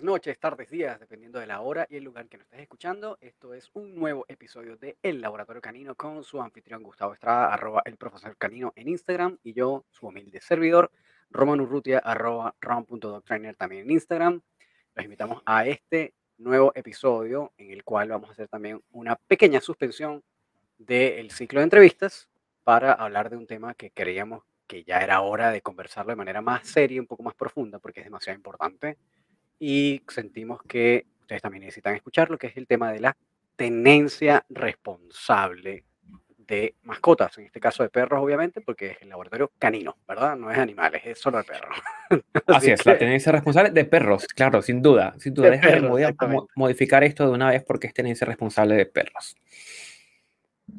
Buenas 0.00 0.14
noches, 0.14 0.40
tardes, 0.40 0.70
días, 0.70 0.98
dependiendo 0.98 1.40
de 1.40 1.46
la 1.46 1.60
hora 1.60 1.86
y 1.90 1.96
el 1.96 2.04
lugar 2.04 2.26
que 2.26 2.38
nos 2.38 2.46
estés 2.46 2.60
escuchando. 2.60 3.18
Esto 3.20 3.52
es 3.52 3.68
un 3.74 3.94
nuevo 3.94 4.24
episodio 4.28 4.78
de 4.78 4.96
El 5.02 5.20
Laboratorio 5.20 5.60
Canino 5.60 5.94
con 5.94 6.24
su 6.24 6.40
anfitrión 6.40 6.82
Gustavo 6.82 7.12
Estrada, 7.12 7.52
arroba 7.52 7.82
el 7.84 7.98
profesor 7.98 8.34
canino 8.38 8.72
en 8.76 8.88
Instagram, 8.88 9.36
y 9.42 9.52
yo, 9.52 9.84
su 9.90 10.06
humilde 10.06 10.40
servidor, 10.40 10.90
Roman 11.28 11.60
Urrutia, 11.60 11.98
arroba 11.98 12.54
rom.doctrainer 12.62 13.56
también 13.56 13.82
en 13.82 13.90
Instagram. 13.90 14.40
Los 14.94 15.04
invitamos 15.04 15.42
a 15.44 15.66
este 15.66 16.14
nuevo 16.38 16.72
episodio 16.74 17.52
en 17.58 17.70
el 17.70 17.84
cual 17.84 18.08
vamos 18.08 18.30
a 18.30 18.32
hacer 18.32 18.48
también 18.48 18.82
una 18.92 19.16
pequeña 19.16 19.60
suspensión 19.60 20.22
del 20.78 21.30
ciclo 21.30 21.60
de 21.60 21.64
entrevistas 21.64 22.26
para 22.64 22.94
hablar 22.94 23.28
de 23.28 23.36
un 23.36 23.46
tema 23.46 23.74
que 23.74 23.90
creíamos 23.90 24.44
que 24.66 24.82
ya 24.82 25.00
era 25.00 25.20
hora 25.20 25.50
de 25.50 25.60
conversarlo 25.60 26.12
de 26.12 26.16
manera 26.16 26.40
más 26.40 26.66
seria, 26.66 27.02
un 27.02 27.06
poco 27.06 27.22
más 27.22 27.34
profunda, 27.34 27.78
porque 27.78 28.00
es 28.00 28.06
demasiado 28.06 28.38
importante. 28.38 28.96
Y 29.60 30.00
sentimos 30.08 30.62
que 30.66 31.04
ustedes 31.20 31.42
también 31.42 31.60
necesitan 31.60 31.94
escucharlo, 31.94 32.38
que 32.38 32.46
es 32.46 32.56
el 32.56 32.66
tema 32.66 32.90
de 32.90 33.00
la 33.00 33.16
tenencia 33.56 34.42
responsable 34.48 35.84
de 36.38 36.74
mascotas, 36.82 37.36
en 37.36 37.44
este 37.44 37.60
caso 37.60 37.82
de 37.82 37.90
perros, 37.90 38.20
obviamente, 38.22 38.62
porque 38.62 38.92
es 38.92 39.02
el 39.02 39.10
laboratorio 39.10 39.52
canino, 39.58 39.98
¿verdad? 40.08 40.34
No 40.34 40.50
es 40.50 40.56
animales, 40.56 41.02
es 41.04 41.20
solo 41.20 41.38
de 41.38 41.44
perros. 41.44 41.76
Así, 42.46 42.70
es, 42.70 42.84
la 42.86 42.96
tenencia 42.96 43.30
responsable 43.30 43.70
de 43.70 43.84
perros, 43.84 44.26
claro, 44.28 44.62
sin 44.62 44.80
duda, 44.80 45.14
sin 45.18 45.34
duda. 45.34 45.50
De 45.50 46.46
modificar 46.56 47.04
esto 47.04 47.26
de 47.26 47.32
una 47.32 47.50
vez 47.50 47.62
porque 47.62 47.86
es 47.86 47.94
tenencia 47.94 48.26
responsable 48.26 48.74
de 48.76 48.86
perros. 48.86 49.36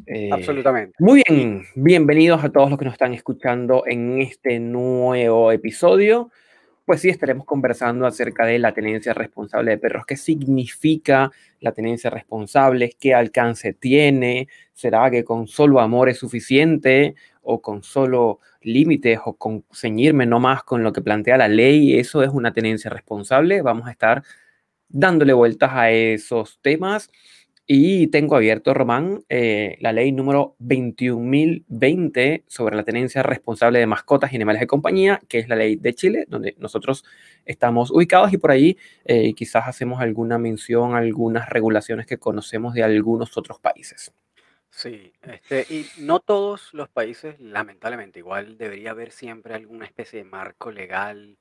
Eh, 0.07 0.29
Absolutamente. 0.31 0.95
Muy 0.97 1.21
bien, 1.27 1.65
bienvenidos 1.75 2.43
a 2.43 2.49
todos 2.49 2.71
los 2.71 2.79
que 2.79 2.85
nos 2.85 2.95
están 2.95 3.13
escuchando 3.13 3.83
en 3.85 4.21
este 4.21 4.59
nuevo 4.59 5.51
episodio. 5.51 6.31
Pues 6.91 6.99
sí, 6.99 7.07
estaremos 7.07 7.45
conversando 7.45 8.05
acerca 8.05 8.45
de 8.45 8.59
la 8.59 8.73
tenencia 8.73 9.13
responsable 9.13 9.71
de 9.71 9.77
perros. 9.77 10.05
¿Qué 10.05 10.17
significa 10.17 11.31
la 11.61 11.71
tenencia 11.71 12.09
responsable? 12.09 12.97
¿Qué 12.99 13.13
alcance 13.13 13.71
tiene? 13.71 14.49
¿Será 14.73 15.09
que 15.09 15.23
con 15.23 15.47
solo 15.47 15.79
amor 15.79 16.09
es 16.09 16.17
suficiente? 16.17 17.15
¿O 17.43 17.61
con 17.61 17.81
solo 17.81 18.41
límites? 18.59 19.19
¿O 19.23 19.37
con 19.37 19.63
ceñirme 19.71 20.25
más 20.25 20.63
con 20.63 20.83
lo 20.83 20.91
que 20.91 21.01
plantea 21.01 21.37
la 21.37 21.47
ley? 21.47 21.97
¿Eso 21.97 22.23
es 22.23 22.29
una 22.29 22.51
tenencia 22.51 22.89
responsable? 22.89 23.61
Vamos 23.61 23.87
a 23.87 23.91
estar 23.91 24.21
dándole 24.89 25.31
vueltas 25.31 25.71
a 25.71 25.91
esos 25.91 26.59
temas. 26.61 27.09
Y 27.73 28.07
tengo 28.07 28.35
abierto, 28.35 28.73
Román, 28.73 29.23
eh, 29.29 29.77
la 29.79 29.93
ley 29.93 30.11
número 30.11 30.57
21.020 30.59 32.43
sobre 32.45 32.75
la 32.75 32.83
tenencia 32.83 33.23
responsable 33.23 33.79
de 33.79 33.87
mascotas 33.87 34.33
y 34.33 34.35
animales 34.35 34.59
de 34.59 34.67
compañía, 34.67 35.21
que 35.29 35.39
es 35.39 35.47
la 35.47 35.55
ley 35.55 35.77
de 35.77 35.93
Chile, 35.93 36.25
donde 36.27 36.53
nosotros 36.59 37.05
estamos 37.45 37.89
ubicados 37.89 38.33
y 38.33 38.37
por 38.37 38.51
ahí 38.51 38.77
eh, 39.05 39.33
quizás 39.35 39.69
hacemos 39.69 40.01
alguna 40.01 40.37
mención 40.37 40.95
a 40.95 40.97
algunas 40.97 41.47
regulaciones 41.47 42.07
que 42.07 42.17
conocemos 42.17 42.73
de 42.73 42.83
algunos 42.83 43.37
otros 43.37 43.57
países. 43.59 44.13
Sí, 44.69 45.13
este, 45.21 45.65
y 45.73 45.85
no 45.99 46.19
todos 46.19 46.73
los 46.73 46.89
países, 46.89 47.39
lamentablemente, 47.39 48.19
igual 48.19 48.57
debería 48.57 48.91
haber 48.91 49.13
siempre 49.13 49.53
alguna 49.53 49.85
especie 49.85 50.19
de 50.19 50.25
marco 50.25 50.71
legal 50.71 51.37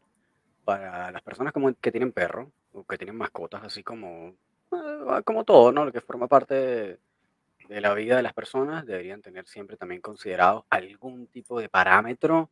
para 0.65 1.11
las 1.11 1.23
personas 1.23 1.53
como 1.53 1.75
que 1.75 1.91
tienen 1.91 2.13
perro 2.13 2.53
o 2.73 2.85
que 2.87 2.99
tienen 2.99 3.17
mascotas, 3.17 3.65
así 3.65 3.83
como 3.83 4.37
como 5.25 5.45
todo, 5.45 5.73
¿no? 5.73 5.85
Lo 5.85 5.93
que 5.93 6.01
forma 6.01 6.29
parte 6.29 6.99
de, 7.69 7.81
la 7.81 7.95
vida 7.95 8.17
de 8.17 8.23
las 8.23 8.33
personas, 8.35 8.87
deberían 8.87 9.23
tener 9.23 9.47
siempre 9.47 9.77
también 9.77 10.01
considerado 10.01 10.67
algún 10.71 11.27
tipo 11.29 11.61
de 11.61 11.69
parámetro 11.69 12.51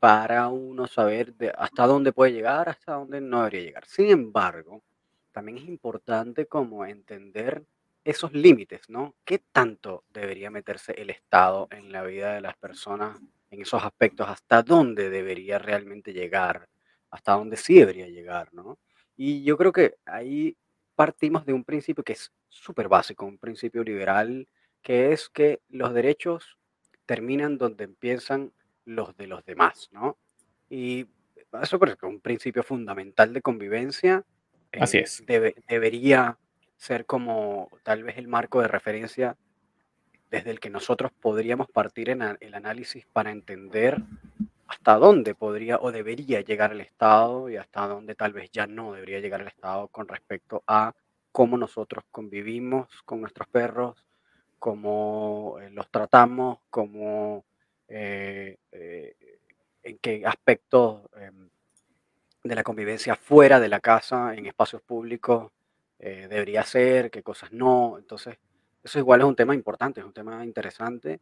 para 0.00 0.48
uno 0.48 0.86
saber 0.86 1.34
de 1.34 1.52
hasta 1.56 1.86
dónde 1.86 2.12
puede 2.12 2.32
llegar, 2.32 2.68
hasta 2.68 2.94
dónde 2.94 3.20
no 3.20 3.38
debería 3.38 3.62
llegar. 3.62 3.86
Sin 3.86 4.10
embargo, 4.10 4.82
también 5.32 5.58
es 5.58 5.68
importante 5.68 6.46
como 6.46 6.84
entender 6.84 7.64
esos 8.04 8.32
límites, 8.32 8.88
¿no? 8.88 9.14
¿Qué 9.24 9.40
tanto 9.52 10.04
debería 10.10 10.50
meterse 10.50 10.92
el 10.92 11.10
Estado 11.10 11.68
en 11.70 11.92
la 11.92 12.02
vida 12.02 12.32
de 12.32 12.40
las 12.40 12.56
personas 12.56 13.20
en 13.50 13.62
esos 13.62 13.84
aspectos? 13.84 14.28
¿Hasta 14.28 14.62
dónde 14.62 15.10
debería 15.10 15.58
realmente 15.58 16.12
llegar? 16.12 16.68
¿Hasta 17.10 17.32
dónde 17.32 17.56
sí 17.56 17.78
debería 17.78 18.08
llegar, 18.08 18.52
¿no? 18.54 18.78
Y 19.16 19.42
yo 19.42 19.56
creo 19.58 19.72
que 19.72 19.96
ahí 20.06 20.56
partimos 20.98 21.46
de 21.46 21.52
un 21.52 21.62
principio 21.62 22.02
que 22.02 22.14
es 22.14 22.32
súper 22.48 22.88
básico, 22.88 23.24
un 23.24 23.38
principio 23.38 23.84
liberal, 23.84 24.48
que 24.82 25.12
es 25.12 25.28
que 25.28 25.60
los 25.68 25.94
derechos 25.94 26.58
terminan 27.06 27.56
donde 27.56 27.84
empiezan 27.84 28.52
los 28.84 29.16
de 29.16 29.28
los 29.28 29.44
demás, 29.44 29.90
¿no? 29.92 30.18
Y 30.68 31.06
eso 31.62 31.78
es 31.80 31.96
un 32.02 32.20
principio 32.20 32.64
fundamental 32.64 33.32
de 33.32 33.42
convivencia. 33.42 34.24
Así 34.72 34.98
eh, 34.98 35.02
es. 35.02 35.24
debería 35.68 36.36
ser 36.76 37.06
como 37.06 37.70
tal 37.84 38.02
vez 38.02 38.18
el 38.18 38.26
marco 38.26 38.60
de 38.60 38.66
referencia 38.66 39.36
desde 40.32 40.50
el 40.50 40.58
que 40.58 40.68
nosotros 40.68 41.12
podríamos 41.12 41.68
partir 41.70 42.10
en 42.10 42.22
el 42.40 42.54
análisis 42.54 43.06
para 43.06 43.30
entender 43.30 44.02
hasta 44.68 44.96
dónde 44.96 45.34
podría 45.34 45.78
o 45.78 45.90
debería 45.90 46.42
llegar 46.42 46.72
el 46.72 46.82
Estado 46.82 47.48
y 47.48 47.56
hasta 47.56 47.86
dónde 47.86 48.14
tal 48.14 48.34
vez 48.34 48.50
ya 48.50 48.66
no 48.66 48.92
debería 48.92 49.18
llegar 49.18 49.40
el 49.40 49.48
Estado 49.48 49.88
con 49.88 50.06
respecto 50.06 50.62
a 50.66 50.94
cómo 51.32 51.56
nosotros 51.56 52.04
convivimos 52.10 52.86
con 53.04 53.22
nuestros 53.22 53.48
perros, 53.48 54.04
cómo 54.58 55.56
eh, 55.60 55.70
los 55.70 55.90
tratamos, 55.90 56.58
cómo, 56.68 57.46
eh, 57.88 58.58
eh, 58.70 59.16
en 59.82 59.98
qué 59.98 60.22
aspectos 60.26 61.08
em, 61.16 61.48
de 62.44 62.54
la 62.54 62.62
convivencia 62.62 63.16
fuera 63.16 63.58
de 63.60 63.68
la 63.68 63.80
casa, 63.80 64.34
en 64.34 64.46
espacios 64.46 64.82
públicos, 64.82 65.50
debería 65.98 66.62
ser, 66.62 67.10
qué 67.10 67.24
cosas 67.24 67.50
no. 67.52 67.96
Entonces, 67.98 68.38
eso 68.84 68.98
igual 69.00 69.20
es 69.20 69.26
un 69.26 69.34
tema 69.34 69.54
importante, 69.54 69.98
es 70.00 70.06
un 70.06 70.12
tema 70.12 70.44
interesante 70.44 71.20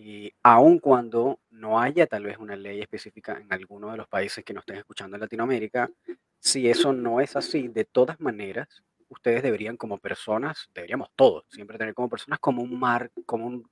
y 0.00 0.32
aun 0.44 0.78
cuando 0.78 1.40
no 1.50 1.80
haya 1.80 2.06
tal 2.06 2.22
vez 2.22 2.38
una 2.38 2.54
ley 2.54 2.80
específica 2.80 3.36
en 3.36 3.52
alguno 3.52 3.90
de 3.90 3.96
los 3.96 4.06
países 4.06 4.44
que 4.44 4.54
nos 4.54 4.62
estén 4.62 4.76
escuchando 4.76 5.16
en 5.16 5.22
Latinoamérica, 5.22 5.90
si 6.38 6.68
eso 6.68 6.92
no 6.92 7.20
es 7.20 7.34
así, 7.34 7.66
de 7.66 7.84
todas 7.84 8.20
maneras, 8.20 8.68
ustedes 9.08 9.42
deberían 9.42 9.76
como 9.76 9.98
personas, 9.98 10.70
deberíamos 10.72 11.10
todos 11.16 11.46
siempre 11.50 11.78
tener 11.78 11.94
como 11.94 12.08
personas 12.08 12.38
como 12.38 12.62
un 12.62 12.78
mar, 12.78 13.10
como 13.26 13.64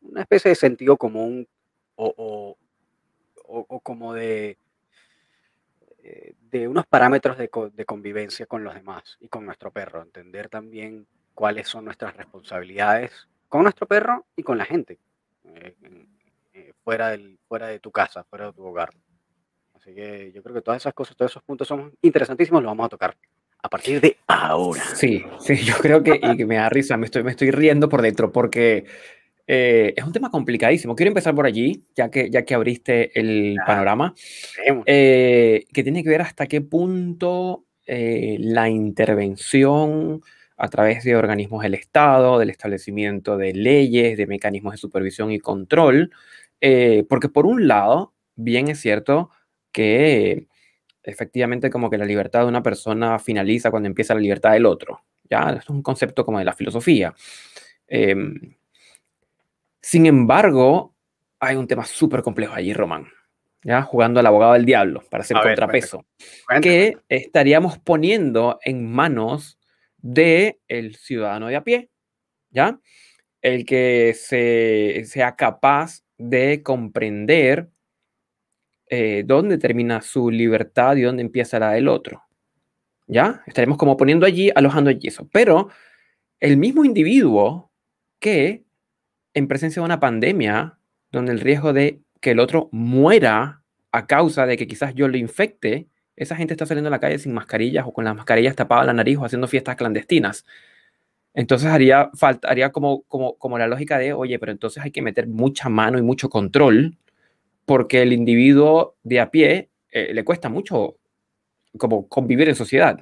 una 0.00 0.20
especie 0.22 0.48
de 0.48 0.54
sentido 0.54 0.96
común 0.96 1.46
o, 1.94 2.56
como 3.82 4.14
de, 4.14 4.56
eh, 6.02 6.32
de 6.40 6.68
unos 6.68 6.86
parámetros 6.86 7.36
de, 7.36 7.50
de 7.74 7.84
convivencia 7.84 8.46
con 8.46 8.64
los 8.64 8.74
demás 8.74 9.18
y 9.20 9.28
con 9.28 9.44
nuestro 9.44 9.70
perro, 9.70 10.00
entender 10.00 10.48
también 10.48 11.06
cuáles 11.34 11.68
son 11.68 11.84
nuestras 11.84 12.16
responsabilidades 12.16 13.28
con 13.50 13.64
nuestro 13.64 13.86
perro 13.86 14.24
y 14.36 14.42
con 14.42 14.56
la 14.56 14.64
gente 14.64 14.98
eh, 15.56 15.74
eh, 16.52 16.72
fuera, 16.82 17.10
del, 17.10 17.38
fuera 17.46 17.68
de 17.68 17.78
tu 17.78 17.90
casa, 17.90 18.24
fuera 18.24 18.46
de 18.46 18.52
tu 18.52 18.64
hogar. 18.64 18.90
Así 19.74 19.94
que 19.94 20.32
yo 20.32 20.42
creo 20.42 20.54
que 20.54 20.62
todas 20.62 20.82
esas 20.82 20.92
cosas, 20.92 21.16
todos 21.16 21.32
esos 21.32 21.42
puntos 21.42 21.66
son 21.66 21.92
interesantísimos, 22.02 22.62
los 22.62 22.70
vamos 22.70 22.86
a 22.86 22.90
tocar 22.90 23.16
a 23.62 23.68
partir 23.68 24.00
de 24.00 24.16
ahora. 24.26 24.82
Sí, 24.94 25.24
sí, 25.40 25.56
yo 25.56 25.74
creo 25.74 26.02
que, 26.02 26.20
y 26.22 26.36
que 26.36 26.46
me 26.46 26.56
da 26.56 26.68
risa, 26.68 26.96
me 26.96 27.06
estoy, 27.06 27.22
me 27.22 27.30
estoy 27.30 27.50
riendo 27.50 27.88
por 27.88 28.02
dentro 28.02 28.30
porque 28.32 28.84
eh, 29.46 29.94
es 29.96 30.04
un 30.04 30.12
tema 30.12 30.30
complicadísimo. 30.30 30.94
Quiero 30.94 31.08
empezar 31.08 31.34
por 31.34 31.46
allí, 31.46 31.84
ya 31.94 32.10
que, 32.10 32.30
ya 32.30 32.44
que 32.44 32.54
abriste 32.54 33.18
el 33.18 33.56
panorama, 33.66 34.14
que 34.66 35.64
tiene 35.72 36.02
que 36.02 36.10
ver 36.10 36.22
hasta 36.22 36.46
qué 36.46 36.60
punto 36.60 37.64
la 37.86 38.68
intervención 38.68 40.22
a 40.62 40.68
través 40.68 41.04
de 41.04 41.16
organismos 41.16 41.62
del 41.62 41.72
Estado, 41.72 42.38
del 42.38 42.50
establecimiento 42.50 43.38
de 43.38 43.54
leyes, 43.54 44.18
de 44.18 44.26
mecanismos 44.26 44.74
de 44.74 44.78
supervisión 44.78 45.32
y 45.32 45.38
control, 45.38 46.12
eh, 46.60 47.06
porque 47.08 47.30
por 47.30 47.46
un 47.46 47.66
lado, 47.66 48.12
bien 48.36 48.68
es 48.68 48.78
cierto 48.78 49.30
que 49.72 50.48
efectivamente 51.02 51.70
como 51.70 51.88
que 51.88 51.96
la 51.96 52.04
libertad 52.04 52.40
de 52.40 52.48
una 52.48 52.62
persona 52.62 53.18
finaliza 53.18 53.70
cuando 53.70 53.86
empieza 53.86 54.12
la 54.12 54.20
libertad 54.20 54.52
del 54.52 54.66
otro, 54.66 55.02
¿ya? 55.30 55.56
Es 55.58 55.70
un 55.70 55.82
concepto 55.82 56.26
como 56.26 56.38
de 56.38 56.44
la 56.44 56.52
filosofía. 56.52 57.14
Em, 57.86 58.54
sin 59.80 60.04
embargo, 60.04 60.94
hay 61.38 61.56
un 61.56 61.66
tema 61.66 61.86
súper 61.86 62.20
complejo 62.20 62.52
allí, 62.52 62.74
Román, 62.74 63.06
¿ya? 63.64 63.80
Jugando 63.80 64.20
al 64.20 64.26
abogado 64.26 64.52
del 64.52 64.66
diablo 64.66 65.02
para 65.10 65.22
hacer 65.22 65.38
contrapeso, 65.38 66.04
que 66.60 66.98
estaríamos 67.08 67.78
poniendo 67.78 68.58
en 68.62 68.92
manos 68.92 69.56
de 70.02 70.60
el 70.68 70.96
ciudadano 70.96 71.48
de 71.48 71.56
a 71.56 71.64
pie, 71.64 71.90
¿ya? 72.50 72.80
El 73.42 73.64
que 73.64 74.14
se, 74.14 75.02
sea 75.06 75.36
capaz 75.36 76.02
de 76.18 76.62
comprender 76.62 77.70
eh, 78.86 79.22
dónde 79.24 79.58
termina 79.58 80.02
su 80.02 80.30
libertad 80.30 80.96
y 80.96 81.02
dónde 81.02 81.22
empieza 81.22 81.58
la 81.58 81.72
del 81.72 81.88
otro, 81.88 82.24
¿ya? 83.06 83.42
Estaremos 83.46 83.78
como 83.78 83.96
poniendo 83.96 84.26
allí, 84.26 84.50
alojando 84.54 84.90
allí 84.90 85.08
eso. 85.08 85.28
Pero 85.32 85.68
el 86.40 86.56
mismo 86.56 86.84
individuo 86.84 87.70
que 88.18 88.64
en 89.34 89.48
presencia 89.48 89.80
de 89.80 89.86
una 89.86 90.00
pandemia, 90.00 90.78
donde 91.12 91.32
el 91.32 91.40
riesgo 91.40 91.72
de 91.72 92.02
que 92.20 92.32
el 92.32 92.40
otro 92.40 92.68
muera 92.72 93.62
a 93.92 94.06
causa 94.06 94.46
de 94.46 94.56
que 94.56 94.66
quizás 94.66 94.94
yo 94.94 95.08
lo 95.08 95.16
infecte, 95.16 95.88
esa 96.20 96.36
gente 96.36 96.52
está 96.52 96.66
saliendo 96.66 96.88
a 96.88 96.90
la 96.90 97.00
calle 97.00 97.18
sin 97.18 97.32
mascarillas 97.32 97.86
o 97.86 97.92
con 97.92 98.04
las 98.04 98.14
mascarillas 98.14 98.54
tapadas 98.54 98.86
la 98.86 98.92
nariz 98.92 99.16
o 99.16 99.24
haciendo 99.24 99.48
fiestas 99.48 99.76
clandestinas. 99.76 100.44
Entonces 101.32 101.68
haría, 101.68 102.10
falta, 102.14 102.48
haría 102.48 102.72
como, 102.72 103.02
como, 103.04 103.38
como 103.38 103.56
la 103.58 103.66
lógica 103.66 103.98
de, 103.98 104.12
oye, 104.12 104.38
pero 104.38 104.52
entonces 104.52 104.82
hay 104.82 104.90
que 104.90 105.00
meter 105.00 105.26
mucha 105.26 105.70
mano 105.70 105.98
y 105.98 106.02
mucho 106.02 106.28
control 106.28 106.98
porque 107.64 108.02
el 108.02 108.12
individuo 108.12 108.96
de 109.02 109.20
a 109.20 109.30
pie 109.30 109.70
eh, 109.92 110.12
le 110.12 110.24
cuesta 110.24 110.50
mucho 110.50 110.96
como 111.78 112.06
convivir 112.06 112.50
en 112.50 112.54
sociedad. 112.54 113.00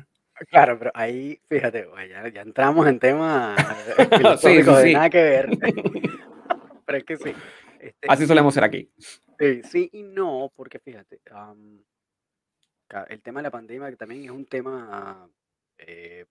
Claro, 0.51 0.79
pero 0.79 0.93
ahí, 0.95 1.41
fíjate, 1.49 1.89
ya, 2.33 2.43
entramos 2.43 2.87
en 2.87 3.01
temas 3.01 3.57
de 4.45 4.93
nada 4.93 5.11
que 5.11 5.23
ver. 5.23 5.51
pero 6.87 6.99
es 6.99 7.05
que 7.05 7.17
sí. 7.17 7.33
Este, 7.81 8.07
Así 8.09 8.27
solemos 8.27 8.55
ser 8.55 8.63
aquí. 8.63 8.89
Sí, 9.41 9.63
sí 9.65 9.91
y 9.93 10.05
no, 10.05 10.53
porque 10.55 10.79
fíjate, 10.79 11.19
el 13.09 13.21
tema 13.23 13.41
de 13.41 13.45
la 13.45 13.51
pandemia 13.51 13.95
también 13.97 14.25
es 14.25 14.31
un 14.31 14.47
tema 14.47 15.29
eh, 15.79 16.27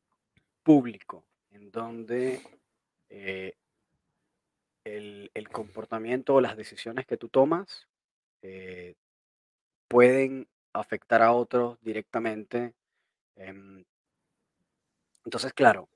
público, 0.63 1.23
en 1.51 1.71
donde 1.71 2.41
eh, 3.09 3.53
el, 4.83 5.31
el, 5.33 5.49
comportamiento 5.49 6.35
o 6.35 6.41
las 6.41 6.57
decisiones 6.57 7.05
que 7.05 7.17
tú 7.17 7.29
tomas 7.29 7.87
eh, 8.41 8.95
pueden 9.87 10.47
afectar 10.73 11.21
a 11.21 11.31
otros 11.33 11.77
directamente. 11.81 12.73
Em, 13.35 13.83
entonces, 15.25 15.53
claro, 15.53 15.89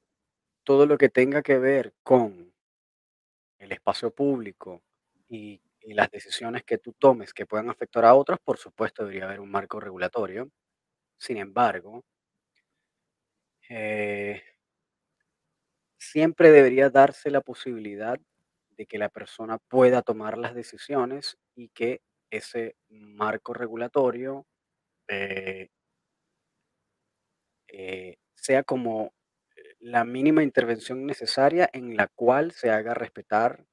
todo 0.63 0.86
lo 0.86 0.98
que 0.98 1.10
tenga 1.10 1.42
que 1.42 1.58
ver 1.58 1.94
con 2.04 2.54
el 3.60 3.72
espacio 3.72 4.12
público 4.12 4.81
y, 5.30 5.62
las 5.86 6.10
decisiones 6.12 6.63
que 6.63 6.78
tú 6.78 6.94
tomes 6.94 7.33
que 7.33 7.45
puedan 7.45 7.69
afectar 7.69 8.06
a 8.06 8.16
otros, 8.16 8.39
por 8.44 8.57
supuesto 8.57 9.04
debería 9.04 9.25
haber 9.25 9.39
un 9.39 9.51
marco 9.51 9.80
regulatorio. 9.80 10.50
Sin 11.18 11.38
embargo, 11.38 12.04
eh, 13.69 14.42
siempre 15.98 16.51
debería 16.51 16.89
darse 16.89 17.30
la 17.31 17.42
posibilidad 17.42 18.19
de 18.78 18.86
que 18.86 18.98
la 18.98 19.10
persona 19.10 19.57
pueda 19.69 20.01
tomar 20.01 20.38
las 20.38 20.56
decisiones 20.56 21.38
y 21.56 21.69
que 21.69 22.01
ese 22.30 22.75
marco 22.89 23.54
regulatorio 23.54 24.45
eh, 25.10 25.69
eh, 27.68 28.18
sea 28.36 28.63
como 28.63 29.13
la 29.80 30.04
mínima 30.06 30.44
intervención 30.44 31.06
necesaria 31.06 31.69
en 31.74 31.98
la 31.98 32.07
cual 32.07 32.51
se 32.51 32.69
haga 32.72 32.94
respetar 32.94 33.66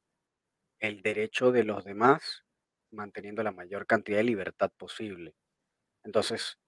el 0.80 1.02
derecho 1.02 1.52
de 1.52 1.64
los 1.64 1.84
demás, 1.84 2.44
manteniendo 2.90 3.42
la 3.42 3.52
mayor 3.52 3.86
cantidad 3.86 4.18
de 4.18 4.24
libertad 4.24 4.70
posible. 4.76 5.34
Entonces, 6.04 6.58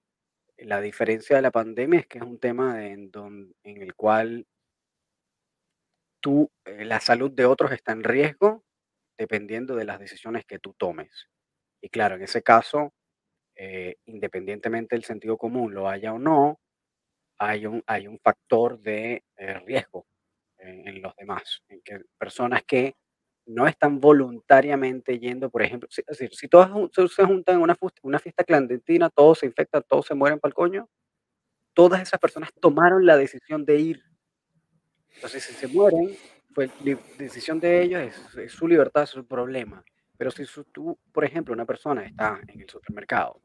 la 0.57 0.81
diferencia 0.81 1.35
de 1.35 1.41
la 1.41 1.51
pandemia 1.51 2.01
es 2.01 2.07
que 2.07 2.19
es 2.19 2.23
un 2.23 2.39
tema 2.39 2.85
en, 2.85 3.11
en 3.63 3.81
el 3.81 3.95
cual 3.95 4.45
tú, 6.21 6.49
eh, 6.65 6.85
la 6.85 6.99
salud 6.99 7.31
de 7.31 7.45
otros 7.45 7.71
está 7.71 7.91
en 7.91 8.03
riesgo 8.03 8.63
dependiendo 9.17 9.75
de 9.75 9.85
las 9.85 9.99
decisiones 9.99 10.45
que 10.45 10.59
tú 10.59 10.73
tomes. 10.73 11.27
Y 11.81 11.89
claro, 11.89 12.15
en 12.15 12.23
ese 12.23 12.41
caso, 12.41 12.93
eh, 13.55 13.97
independientemente 14.05 14.95
del 14.95 15.03
sentido 15.03 15.37
común 15.37 15.73
lo 15.73 15.89
haya 15.89 16.13
o 16.13 16.19
no, 16.19 16.59
hay 17.37 17.65
un, 17.65 17.83
hay 17.87 18.07
un 18.07 18.19
factor 18.19 18.79
de 18.79 19.23
eh, 19.37 19.53
riesgo 19.59 20.07
en, 20.57 21.01
los 21.01 21.15
demás, 21.15 21.63
en 21.69 21.81
que 21.81 22.01
personas 22.19 22.63
que 22.63 22.95
no 23.51 23.67
están 23.67 23.99
voluntariamente 23.99 25.19
yendo, 25.19 25.49
por 25.49 25.61
ejemplo, 25.61 25.89
si, 25.91 26.03
si 26.31 26.47
todos 26.47 26.91
se 27.13 27.25
juntan 27.25 27.57
en 27.57 27.61
una, 28.03 28.19
fiesta 28.19 28.43
clandestina, 28.43 29.09
todos 29.09 29.39
se 29.39 29.45
infectan, 29.45 29.83
todos 29.87 30.05
se 30.05 30.15
mueren 30.15 30.39
para 30.39 30.49
el 30.49 30.55
coño, 30.55 30.89
todas 31.73 32.01
esas 32.01 32.19
personas 32.19 32.51
tomaron 32.59 33.05
la 33.05 33.17
decisión 33.17 33.65
de 33.65 33.79
ir. 33.79 34.03
Entonces, 35.15 35.43
si 35.43 35.53
se 35.53 35.67
mueren, 35.67 36.15
fue 36.53 36.69
decisión 37.17 37.59
de 37.59 37.81
ellos, 37.81 38.01
es, 38.37 38.51
su 38.51 38.67
libertad, 38.67 39.03
es 39.03 39.09
su 39.09 39.25
problema. 39.25 39.83
Pero 40.17 40.31
si 40.31 40.45
tú, 40.71 40.97
por 41.11 41.25
ejemplo, 41.25 41.53
una 41.53 41.65
persona 41.65 42.05
está 42.05 42.39
en 42.47 42.61
el 42.61 42.69
supermercado, 42.69 43.41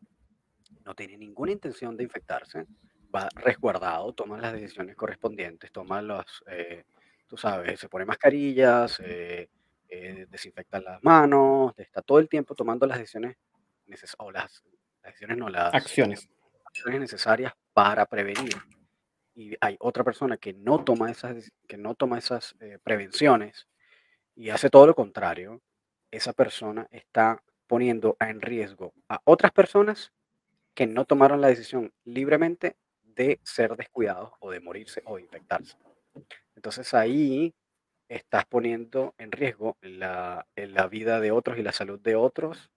no 0.84 0.94
tiene 0.94 1.16
ninguna 1.16 1.52
intención 1.52 1.96
de 1.96 2.04
infectarse, 2.04 2.66
va 3.14 3.28
resguardado, 3.34 4.12
toma 4.12 4.38
las 4.38 4.52
decisiones 4.52 4.94
correspondientes, 4.94 5.72
toma 5.72 6.02
los, 6.02 6.44
eh, 6.48 6.84
tú 7.26 7.36
sabes, 7.36 7.80
se 7.80 7.88
pone 7.88 8.04
mascarillas, 8.04 9.00
eh, 9.02 9.48
eh, 9.88 10.26
desinfecta 10.28 10.80
las 10.80 11.02
manos, 11.02 11.74
está 11.78 12.02
todo 12.02 12.18
el 12.18 12.28
tiempo 12.28 12.54
tomando 12.54 12.86
las 12.86 12.98
decisiones 12.98 13.36
necesarias, 13.86 14.16
o 14.18 14.30
las, 14.30 14.64
decisiones 15.02 15.38
no, 15.38 15.48
las 15.48 15.74
acciones. 15.74 16.28
acciones 16.64 17.00
necesarias 17.00 17.52
para 17.72 18.06
prevenir. 18.06 18.54
Y 19.34 19.54
hay 19.60 19.76
otra 19.80 20.02
persona 20.02 20.36
que 20.38 20.54
no 20.54 20.82
toma 20.82 21.10
esas, 21.10 21.52
que 21.68 21.76
no 21.76 21.94
toma 21.94 22.18
esas 22.18 22.56
prevenciones 22.82 23.68
y 24.36 24.50
hace 24.50 24.68
todo 24.68 24.86
lo 24.86 24.94
contrario, 24.94 25.62
esa 26.10 26.34
persona 26.34 26.86
está 26.90 27.42
poniendo 27.66 28.18
en 28.20 28.42
riesgo 28.42 28.92
a 29.08 29.20
otras 29.24 29.50
personas 29.50 30.12
que 30.74 30.86
no 30.86 31.06
tomaron 31.06 31.40
la 31.40 31.48
decisión 31.48 31.92
libremente 32.04 32.76
de 33.02 33.40
ser 33.42 33.76
descuidados 33.76 34.32
o 34.40 34.50
de 34.50 34.60
morirse 34.60 35.02
o 35.06 35.16
de 35.16 35.22
infectarse. 35.22 35.76
Entonces 36.54 36.92
ahí 36.92 37.54
estás 38.08 38.44
poniendo 38.46 39.14
en 39.18 39.32
riesgo 39.32 39.76
la, 39.80 40.46
la 40.56 40.86
vida 40.86 41.20
de 41.20 41.32
otros 41.32 41.58
y 41.58 41.62
la 41.62 41.72
salud 41.72 41.98
de 42.00 42.16
otros 42.16 42.70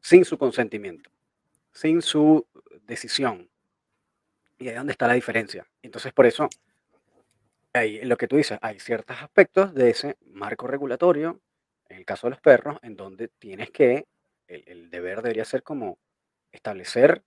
sin 0.00 0.24
su 0.24 0.38
consentimiento, 0.38 1.10
sin 1.72 2.02
su 2.02 2.46
decisión. 2.86 3.48
Y 4.58 4.68
ahí 4.68 4.70
es 4.70 4.76
donde 4.76 4.92
está 4.92 5.06
la 5.06 5.14
diferencia. 5.14 5.66
Entonces 5.82 6.12
por 6.12 6.26
eso, 6.26 6.48
ahí, 7.72 8.00
lo 8.04 8.16
que 8.16 8.28
tú 8.28 8.36
dices, 8.36 8.58
hay 8.62 8.80
ciertos 8.80 9.22
aspectos 9.22 9.74
de 9.74 9.90
ese 9.90 10.16
marco 10.24 10.66
regulatorio 10.66 11.40
en 11.88 11.98
el 11.98 12.04
caso 12.04 12.26
de 12.26 12.32
los 12.32 12.40
perros, 12.40 12.78
en 12.82 12.96
donde 12.96 13.28
tienes 13.28 13.70
que, 13.70 14.06
el, 14.46 14.90
deber 14.90 15.22
debería 15.22 15.44
ser 15.44 15.62
como 15.62 15.98
establecer 16.52 17.22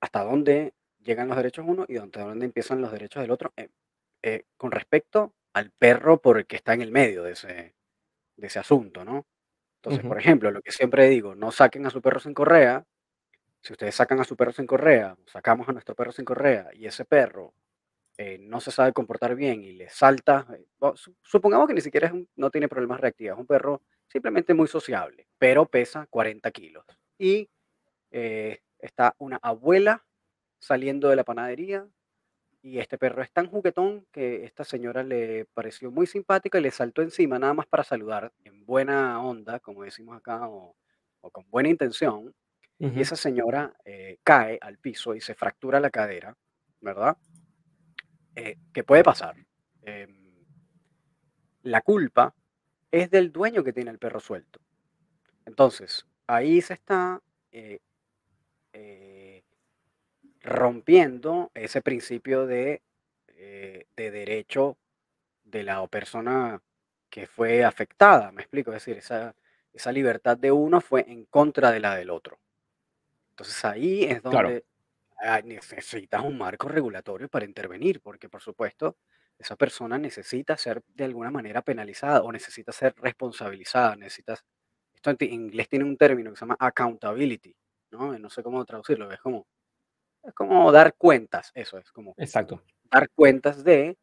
hasta 0.00 0.24
dónde 0.24 0.74
llegan 1.02 1.28
los 1.28 1.36
derechos 1.36 1.64
uno 1.66 1.84
y 1.88 1.96
hasta 1.96 2.22
dónde 2.22 2.46
empiezan 2.46 2.80
los 2.80 2.92
derechos 2.92 3.22
del 3.22 3.30
otro 3.30 3.52
eh, 3.56 3.68
eh, 4.22 4.44
con 4.56 4.70
respecto 4.70 5.32
al 5.54 5.70
perro 5.70 6.20
por 6.20 6.38
el 6.38 6.46
que 6.46 6.56
está 6.56 6.74
en 6.74 6.82
el 6.82 6.92
medio 6.92 7.22
de 7.22 7.32
ese, 7.32 7.74
de 8.36 8.46
ese 8.46 8.58
asunto, 8.58 9.04
¿no? 9.04 9.26
Entonces, 9.76 10.06
por 10.06 10.18
ejemplo, 10.18 10.50
lo 10.50 10.62
que 10.62 10.70
siempre 10.72 11.08
digo, 11.08 11.34
no 11.34 11.50
saquen 11.50 11.86
a 11.86 11.90
su 11.90 12.00
perro 12.00 12.20
sin 12.20 12.34
correa. 12.34 12.84
Si 13.62 13.72
ustedes 13.72 13.94
sacan 13.94 14.20
a 14.20 14.24
su 14.24 14.36
perro 14.36 14.52
sin 14.52 14.66
correa, 14.66 15.16
sacamos 15.26 15.68
a 15.68 15.72
nuestro 15.72 15.94
perro 15.94 16.12
sin 16.12 16.24
correa 16.24 16.68
y 16.72 16.86
ese 16.86 17.04
perro 17.04 17.54
eh, 18.18 18.38
no 18.40 18.60
se 18.60 18.70
sabe 18.70 18.92
comportar 18.92 19.34
bien 19.34 19.64
y 19.64 19.72
le 19.72 19.88
salta, 19.88 20.46
eh, 20.54 20.64
supongamos 21.22 21.66
que 21.66 21.74
ni 21.74 21.80
siquiera 21.80 22.12
no 22.36 22.50
tiene 22.50 22.68
problemas 22.68 23.00
reactivos, 23.00 23.36
es 23.36 23.40
un 23.40 23.46
perro 23.46 23.82
simplemente 24.06 24.54
muy 24.54 24.68
sociable, 24.68 25.26
pero 25.38 25.66
pesa 25.66 26.06
40 26.10 26.50
kilos. 26.50 26.84
Y 27.18 27.48
eh, 28.10 28.60
está 28.78 29.14
una 29.18 29.38
abuela 29.42 30.04
saliendo 30.60 31.08
de 31.08 31.16
la 31.16 31.24
panadería 31.24 31.86
y 32.62 32.78
este 32.78 32.96
perro 32.96 33.22
es 33.22 33.30
tan 33.32 33.48
juguetón 33.48 34.06
que 34.12 34.44
esta 34.44 34.64
señora 34.64 35.02
le 35.02 35.46
pareció 35.52 35.90
muy 35.90 36.06
simpática 36.06 36.58
y 36.58 36.62
le 36.62 36.70
saltó 36.70 37.02
encima 37.02 37.38
nada 37.38 37.54
más 37.54 37.66
para 37.66 37.84
saludar 37.84 38.32
en 38.44 38.64
buena 38.64 39.22
onda, 39.22 39.60
como 39.60 39.82
decimos 39.82 40.16
acá, 40.16 40.48
o, 40.48 40.76
con 41.32 41.48
buena 41.50 41.68
intención. 41.68 42.34
Y 42.78 43.00
esa 43.00 43.14
señora 43.14 43.72
cae 44.24 44.58
al 44.60 44.76
piso 44.78 45.14
y 45.14 45.20
se 45.20 45.36
fractura 45.36 45.78
la 45.78 45.90
cadera, 45.90 46.36
¿verdad? 46.80 47.16
Eh, 48.34 48.56
que 48.72 48.82
puede 48.82 49.02
pasar. 49.02 49.36
Em, 49.82 50.32
la 51.62 51.82
culpa 51.82 52.34
es 52.90 53.10
del 53.10 53.30
dueño 53.30 53.62
que 53.62 53.72
tiene 53.72 53.90
el 53.90 53.98
perro 53.98 54.20
suelto. 54.20 54.58
Entonces, 55.44 56.06
ahí 56.26 56.62
se 56.62 56.74
está 56.74 57.20
eh, 57.50 57.80
eh, 58.72 59.01
rompiendo 60.42 61.50
ese 61.54 61.82
principio 61.82 62.46
de, 62.46 62.82
de, 63.36 64.10
derecho 64.10 64.76
de 65.44 65.62
la 65.62 65.86
persona 65.86 66.60
que 67.10 67.26
fue 67.26 67.64
afectada, 67.64 68.32
me 68.32 68.42
explico, 68.42 68.70
es 68.72 68.84
decir, 68.84 68.98
esa, 68.98 69.34
esa 69.72 69.92
libertad 69.92 70.36
de 70.36 70.52
uno 70.52 70.80
fue 70.80 71.04
en 71.08 71.24
contra 71.26 71.70
de 71.70 71.80
la 71.80 71.94
del 71.96 72.10
otro. 72.10 72.38
Entonces 73.30 73.64
ahí 73.64 74.04
es 74.04 74.22
donde 74.22 74.64
Ah, 75.24 75.40
necesitas 75.40 76.20
un 76.24 76.36
marco 76.36 76.68
regulatorio 76.68 77.28
para 77.28 77.44
intervenir, 77.44 78.00
porque 78.00 78.28
por 78.28 78.42
supuesto 78.42 78.96
esa 79.38 79.54
persona 79.54 79.96
necesita 79.96 80.56
ser 80.56 80.82
de 80.88 81.04
alguna 81.04 81.30
manera 81.30 81.62
penalizada 81.62 82.22
o 82.22 82.32
necesita 82.32 82.72
ser 82.72 82.92
responsabilizada, 82.96 83.94
necesitas, 83.94 84.44
esto 84.92 85.10
en 85.10 85.32
inglés 85.32 85.68
tiene 85.68 85.84
un 85.84 85.96
término 85.96 86.30
que 86.30 86.36
se 86.36 86.40
llama 86.40 86.56
accountability, 86.58 87.54
¿no? 87.92 88.18
No 88.18 88.30
sé 88.30 88.42
cómo 88.42 88.64
traducirlo, 88.64 89.12
es 89.12 89.20
como, 89.20 89.46
es 90.22 90.34
como 90.34 90.70
dar 90.72 90.94
cuentas, 90.94 91.50
eso 91.54 91.78
es 91.78 91.90
como 91.90 92.14
Exacto. 92.16 92.62
dar 92.90 93.10
cuentas 93.10 93.64
de 93.64 93.98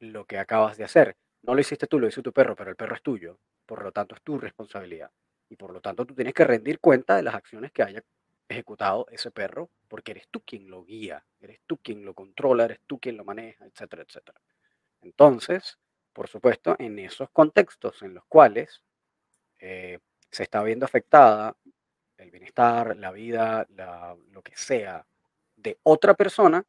lo 0.00 0.24
que 0.24 0.38
acabas 0.38 0.76
de 0.76 0.84
hacer. 0.84 1.16
No 1.42 1.54
lo 1.54 1.60
hiciste 1.60 1.86
tú, 1.86 1.98
lo 1.98 2.08
hizo 2.08 2.22
tu 2.22 2.32
perro, 2.32 2.56
pero 2.56 2.70
el 2.70 2.76
perro 2.76 2.94
es 2.94 3.02
tuyo, 3.02 3.38
por 3.64 3.82
lo 3.82 3.92
tanto 3.92 4.14
es 4.14 4.22
tu 4.22 4.38
responsabilidad. 4.38 5.10
Y 5.48 5.56
por 5.56 5.72
lo 5.72 5.80
tanto 5.80 6.04
tú 6.04 6.14
tienes 6.14 6.34
que 6.34 6.44
rendir 6.44 6.80
cuenta 6.80 7.16
de 7.16 7.22
las 7.22 7.34
acciones 7.34 7.72
que 7.72 7.82
haya 7.82 8.02
ejecutado 8.48 9.06
ese 9.10 9.30
perro 9.30 9.70
porque 9.88 10.12
eres 10.12 10.28
tú 10.28 10.40
quien 10.40 10.68
lo 10.68 10.84
guía, 10.84 11.24
eres 11.40 11.60
tú 11.66 11.78
quien 11.78 12.04
lo 12.04 12.14
controla, 12.14 12.64
eres 12.64 12.80
tú 12.86 12.98
quien 12.98 13.16
lo 13.16 13.24
maneja, 13.24 13.64
etcétera, 13.64 14.02
etcétera. 14.02 14.40
Entonces, 15.02 15.78
por 16.12 16.28
supuesto, 16.28 16.76
en 16.78 16.98
esos 16.98 17.30
contextos 17.30 18.02
en 18.02 18.14
los 18.14 18.24
cuales 18.26 18.82
eh, 19.58 19.98
se 20.30 20.42
está 20.42 20.62
viendo 20.62 20.84
afectada 20.84 21.56
el 22.16 22.30
bienestar, 22.30 22.96
la 22.96 23.12
vida, 23.12 23.66
lo 24.32 24.42
que 24.42 24.56
sea 24.56 25.06
de 25.56 25.78
otra 25.82 26.14
persona, 26.14 26.64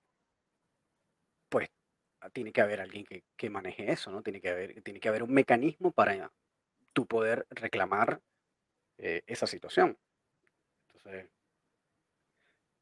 pues 1.50 1.70
tiene 2.34 2.52
que 2.52 2.62
haber 2.62 2.82
alguien 2.82 3.06
que, 3.36 3.50
maneje 3.50 3.92
eso, 3.92 4.12
¿no? 4.12 4.22
Tiene 4.22 4.42
que 4.42 4.50
haber, 4.50 4.82
tiene 4.82 5.00
que 5.00 5.10
haber 5.10 5.24
un 5.24 5.34
mecanismo 5.34 5.92
para 5.92 6.32
tú 6.94 7.06
poder 7.06 7.46
reclamar 7.50 8.22
eh, 8.98 9.22
esa 9.28 9.48
situación. 9.48 9.98
Entonces, 10.96 11.28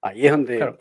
ahí 0.02 0.26
es 0.26 0.32
donde... 0.32 0.78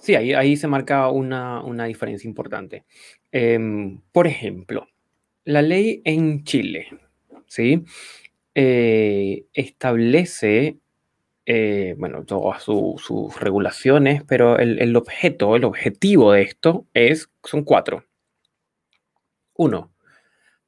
Sí, 0.00 0.14
ahí, 0.14 0.32
ahí 0.32 0.56
se 0.56 0.66
marca 0.66 1.08
una, 1.10 1.62
una 1.62 1.84
diferencia 1.84 2.26
importante. 2.26 2.84
Em, 3.30 4.00
por 4.12 4.26
ejemplo, 4.26 4.88
la 5.44 5.62
ley 5.62 6.00
en 6.04 6.44
Chile, 6.44 6.88
¿sí? 7.46 7.84
Eh, 8.54 9.46
establece, 9.52 10.78
eh, 11.52 11.96
bueno, 11.98 12.24
todas 12.24 12.62
sus 12.62 13.40
regulaciones, 13.40 14.22
pero 14.22 14.56
el, 14.56 14.94
objeto, 14.94 15.56
el 15.56 15.64
objetivo 15.64 16.30
de 16.30 16.42
esto 16.42 16.86
es, 16.94 17.28
son 17.42 17.64
cuatro. 17.64 18.04
Uno, 19.54 19.92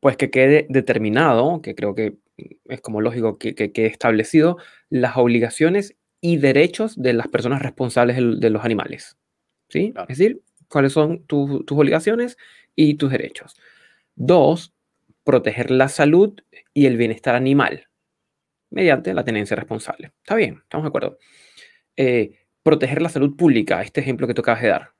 pues 0.01 0.17
que 0.17 0.33
quede 0.33 0.67
determinado, 0.69 1.63
que 1.63 1.77
creo 1.77 1.95
que 1.95 2.17
es 2.65 2.81
como 2.81 3.01
lógico 3.01 3.39
que 3.39 3.55
quede 3.55 3.87
establecido, 3.87 4.57
las 4.91 5.17
obligaciones 5.17 5.95
y 6.21 6.39
derechos 6.39 7.01
de 7.01 7.13
las 7.13 7.29
personas 7.29 7.63
responsables 7.63 8.17
de 8.17 8.51
los 8.51 8.65
animales. 8.65 9.17
¿Sí? 9.69 9.95
Es 10.09 10.19
decir, 10.19 10.43
cuáles 10.67 10.95
son 10.95 11.25
tus 11.27 11.63
obligaciones 11.71 12.37
y 12.75 12.95
tus 12.95 13.13
derechos. 13.13 13.55
Dos, 14.17 14.75
proteger 15.23 15.71
la 15.71 15.87
salud 15.87 16.41
y 16.75 16.87
el 16.87 16.97
bienestar 16.97 17.37
animal 17.37 17.87
mediante 18.73 19.15
la 19.15 19.25
tenencia 19.25 19.55
responsable. 19.57 20.13
Está 20.19 20.35
bien, 20.35 20.61
estamos 20.63 20.85
de 20.85 20.89
acuerdo. 20.89 21.19
Eh, 21.97 22.33
proteger 22.63 23.03
la 23.03 23.09
salud 23.09 23.37
pública, 23.37 23.83
este 23.83 24.01
ejemplo 24.01 24.27
que 24.27 24.35
tú 24.35 24.41
acabas 24.41 24.63
de 24.63 24.69
dar, 24.69 24.93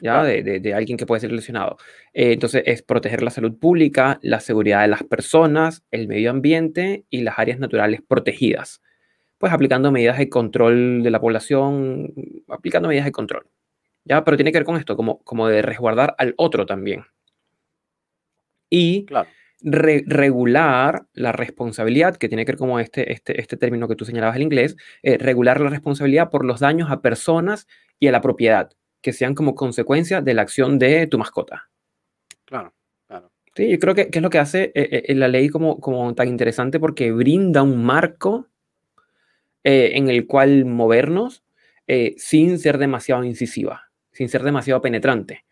¿ya? 0.00 0.22
De, 0.22 0.74
alguien 0.74 0.96
que 0.96 1.06
puede 1.06 1.20
ser 1.20 1.32
lesionado. 1.32 1.76
Eh, 2.12 2.32
entonces, 2.32 2.62
es 2.66 2.82
proteger 2.82 3.22
la 3.22 3.30
salud 3.30 3.58
pública, 3.58 4.18
la 4.22 4.40
seguridad 4.40 4.82
de 4.82 4.88
las 4.88 5.02
personas, 5.02 5.84
el 5.90 6.08
medio 6.08 6.30
ambiente 6.30 7.04
y 7.10 7.22
las 7.22 7.38
áreas 7.38 7.58
naturales 7.58 8.00
protegidas. 8.06 8.80
Pues 9.38 9.52
aplicando 9.52 9.90
medidas 9.92 10.18
de 10.18 10.28
control 10.28 11.02
de 11.02 11.10
la 11.10 11.20
población, 11.20 12.14
aplicando 12.48 12.88
medidas 12.88 13.06
de 13.06 13.12
control. 13.12 13.48
¿Ya? 14.04 14.22
Pero 14.24 14.36
tiene 14.36 14.52
que 14.52 14.58
ver 14.58 14.66
con 14.66 14.76
esto, 14.76 14.96
como, 14.96 15.18
como 15.24 15.48
de 15.48 15.62
resguardar 15.62 16.14
al 16.18 16.34
otro 16.36 16.66
también. 16.66 17.04
Y 18.70 19.06
regular 19.64 21.06
la 21.14 21.32
responsabilidad, 21.32 22.16
que 22.16 22.28
tiene 22.28 22.44
que 22.44 22.52
ver 22.52 22.58
como 22.58 22.78
este, 22.78 23.12
este, 23.12 23.40
este 23.40 23.56
término 23.56 23.88
que 23.88 23.96
tú 23.96 24.04
señalabas 24.04 24.36
en 24.36 24.42
inglés, 24.42 24.76
eh, 25.02 25.16
regular 25.16 25.60
la 25.60 25.70
responsabilidad 25.70 26.30
por 26.30 26.44
los 26.44 26.60
daños 26.60 26.90
a 26.90 27.00
personas 27.00 27.66
y 27.98 28.08
a 28.08 28.12
la 28.12 28.20
propiedad, 28.20 28.70
que 29.00 29.14
sean 29.14 29.34
como 29.34 29.54
consecuencia 29.54 30.20
de 30.20 30.34
la 30.34 30.42
acción 30.42 30.78
de 30.78 31.06
tu 31.06 31.18
mascota. 31.18 31.70
Claro, 32.44 32.74
claro. 33.06 33.30
Sí, 33.56 33.70
yo 33.70 33.78
creo 33.78 33.94
que, 33.94 34.10
es 34.12 34.22
lo 34.22 34.28
que 34.28 34.38
hace 34.38 34.64
eh, 34.74 35.04
eh, 35.08 35.14
la 35.14 35.28
ley 35.28 35.48
como, 35.48 35.80
como 35.80 36.14
tan 36.14 36.28
interesante 36.28 36.78
porque 36.78 37.10
brinda 37.10 37.62
un 37.62 37.82
marco 37.82 38.48
en 39.66 40.10
el 40.10 40.26
cual 40.26 40.66
movernos 40.66 41.42
sin 42.18 42.58
ser 42.58 42.76
demasiado 42.76 43.24
incisiva, 43.24 43.90
sin 44.12 44.28
ser 44.28 44.42
demasiado 44.42 44.82
penetrante. 44.82 45.46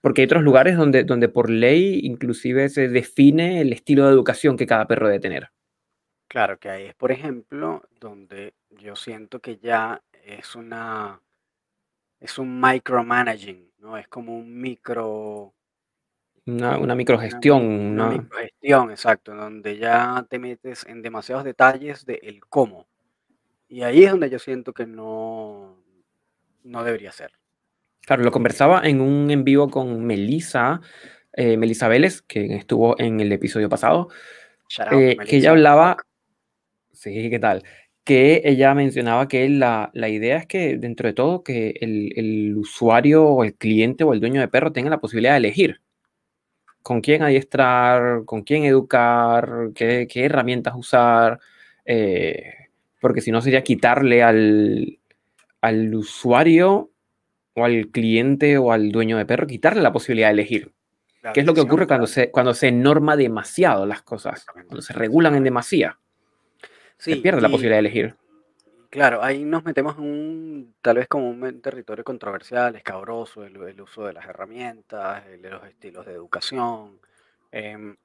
Porque 0.00 0.22
hay 0.22 0.26
otros 0.26 0.42
lugares 0.42 0.76
donde, 0.76 1.04
donde 1.04 1.28
por 1.28 1.50
ley 1.50 2.00
inclusive 2.04 2.68
se 2.68 2.88
define 2.88 3.60
el 3.60 3.72
estilo 3.72 4.06
de 4.06 4.12
educación 4.12 4.56
que 4.56 4.66
cada 4.66 4.86
perro 4.86 5.08
debe 5.08 5.20
tener. 5.20 5.50
Claro, 6.28 6.58
que 6.58 6.70
ahí 6.70 6.84
es, 6.84 6.94
por 6.94 7.10
ejemplo, 7.10 7.82
donde 7.98 8.54
yo 8.70 8.94
siento 8.94 9.40
que 9.40 9.58
ya 9.58 10.00
es 10.24 10.54
una, 10.54 11.20
es 12.20 12.38
un 12.38 12.60
micromanaging, 12.60 13.72
¿no? 13.78 13.96
Es 13.96 14.06
como 14.06 14.38
un 14.38 14.60
micro, 14.60 15.52
Una, 16.46 16.78
una 16.78 16.94
microgestión, 16.94 17.62
una, 17.64 18.10
microgestión, 18.10 18.90
exacto, 18.92 19.34
donde 19.34 19.76
ya 19.76 20.24
te 20.30 20.38
metes 20.38 20.86
en 20.86 21.02
demasiados 21.02 21.42
detalles 21.44 22.06
de 22.06 22.20
el 22.22 22.40
cómo. 22.46 22.86
Y 23.66 23.82
ahí 23.82 24.04
es 24.04 24.12
donde 24.12 24.30
yo 24.30 24.38
siento 24.38 24.72
que 24.72 24.86
no, 24.86 25.82
no 26.62 26.84
debería 26.84 27.10
ser. 27.10 27.39
Claro, 28.10 28.24
lo 28.24 28.32
conversaba 28.32 28.80
en 28.82 29.00
un 29.00 29.30
en 29.30 29.44
vivo 29.44 29.70
con 29.70 30.04
Melissa, 30.04 30.80
eh, 31.32 31.56
Melissa 31.56 31.86
Vélez, 31.86 32.22
que 32.22 32.56
estuvo 32.56 32.98
en 32.98 33.20
el 33.20 33.30
episodio 33.30 33.68
pasado, 33.68 34.08
eh, 34.90 35.16
que 35.28 35.36
ella 35.36 35.50
hablaba, 35.50 35.96
sí, 36.92 37.30
¿qué 37.30 37.38
tal? 37.38 37.62
Que 38.02 38.42
ella 38.44 38.74
mencionaba 38.74 39.28
que 39.28 39.48
la, 39.48 39.92
la 39.94 40.08
idea 40.08 40.38
es 40.38 40.46
que 40.46 40.76
dentro 40.76 41.06
de 41.06 41.12
todo 41.12 41.44
que 41.44 41.74
el, 41.80 42.12
el, 42.16 42.56
usuario 42.56 43.26
o 43.26 43.44
el 43.44 43.54
cliente 43.54 44.02
o 44.02 44.12
el 44.12 44.18
dueño 44.18 44.40
de 44.40 44.48
perro 44.48 44.72
tenga 44.72 44.90
la 44.90 44.98
posibilidad 44.98 45.34
de 45.34 45.38
elegir 45.38 45.80
con 46.82 47.02
quién 47.02 47.22
adiestrar, 47.22 48.24
con 48.24 48.42
quién 48.42 48.64
educar, 48.64 49.70
qué, 49.72 50.08
qué 50.10 50.24
herramientas 50.24 50.74
usar, 50.76 51.38
eh, 51.84 52.54
porque 53.00 53.20
si 53.20 53.30
no 53.30 53.40
sería 53.40 53.62
quitarle 53.62 54.24
al, 54.24 54.98
al 55.60 55.94
usuario 55.94 56.89
o 57.60 57.64
al 57.64 57.88
cliente 57.88 58.58
o 58.58 58.72
al 58.72 58.90
dueño 58.92 59.18
de 59.18 59.26
perro 59.26 59.46
quitarle 59.46 59.82
la 59.82 59.92
posibilidad 59.92 60.28
de 60.28 60.34
elegir. 60.34 60.72
¿Qué 61.34 61.40
es 61.40 61.46
lo 61.46 61.54
que 61.54 61.60
ocurre 61.60 61.86
cuando 61.86 62.06
se, 62.06 62.30
cuando 62.30 62.54
se 62.54 62.72
norma 62.72 63.16
demasiado 63.16 63.84
las 63.84 64.02
cosas? 64.02 64.46
Cuando 64.46 64.80
se 64.80 64.94
regulan 64.94 65.34
en 65.34 65.44
demasía. 65.44 65.98
se 66.96 67.16
pierde 67.16 67.40
la 67.40 67.48
posibilidad 67.48 67.76
de 67.76 67.80
elegir. 67.80 68.16
Claro, 68.90 69.22
ahí 69.22 69.44
nos 69.44 69.64
metemos 69.64 69.96
en 69.98 70.04
un, 70.04 70.74
tal 70.82 70.96
vez 70.96 71.06
como 71.06 71.30
un 71.30 71.60
territorio 71.60 72.02
controversial, 72.02 72.74
escabroso, 72.74 73.44
el, 73.44 73.80
uso 73.80 74.04
de 74.04 74.14
las 74.14 74.26
herramientas, 74.26 75.24
el, 75.26 75.42
de 75.42 75.50
los 75.50 75.64
estilos 75.64 76.06
de 76.06 76.12
educación. 76.12 76.98
Em, 77.52 77.96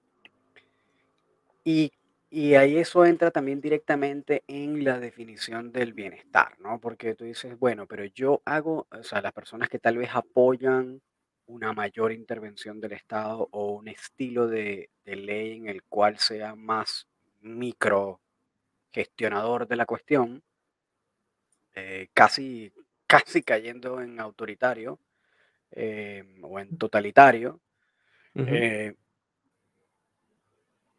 y 1.63 1.91
y 2.29 2.55
ahí 2.55 2.77
eso 2.77 3.05
entra 3.05 3.31
también 3.31 3.61
directamente 3.61 4.43
en 4.47 4.83
la 4.83 4.99
definición 4.99 5.71
del 5.71 5.93
bienestar, 5.93 6.59
¿no? 6.59 6.79
Porque 6.79 7.15
tú 7.15 7.23
dices, 7.25 7.57
bueno, 7.57 7.87
pero 7.87 8.05
yo 8.05 8.41
hago, 8.45 8.87
o 8.91 9.03
sea, 9.03 9.21
las 9.21 9.33
personas 9.33 9.69
que 9.69 9.79
tal 9.79 9.97
vez 9.97 10.09
apoyan 10.13 11.01
una 11.47 11.73
mayor 11.73 12.11
intervención 12.11 12.81
del 12.81 12.93
Estado 12.93 13.47
o 13.51 13.73
un 13.73 13.87
estilo 13.87 14.47
de, 14.47 14.89
ley 15.05 15.57
en 15.57 15.69
el 15.69 15.83
cual 15.83 16.17
sea 16.17 16.55
más 16.55 17.07
micro 17.41 18.19
gestionador 18.91 19.67
de 19.67 19.75
la 19.75 19.85
cuestión, 19.85 20.43
eh, 21.75 22.09
casi, 22.13 22.73
casi 23.05 23.43
cayendo 23.43 24.01
en 24.01 24.19
autoritario 24.19 24.99
eh, 25.71 26.23
o 26.41 26.59
en 26.59 26.77
totalitario, 26.77 27.61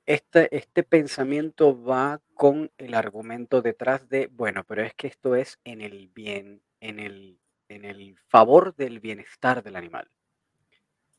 este, 0.06 0.56
este 0.56 0.82
pensamiento 0.84 1.82
va 1.82 2.20
con 2.34 2.70
el 2.78 2.94
argumento 2.94 3.60
detrás 3.60 4.08
de, 4.08 4.28
bueno, 4.28 4.64
pero 4.64 4.82
es 4.82 4.94
que 4.94 5.08
esto 5.08 5.34
es 5.34 5.58
en 5.64 5.80
el 5.80 6.08
bien, 6.08 6.62
en 6.80 7.00
el, 7.00 7.40
en 7.68 7.84
el 7.84 8.16
favor 8.28 8.74
del 8.76 9.00
bienestar 9.00 9.62
del 9.62 9.76
animal. 9.76 10.08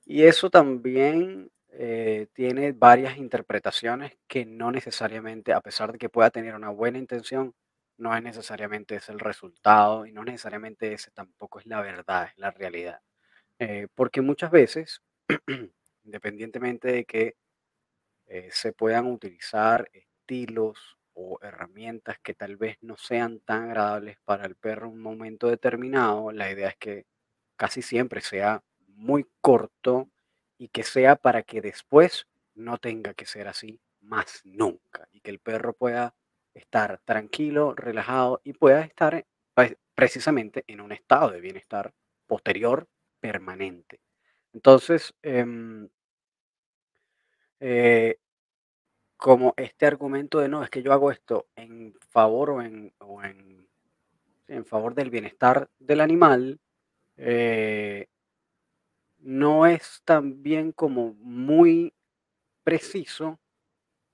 Y 0.06 0.24
eso 0.24 0.50
también 0.50 1.52
eh, 1.70 2.28
tiene 2.34 2.72
varias 2.72 3.18
interpretaciones 3.18 4.18
que 4.28 4.46
no 4.46 4.72
necesariamente, 4.72 5.54
a 5.54 5.62
pesar 5.62 5.92
de 5.92 5.98
que 5.98 6.10
pueda 6.10 6.30
tener 6.30 6.56
una 6.56 6.70
buena 6.70 6.98
intención, 6.98 7.54
no 7.98 8.16
es 8.16 8.24
necesariamente 8.24 8.96
ese 8.96 9.12
el 9.12 9.20
resultado 9.20 10.06
y 10.06 10.14
no 10.14 10.24
necesariamente 10.24 10.94
ese 10.94 11.12
tampoco 11.12 11.60
es 11.60 11.66
la 11.66 11.82
verdad, 11.82 12.30
es 12.32 12.38
la 12.38 12.52
realidad. 12.52 13.02
Eh, 13.60 13.88
porque 13.96 14.22
muchas 14.22 14.52
veces, 14.52 15.02
independientemente 16.06 16.92
de 16.92 17.06
que 17.06 17.36
eh, 18.28 18.50
se 18.52 18.74
puedan 18.74 19.08
utilizar 19.08 19.90
estilos 19.94 20.98
o 21.14 21.40
herramientas 21.42 22.18
que 22.22 22.34
tal 22.36 22.58
vez 22.58 22.78
no 22.82 22.98
sean 22.98 23.40
tan 23.42 23.66
agradables 23.66 24.18
para 24.26 24.46
el 24.46 24.56
perro 24.56 24.88
en 24.88 24.94
un 24.94 25.02
momento 25.02 25.48
determinado. 25.48 26.32
La 26.32 26.52
idea 26.52 26.70
es 26.70 26.78
que 26.78 27.06
casi 27.56 27.82
siempre 27.82 28.22
sea 28.22 28.64
muy 28.88 29.26
corto 29.42 30.10
y 30.58 30.70
que 30.70 30.84
sea 30.84 31.16
para 31.16 31.44
que 31.44 31.62
después 31.62 32.28
no 32.56 32.78
tenga 32.78 33.14
que 33.14 33.26
ser 33.26 33.48
así 33.48 33.80
más 34.02 34.42
nunca 34.46 35.08
y 35.12 35.22
que 35.22 35.32
el 35.32 35.40
perro 35.40 35.74
pueda 35.74 36.16
estar 36.54 37.00
tranquilo, 37.06 37.74
relajado 37.76 38.42
y 38.44 38.54
pueda 38.54 38.82
estar 38.82 39.26
pues, 39.54 39.76
precisamente 39.96 40.64
en 40.68 40.82
un 40.82 40.92
estado 40.92 41.30
de 41.32 41.42
bienestar 41.42 41.94
posterior 42.28 42.88
permanente. 43.20 44.02
Entonces, 44.54 45.14
em, 45.22 45.90
eh, 47.60 48.18
como 49.18 49.54
este 49.58 49.86
argumento 49.86 50.40
de 50.40 50.48
no, 50.48 50.64
es 50.64 50.70
que 50.70 50.84
yo 50.84 50.94
hago 50.94 51.12
esto 51.12 51.48
en 51.56 51.94
favor 52.10 52.52
o 52.52 52.62
en, 52.62 52.94
en, 54.48 54.66
favor 54.66 54.94
del 54.94 55.10
bienestar 55.10 55.70
del 55.80 56.02
animal, 56.02 56.60
eh, 57.18 58.08
no 59.20 59.66
es 59.66 60.02
también 60.06 60.72
como 60.72 61.14
muy 61.16 61.94
preciso, 62.64 63.40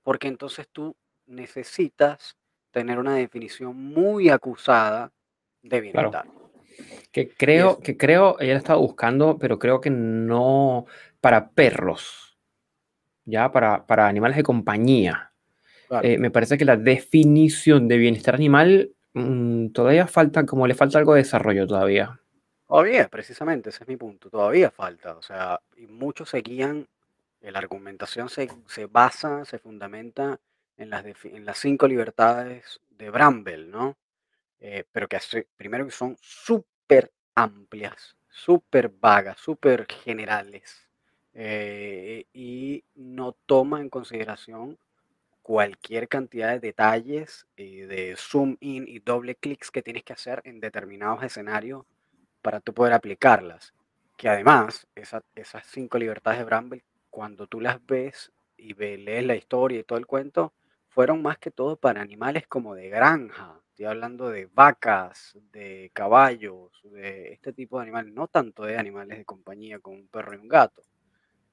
porque 0.02 0.28
entonces 0.28 0.68
tú 0.72 0.96
necesitas 1.26 2.36
tener 2.70 2.98
una 2.98 3.14
definición 3.14 3.76
muy 3.76 4.30
acusada 4.30 5.12
de 5.62 5.80
bienestar. 5.80 6.26
Que 7.12 7.28
creo, 7.28 7.78
que 7.78 7.96
creo, 7.96 8.36
ella 8.40 8.56
estaba 8.56 8.80
buscando, 8.80 9.38
pero 9.38 9.58
creo 9.58 9.80
que 9.80 9.90
no 9.90 10.86
para 11.20 11.50
perros, 11.50 12.33
ya 13.24 13.50
para, 13.52 13.86
para 13.86 14.08
animales 14.08 14.36
de 14.36 14.42
compañía. 14.42 15.32
Eh, 16.02 16.18
me 16.18 16.30
parece 16.30 16.58
que 16.58 16.64
la 16.64 16.76
definición 16.76 17.86
de 17.88 17.98
bienestar 17.98 18.34
animal 18.34 18.90
mm, 19.12 19.68
todavía 19.68 20.06
falta, 20.06 20.44
como 20.44 20.66
le 20.66 20.74
falta 20.74 20.98
algo 20.98 21.14
de 21.14 21.22
desarrollo 21.22 21.66
todavía. 21.66 22.20
Todavía, 22.66 23.08
precisamente, 23.08 23.70
ese 23.70 23.84
es 23.84 23.88
mi 23.88 23.96
punto, 23.96 24.30
todavía 24.30 24.70
falta. 24.70 25.16
O 25.16 25.22
sea, 25.22 25.60
y 25.76 25.86
muchos 25.86 26.30
seguían, 26.30 26.88
la 27.40 27.58
argumentación 27.58 28.28
se, 28.28 28.48
se 28.66 28.86
basa, 28.86 29.44
se 29.44 29.58
fundamenta 29.58 30.40
en 30.76 30.90
las, 30.90 31.04
en 31.24 31.44
las 31.44 31.58
cinco 31.58 31.86
libertades 31.86 32.80
de 32.90 33.10
Bramble, 33.10 33.66
¿no? 33.66 33.96
Eh, 34.60 34.84
pero 34.90 35.08
que 35.08 35.18
primero 35.56 35.84
que 35.84 35.90
son 35.90 36.16
súper 36.20 37.12
amplias, 37.34 38.16
súper 38.30 38.88
vagas, 38.88 39.38
súper 39.38 39.86
generales, 39.86 40.83
eh, 41.34 42.26
y 42.32 42.84
no 42.94 43.32
toma 43.32 43.80
en 43.80 43.90
consideración 43.90 44.78
cualquier 45.42 46.08
cantidad 46.08 46.52
de 46.52 46.60
detalles 46.60 47.46
y 47.56 47.80
de 47.80 48.14
zoom 48.16 48.56
in 48.60 48.86
y 48.88 49.00
doble 49.00 49.34
clics 49.34 49.70
que 49.70 49.82
tienes 49.82 50.04
que 50.04 50.14
hacer 50.14 50.40
en 50.44 50.60
determinados 50.60 51.22
escenarios 51.22 51.84
para 52.40 52.60
tú 52.60 52.72
poder 52.72 52.94
aplicarlas. 52.94 53.74
Que 54.16 54.28
además, 54.28 54.86
esas 54.94 55.22
cinco 55.66 55.98
libertades 55.98 56.38
de 56.38 56.44
Bramble, 56.44 56.84
cuando 57.10 57.46
tú 57.46 57.60
las 57.60 57.84
ves 57.84 58.32
y 58.56 58.74
lees 58.74 59.26
la 59.26 59.34
historia 59.34 59.80
y 59.80 59.84
todo 59.84 59.98
el 59.98 60.06
cuento, 60.06 60.54
fueron 60.88 61.20
más 61.20 61.38
que 61.38 61.50
todo 61.50 61.76
para 61.76 62.00
animales 62.00 62.46
como 62.46 62.74
de 62.74 62.88
granja. 62.88 63.60
Estoy 63.70 63.86
hablando 63.86 64.30
de 64.30 64.46
vacas, 64.46 65.36
de 65.50 65.90
caballos, 65.92 66.70
de 66.84 67.32
este 67.32 67.52
tipo 67.52 67.78
de 67.78 67.82
animales, 67.82 68.14
no 68.14 68.28
tanto 68.28 68.62
de 68.62 68.78
animales 68.78 69.18
de 69.18 69.24
compañía 69.24 69.80
como 69.80 69.96
un 69.96 70.06
perro 70.06 70.34
y 70.34 70.38
un 70.38 70.48
gato, 70.48 70.82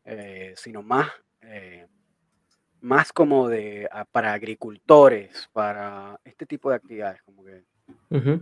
eh, 0.03 0.53
sino 0.57 0.81
más, 0.81 1.11
eh, 1.41 1.87
más 2.81 3.13
como 3.13 3.47
de 3.47 3.87
para 4.11 4.33
agricultores, 4.33 5.49
para 5.53 6.19
este 6.23 6.45
tipo 6.45 6.69
de 6.69 6.75
actividades, 6.77 7.21
como 7.23 7.43
que 7.43 7.63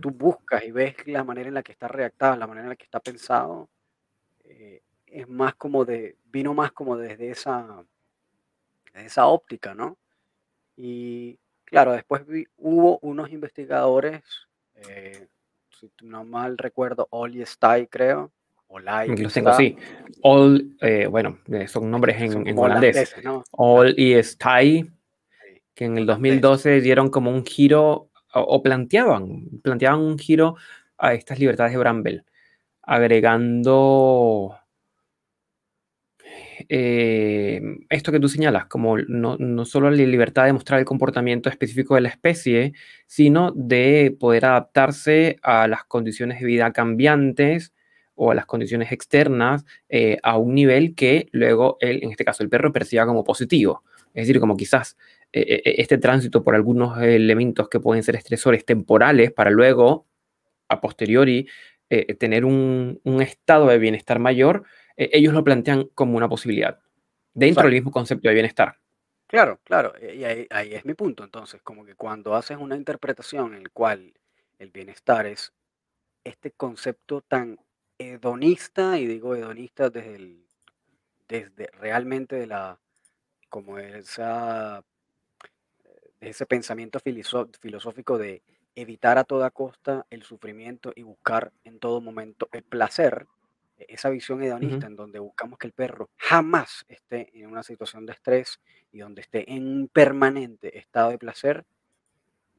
tú 0.00 0.10
buscas 0.10 0.64
y 0.64 0.70
ves 0.70 0.94
la 1.06 1.22
manera 1.22 1.48
en 1.48 1.54
la 1.54 1.62
que 1.62 1.72
está 1.72 1.88
redactada, 1.88 2.36
la 2.36 2.46
manera 2.46 2.64
en 2.64 2.70
la 2.70 2.76
que 2.76 2.84
está 2.84 3.00
pensado, 3.00 3.68
eh, 4.44 4.82
es 5.06 5.28
más 5.28 5.54
como 5.54 5.84
de, 5.84 6.16
vino 6.26 6.54
más 6.54 6.72
como 6.72 6.96
desde 6.96 7.30
esa, 7.30 7.84
desde 8.92 9.06
esa 9.06 9.26
óptica, 9.26 9.74
¿no? 9.74 9.98
Y 10.76 11.38
claro, 11.64 11.92
después 11.92 12.22
hubo 12.56 12.98
unos 13.02 13.30
investigadores, 13.30 14.22
si 15.78 15.92
no 16.02 16.24
mal 16.24 16.56
recuerdo, 16.56 17.06
Ollie 17.10 17.42
Stay, 17.42 17.86
creo. 17.86 18.32
Olay, 18.72 19.16
Los 19.16 19.34
tengo 19.34 19.50
así. 19.50 19.76
All, 20.22 20.76
eh, 20.80 21.06
bueno, 21.06 21.38
eh, 21.50 21.66
son 21.66 21.90
nombres 21.90 22.20
en, 22.22 22.56
holandés. 22.56 23.16
All 23.50 23.94
y 23.98 24.14
Stay, 24.14 24.88
que 25.74 25.86
en 25.86 25.98
el 25.98 26.06
2012 26.06 26.80
dieron 26.80 27.10
como 27.10 27.32
un 27.32 27.44
giro, 27.44 28.10
o, 28.32 28.62
planteaban, 28.62 29.46
planteaban 29.62 30.00
un 30.00 30.18
giro 30.18 30.54
a 30.98 31.14
estas 31.14 31.40
libertades 31.40 31.72
de 31.72 31.78
Bramble, 31.78 32.24
agregando 32.82 34.56
eh, 36.68 37.60
esto 37.88 38.12
que 38.12 38.20
tú 38.20 38.28
señalas, 38.28 38.66
como 38.66 38.98
no, 38.98 39.36
no, 39.36 39.64
solo 39.64 39.90
la 39.90 39.96
libertad 39.96 40.44
de 40.44 40.52
mostrar 40.52 40.78
el 40.78 40.86
comportamiento 40.86 41.48
específico 41.48 41.96
de 41.96 42.02
la 42.02 42.10
especie, 42.10 42.74
sino 43.08 43.50
de 43.50 44.16
poder 44.20 44.44
adaptarse 44.44 45.38
a 45.42 45.66
las 45.66 45.82
condiciones 45.86 46.38
de 46.38 46.46
vida 46.46 46.72
cambiantes 46.72 47.72
o 48.22 48.30
a 48.30 48.34
las 48.34 48.44
condiciones 48.44 48.92
externas 48.92 49.64
eh, 49.88 50.18
a 50.22 50.36
un 50.36 50.54
nivel 50.54 50.94
que 50.94 51.28
luego, 51.32 51.78
él, 51.80 52.00
en 52.02 52.10
este 52.10 52.22
caso 52.22 52.42
el 52.42 52.50
perro, 52.50 52.70
perciba 52.70 53.06
como 53.06 53.24
positivo. 53.24 53.82
Es 54.12 54.26
decir, 54.26 54.40
como 54.40 54.58
quizás 54.58 54.98
eh, 55.32 55.62
este 55.64 55.96
tránsito 55.96 56.42
por 56.42 56.54
algunos 56.54 57.00
elementos 57.00 57.70
que 57.70 57.80
pueden 57.80 58.02
ser 58.02 58.16
estresores 58.16 58.66
temporales 58.66 59.32
para 59.32 59.50
luego, 59.50 60.06
a 60.68 60.80
posteriori, 60.80 61.48
tener 62.20 62.44
un, 62.44 63.00
un 63.02 63.20
estado 63.20 63.66
de 63.66 63.78
bienestar 63.78 64.20
mayor, 64.20 64.62
ellos 64.96 65.34
lo 65.34 65.42
plantean 65.42 65.88
como 65.94 66.16
una 66.16 66.28
posibilidad, 66.28 66.78
dentro 67.34 67.64
del 67.64 67.72
mismo 67.72 67.90
concepto 67.90 68.28
de 68.28 68.34
bienestar. 68.34 68.76
Claro, 69.26 69.58
claro, 69.64 69.94
y 70.00 70.22
ahí, 70.22 70.46
es 70.50 70.84
mi 70.84 70.94
punto. 70.94 71.24
Entonces, 71.24 71.60
como 71.62 71.84
que 71.84 71.96
cuando 71.96 72.36
haces 72.36 72.58
una 72.58 72.76
interpretación 72.76 73.54
en 73.54 73.64
la 73.64 73.70
cual 73.70 74.12
el 74.58 74.70
bienestar 74.70 75.26
es 75.26 75.52
este 76.22 76.52
concepto 76.52 77.22
tan 77.22 77.58
hedonista, 78.00 78.98
y 78.98 79.06
digo 79.06 79.36
hedonista 79.36 79.90
desde, 79.90 80.16
el, 80.16 80.46
desde 81.28 81.66
realmente 81.78 82.36
de 82.36 82.46
la, 82.46 82.80
como 83.50 83.78
esa, 83.78 84.82
ese 86.20 86.46
pensamiento 86.46 86.98
filosófico 87.00 88.16
de 88.16 88.42
evitar 88.74 89.18
a 89.18 89.24
toda 89.24 89.50
costa 89.50 90.06
el 90.08 90.22
sufrimiento 90.22 90.92
y 90.96 91.02
buscar 91.02 91.52
en 91.64 91.78
todo 91.78 92.00
momento 92.00 92.48
el 92.52 92.62
placer, 92.62 93.26
esa 93.76 94.10
visión 94.10 94.42
hedonista 94.42 94.86
en 94.86 94.96
donde 94.96 95.18
buscamos 95.18 95.58
que 95.58 95.66
el 95.66 95.72
perro 95.72 96.10
jamás 96.16 96.84
esté 96.88 97.30
en 97.34 97.46
una 97.46 97.62
situación 97.62 98.06
de 98.06 98.12
estrés 98.12 98.60
y 98.92 98.98
donde 99.00 99.22
esté 99.22 99.52
en 99.52 99.66
un 99.66 99.88
permanente 99.88 100.78
estado 100.78 101.10
de 101.10 101.18
placer, 101.18 101.64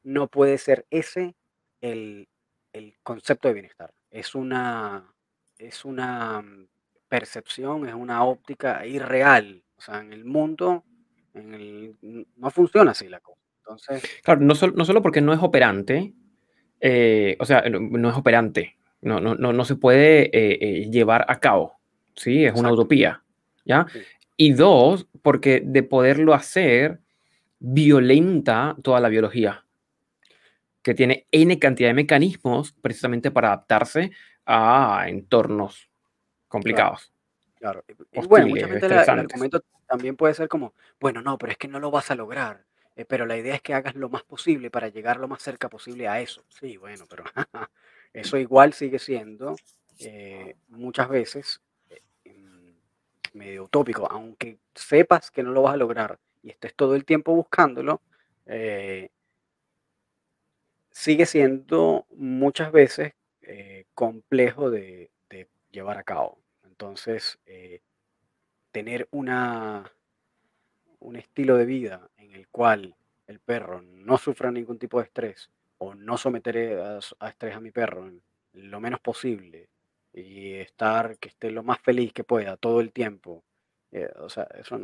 no 0.04 0.28
puede 0.28 0.58
ser 0.58 0.86
ese 0.90 1.34
el, 1.80 2.28
concepto 3.02 3.48
de 3.48 3.54
bienestar. 3.54 3.92
Es 4.10 4.34
una, 4.34 5.11
es 5.62 5.84
una 5.84 6.42
mm, 6.42 6.66
percepción, 7.08 7.88
es 7.88 7.94
una 7.94 8.24
óptica 8.24 8.84
irreal. 8.86 9.62
O 9.76 9.80
sea, 9.80 10.00
en 10.00 10.12
el 10.12 10.24
mundo 10.24 10.84
no 11.34 12.50
funciona 12.50 12.90
así 12.90 13.08
la 13.08 13.20
cosa. 13.20 13.40
Entonces, 13.58 14.02
claro, 14.22 14.40
no, 14.40 14.54
no 14.74 14.84
solo 14.84 15.02
porque 15.02 15.20
no 15.20 15.32
es 15.32 15.40
operante, 15.40 16.12
eh, 16.80 17.36
o 17.38 17.44
sea, 17.44 17.62
no 17.68 18.10
es 18.10 18.16
operante, 18.16 18.76
no, 19.00 19.20
no, 19.20 19.34
no, 19.34 19.52
no 19.52 19.64
se 19.64 19.76
puede 19.76 20.24
eh, 20.24 20.58
eh, 20.60 20.90
llevar 20.90 21.24
a 21.28 21.38
cabo, 21.38 21.78
¿sí? 22.14 22.44
Es 22.44 22.54
una 22.54 22.72
utopía, 22.72 23.22
¿ya? 23.64 23.86
Y 24.36 24.52
dos, 24.52 25.06
porque 25.22 25.62
de 25.64 25.84
poderlo 25.84 26.34
hacer, 26.34 27.00
violenta 27.60 28.76
toda 28.82 29.00
la 29.00 29.08
biología, 29.08 29.64
que 30.82 30.94
tiene 30.94 31.26
N 31.30 31.58
cantidad 31.60 31.90
de 31.90 31.94
mecanismos 31.94 32.72
precisamente 32.82 33.30
para 33.30 33.48
adaptarse 33.48 34.10
a 34.46 35.04
entornos 35.08 35.88
complicados. 36.48 37.12
Claro. 37.56 37.84
Y 38.12 38.26
bueno, 38.26 38.48
muchas 38.48 38.70
veces 38.70 38.90
el 38.90 38.98
argumento 39.20 39.62
también 39.86 40.16
puede 40.16 40.34
ser 40.34 40.48
como, 40.48 40.74
bueno, 41.00 41.22
no, 41.22 41.38
pero 41.38 41.52
es 41.52 41.58
que 41.58 41.68
no 41.68 41.78
lo 41.80 41.90
vas 41.90 42.10
a 42.10 42.14
lograr. 42.14 42.64
Eh, 42.96 43.04
pero 43.04 43.24
la 43.24 43.36
idea 43.36 43.54
es 43.54 43.62
que 43.62 43.74
hagas 43.74 43.94
lo 43.94 44.08
más 44.08 44.22
posible 44.22 44.70
para 44.70 44.88
llegar 44.88 45.18
lo 45.18 45.28
más 45.28 45.42
cerca 45.42 45.68
posible 45.68 46.08
a 46.08 46.20
eso. 46.20 46.44
Sí, 46.48 46.76
bueno, 46.76 47.06
pero 47.08 47.24
Eso 48.12 48.36
igual 48.36 48.74
sigue 48.74 48.98
siendo 48.98 49.56
eh, 49.98 50.56
muchas 50.68 51.08
veces 51.08 51.62
eh, 51.88 52.02
medio 53.32 53.64
utópico, 53.64 54.06
aunque 54.10 54.58
sepas 54.74 55.30
que 55.30 55.42
no 55.42 55.52
lo 55.52 55.62
vas 55.62 55.74
a 55.74 55.78
lograr 55.78 56.18
y 56.42 56.50
estés 56.50 56.74
todo 56.74 56.94
el 56.94 57.04
tiempo 57.06 57.34
buscándolo, 57.34 58.02
sigue 60.90 61.26
siendo 61.26 62.06
muchas 62.10 62.72
veces 62.72 63.14
complejo 63.94 64.70
de, 64.70 65.10
llevar 65.70 65.96
a 65.96 66.02
cabo. 66.02 66.38
Entonces, 66.64 67.38
tener 68.72 69.08
una, 69.10 69.90
un 70.98 71.16
estilo 71.16 71.56
de 71.56 71.64
vida 71.64 72.10
en 72.16 72.34
el 72.34 72.48
cual 72.48 72.94
el 73.26 73.40
perro 73.40 73.82
no 73.82 74.18
sufra 74.18 74.50
ningún 74.50 74.78
tipo 74.78 74.98
de 74.98 75.04
estrés 75.04 75.50
o 75.78 75.94
no 75.94 76.16
someteré 76.16 76.80
a, 76.80 76.98
estrés 77.28 77.54
a 77.56 77.60
mi 77.60 77.70
perro 77.70 78.10
lo 78.52 78.80
menos 78.80 79.00
posible 79.00 79.68
y 80.12 80.54
estar, 80.54 81.18
que 81.18 81.28
esté 81.28 81.50
lo 81.50 81.62
más 81.62 81.80
feliz 81.80 82.12
que 82.12 82.24
pueda 82.24 82.56
todo 82.56 82.80
el 82.80 82.92
tiempo. 82.92 83.42
Eh, 83.90 84.10
o 84.20 84.28
sea, 84.28 84.46
eso 84.58 84.78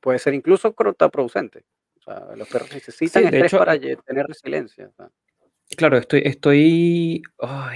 puede 0.00 0.18
ser 0.18 0.34
incluso 0.34 0.72
contraproducente. 0.74 1.64
O 1.98 2.02
sea, 2.02 2.36
los 2.36 2.48
perros 2.48 2.72
necesitan 2.72 3.24
estrés 3.24 3.52
para 3.52 3.78
tener 3.78 4.26
resiliencia. 4.26 4.90
Claro, 5.76 5.96
estoy, 5.96 6.22
estoy, 6.24 7.22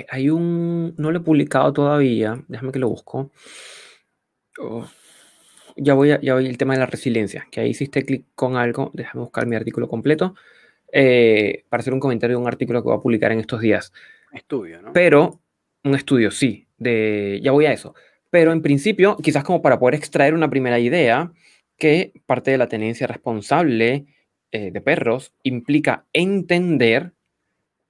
hay 0.09 0.31
un, 0.31 0.95
no 0.99 1.11
lo 1.11 1.19
he 1.19 1.23
publicado 1.23 1.73
todavía, 1.73 2.45
déjame 2.49 2.73
que 2.73 2.79
lo 2.79 2.89
busco. 2.89 3.31
ya 5.77 5.95
voy, 5.95 6.11
a, 6.11 6.21
ya 6.21 6.35
voy 6.35 6.47
el 6.47 6.59
tema 6.59 6.75
de 6.75 6.81
la 6.81 6.87
resiliencia, 6.87 7.47
que 7.51 7.61
ahí 7.61 7.71
hiciste 7.71 8.05
clic 8.05 8.27
con 8.35 8.57
algo, 8.57 8.91
déjame 8.95 9.23
buscar 9.23 9.47
mi 9.47 9.57
artículo 9.57 9.89
completo, 9.89 10.35
eh, 10.93 11.65
para 11.69 11.81
hacer 11.81 11.95
un 11.95 12.01
comentario 12.01 12.37
de 12.37 12.43
un 12.43 12.49
artículo 12.49 12.83
que 12.83 12.89
voy 12.89 12.99
a 12.99 13.03
publicar 13.03 13.33
en 13.33 13.41
estos 13.41 13.61
días. 13.61 13.93
Estudio, 14.33 14.83
¿no? 14.83 14.93
Pero, 14.93 15.41
un 15.85 15.95
estudio, 15.95 16.31
sí, 16.31 16.69
de, 16.79 17.41
ya 17.43 17.53
voy 17.53 17.67
a 17.67 17.73
eso. 17.73 17.95
Pero 18.31 18.53
en 18.53 18.63
principio, 18.63 19.17
quizás 19.17 19.45
como 19.45 19.63
para 19.63 19.79
poder 19.79 19.95
extraer 19.95 20.35
una 20.35 20.51
primera 20.51 20.79
idea, 20.79 21.33
que 21.79 22.13
parte 22.27 22.51
de 22.51 22.59
la 22.59 22.69
tenencia 22.69 23.07
responsable 23.07 24.07
eh, 24.51 24.71
de 24.71 24.81
perros 24.81 25.33
implica 25.43 26.07
entender 26.13 27.13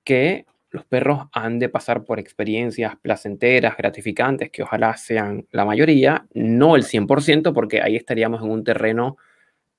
que 0.07 0.47
los 0.71 0.85
perros 0.85 1.27
han 1.33 1.59
de 1.59 1.69
pasar 1.69 2.05
por 2.05 2.21
experiencias 2.21 2.97
placenteras, 2.97 3.77
gratificantes, 3.77 4.51
que 4.51 4.63
ojalá 4.63 4.97
sean 4.97 5.47
la 5.51 5.65
mayoría, 5.65 6.27
no 6.33 6.77
el 6.77 6.85
100%, 6.85 7.53
porque 7.53 7.83
ahí 7.83 7.97
estaríamos 7.97 8.43
en 8.43 8.51
un 8.51 8.65
terreno 8.65 9.17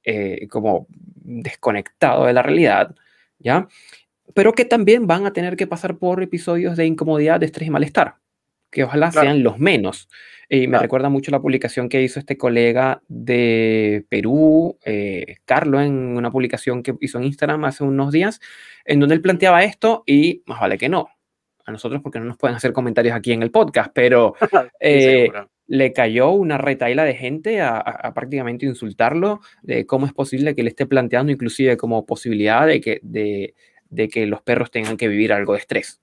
eh, 0.04 0.48
como 0.50 0.88
desconectado 0.90 2.26
de 2.26 2.34
la 2.34 2.44
realidad, 2.44 2.96
¿ya? 3.40 3.68
Pero 4.34 4.54
que 4.54 4.66
también 4.66 5.08
van 5.08 5.26
a 5.26 5.34
tener 5.34 5.56
que 5.56 5.68
pasar 5.68 5.98
por 5.98 6.22
episodios 6.22 6.76
de 6.76 6.86
incomodidad, 6.86 7.40
de 7.40 7.46
estrés 7.46 7.68
y 7.68 7.72
malestar, 7.72 8.16
que 8.70 8.84
ojalá 8.84 9.12
sean 9.12 9.44
los 9.44 9.60
menos. 9.60 10.10
Y 10.50 10.68
me 10.68 10.80
recuerda 10.80 11.10
mucho 11.10 11.30
la 11.32 11.42
publicación 11.42 11.90
que 11.90 12.02
hizo 12.02 12.20
este 12.20 12.38
colega 12.38 13.02
de 13.10 14.06
Perú, 14.08 14.78
eh, 14.86 15.38
Carlos, 15.44 15.82
en 15.82 15.94
una 15.94 16.32
publicación 16.32 16.84
que 16.84 16.96
hizo 17.02 17.18
en 17.18 17.26
Instagram 17.26 17.66
hace 17.66 17.84
unos 17.84 18.14
días, 18.14 18.40
en 18.86 19.02
donde 19.02 19.16
él 19.16 19.22
planteaba 19.22 19.64
esto 19.64 20.04
y 20.06 20.44
más 20.46 20.62
vale 20.62 20.78
que 20.78 20.88
no. 20.88 21.10
A 21.66 21.72
nosotros 21.72 22.02
porque 22.02 22.20
no 22.20 22.26
nos 22.26 22.38
pueden 22.38 22.56
hacer 22.56 22.72
comentarios 22.72 23.14
aquí 23.14 23.34
en 23.34 23.44
el 23.44 23.52
podcast, 23.52 23.92
pero 23.94 24.36
eh, 24.80 25.30
le 25.68 25.92
cayó 25.92 26.32
una 26.32 26.58
retaila 26.58 27.04
de 27.04 27.16
gente 27.16 27.60
a, 27.60 28.14
prácticamente 28.16 28.66
insultarlo 28.66 29.42
de 29.64 29.86
cómo 29.86 30.06
es 30.06 30.14
posible 30.14 30.56
que 30.56 30.64
le 30.64 30.70
esté 30.70 30.86
planteando 30.86 31.34
inclusive 31.34 31.76
como 31.76 32.06
posibilidad 32.06 32.66
de 32.66 32.80
que, 32.80 33.02
de, 33.04 33.54
de 33.90 34.08
que 34.08 34.26
los 34.28 34.42
perros 34.42 34.72
tengan 34.72 34.96
que 34.96 35.10
vivir 35.10 35.34
algo 35.34 35.54
de 35.54 35.60
estrés 35.60 36.00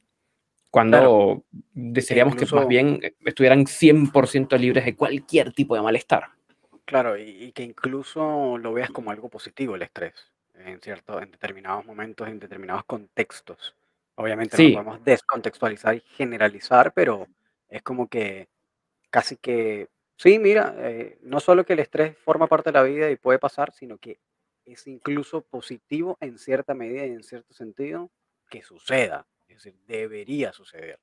cuando 0.74 1.44
desearíamos 1.72 2.34
que 2.34 2.52
más 2.52 2.66
bien 2.66 3.00
estuvieran 3.24 3.64
100% 3.64 4.58
libres 4.58 4.84
de 4.84 4.96
cualquier 4.96 5.52
tipo 5.52 5.76
de 5.76 5.82
malestar. 5.82 6.30
Claro, 6.84 7.16
y, 7.16 7.52
que 7.52 7.62
incluso 7.62 8.58
lo 8.58 8.72
veas 8.72 8.90
como 8.90 9.12
algo 9.12 9.28
positivo 9.28 9.76
el 9.76 9.82
estrés, 9.82 10.32
en, 10.54 10.80
cierto, 10.80 11.22
en 11.22 11.30
determinados 11.30 11.86
momentos, 11.86 12.26
en 12.26 12.40
determinados 12.40 12.82
contextos. 12.86 13.76
Obviamente 14.16 14.56
no 14.70 14.82
podemos 14.82 15.04
descontextualizar 15.04 15.94
y 15.94 16.00
generalizar, 16.00 16.92
pero 16.92 17.28
es 17.68 17.82
como 17.82 18.08
que 18.08 18.48
casi 19.10 19.36
que, 19.36 19.90
sí, 20.16 20.40
mira, 20.40 20.74
eh, 20.78 21.18
no 21.22 21.38
solo 21.38 21.64
que 21.64 21.74
el 21.74 21.78
estrés 21.78 22.18
forma 22.18 22.48
parte 22.48 22.70
de 22.70 22.78
la 22.78 22.82
vida 22.82 23.08
y 23.12 23.16
puede 23.16 23.38
pasar, 23.38 23.72
sino 23.72 23.98
que 23.98 24.18
es 24.64 24.88
incluso 24.88 25.42
positivo 25.42 26.18
en 26.20 26.36
cierta 26.36 26.74
medida 26.74 27.06
y 27.06 27.10
en 27.10 27.22
cierto 27.22 27.54
sentido 27.54 28.10
que 28.50 28.60
suceda 28.62 29.24
es 29.56 29.62
decir, 29.62 29.80
debería 29.86 30.52
suceder. 30.52 31.00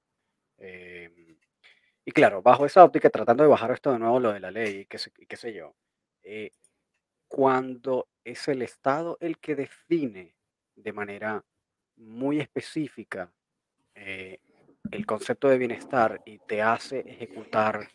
Em, 0.58 1.38
y 2.06 2.12
claro, 2.12 2.42
bajo 2.42 2.66
esa 2.66 2.84
óptica, 2.84 3.10
tratando 3.10 3.44
de 3.44 3.50
bajar 3.50 3.72
esto 3.72 3.92
de 3.92 4.00
nuevo, 4.00 4.20
lo 4.20 4.34
de 4.34 4.40
la 4.40 4.52
ley, 4.52 4.86
qué 4.86 4.98
sé, 4.98 5.12
qué 5.12 5.38
sé 5.38 5.54
yo, 5.54 5.76
eh, 6.24 6.52
cuando 7.28 8.10
es 8.24 8.48
el 8.48 8.62
Estado 8.62 9.18
el 9.22 9.40
que 9.40 9.56
define 9.56 10.36
de 10.76 10.94
manera 10.94 11.44
muy 11.96 12.40
específica 12.40 13.32
eh, 13.96 14.40
el 14.92 15.06
concepto 15.06 15.48
de 15.48 15.58
bienestar 15.58 16.22
y 16.26 16.40
te 16.40 16.62
hace 16.62 17.00
ejecutar 17.00 17.90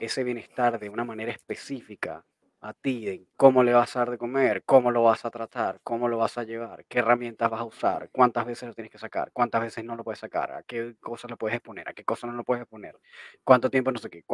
ese 0.00 0.24
bienestar 0.24 0.78
de 0.78 0.88
una 0.88 1.04
manera 1.04 1.32
específica 1.32 2.24
a 2.62 2.72
ti 2.74 3.04
de 3.04 3.26
cómo 3.36 3.64
le 3.64 3.74
vas 3.74 3.96
a 3.96 4.00
dar 4.00 4.10
de 4.12 4.18
comer, 4.18 4.62
cómo 4.64 4.90
lo 4.92 5.02
vas 5.02 5.24
a 5.24 5.30
tratar, 5.30 5.80
cómo 5.82 6.08
lo 6.08 6.18
vas 6.18 6.38
a 6.38 6.44
llevar, 6.44 6.84
qué 6.86 7.00
herramientas 7.00 7.50
vas 7.50 7.60
a 7.60 7.64
usar, 7.64 8.08
cuántas 8.12 8.46
veces 8.46 8.68
lo 8.68 8.74
tienes 8.74 8.92
que 8.92 8.98
sacar, 8.98 9.32
cuántas 9.32 9.62
veces 9.62 9.84
no 9.84 9.96
lo 9.96 10.04
puedes 10.04 10.20
sacar, 10.20 10.52
a 10.52 10.62
qué 10.62 10.94
cosas 11.00 11.30
lo 11.30 11.36
puedes 11.36 11.56
exponer, 11.56 11.88
a 11.88 11.92
qué 11.94 12.04
cosas 12.04 12.30
no 12.30 12.36
lo 12.36 12.44
puedes 12.44 12.62
exponer, 12.62 12.96
cuánto 13.44 13.68
tiempo, 13.70 13.90
no 13.92 13.98
sé 13.98 14.10
qué. 14.10 14.24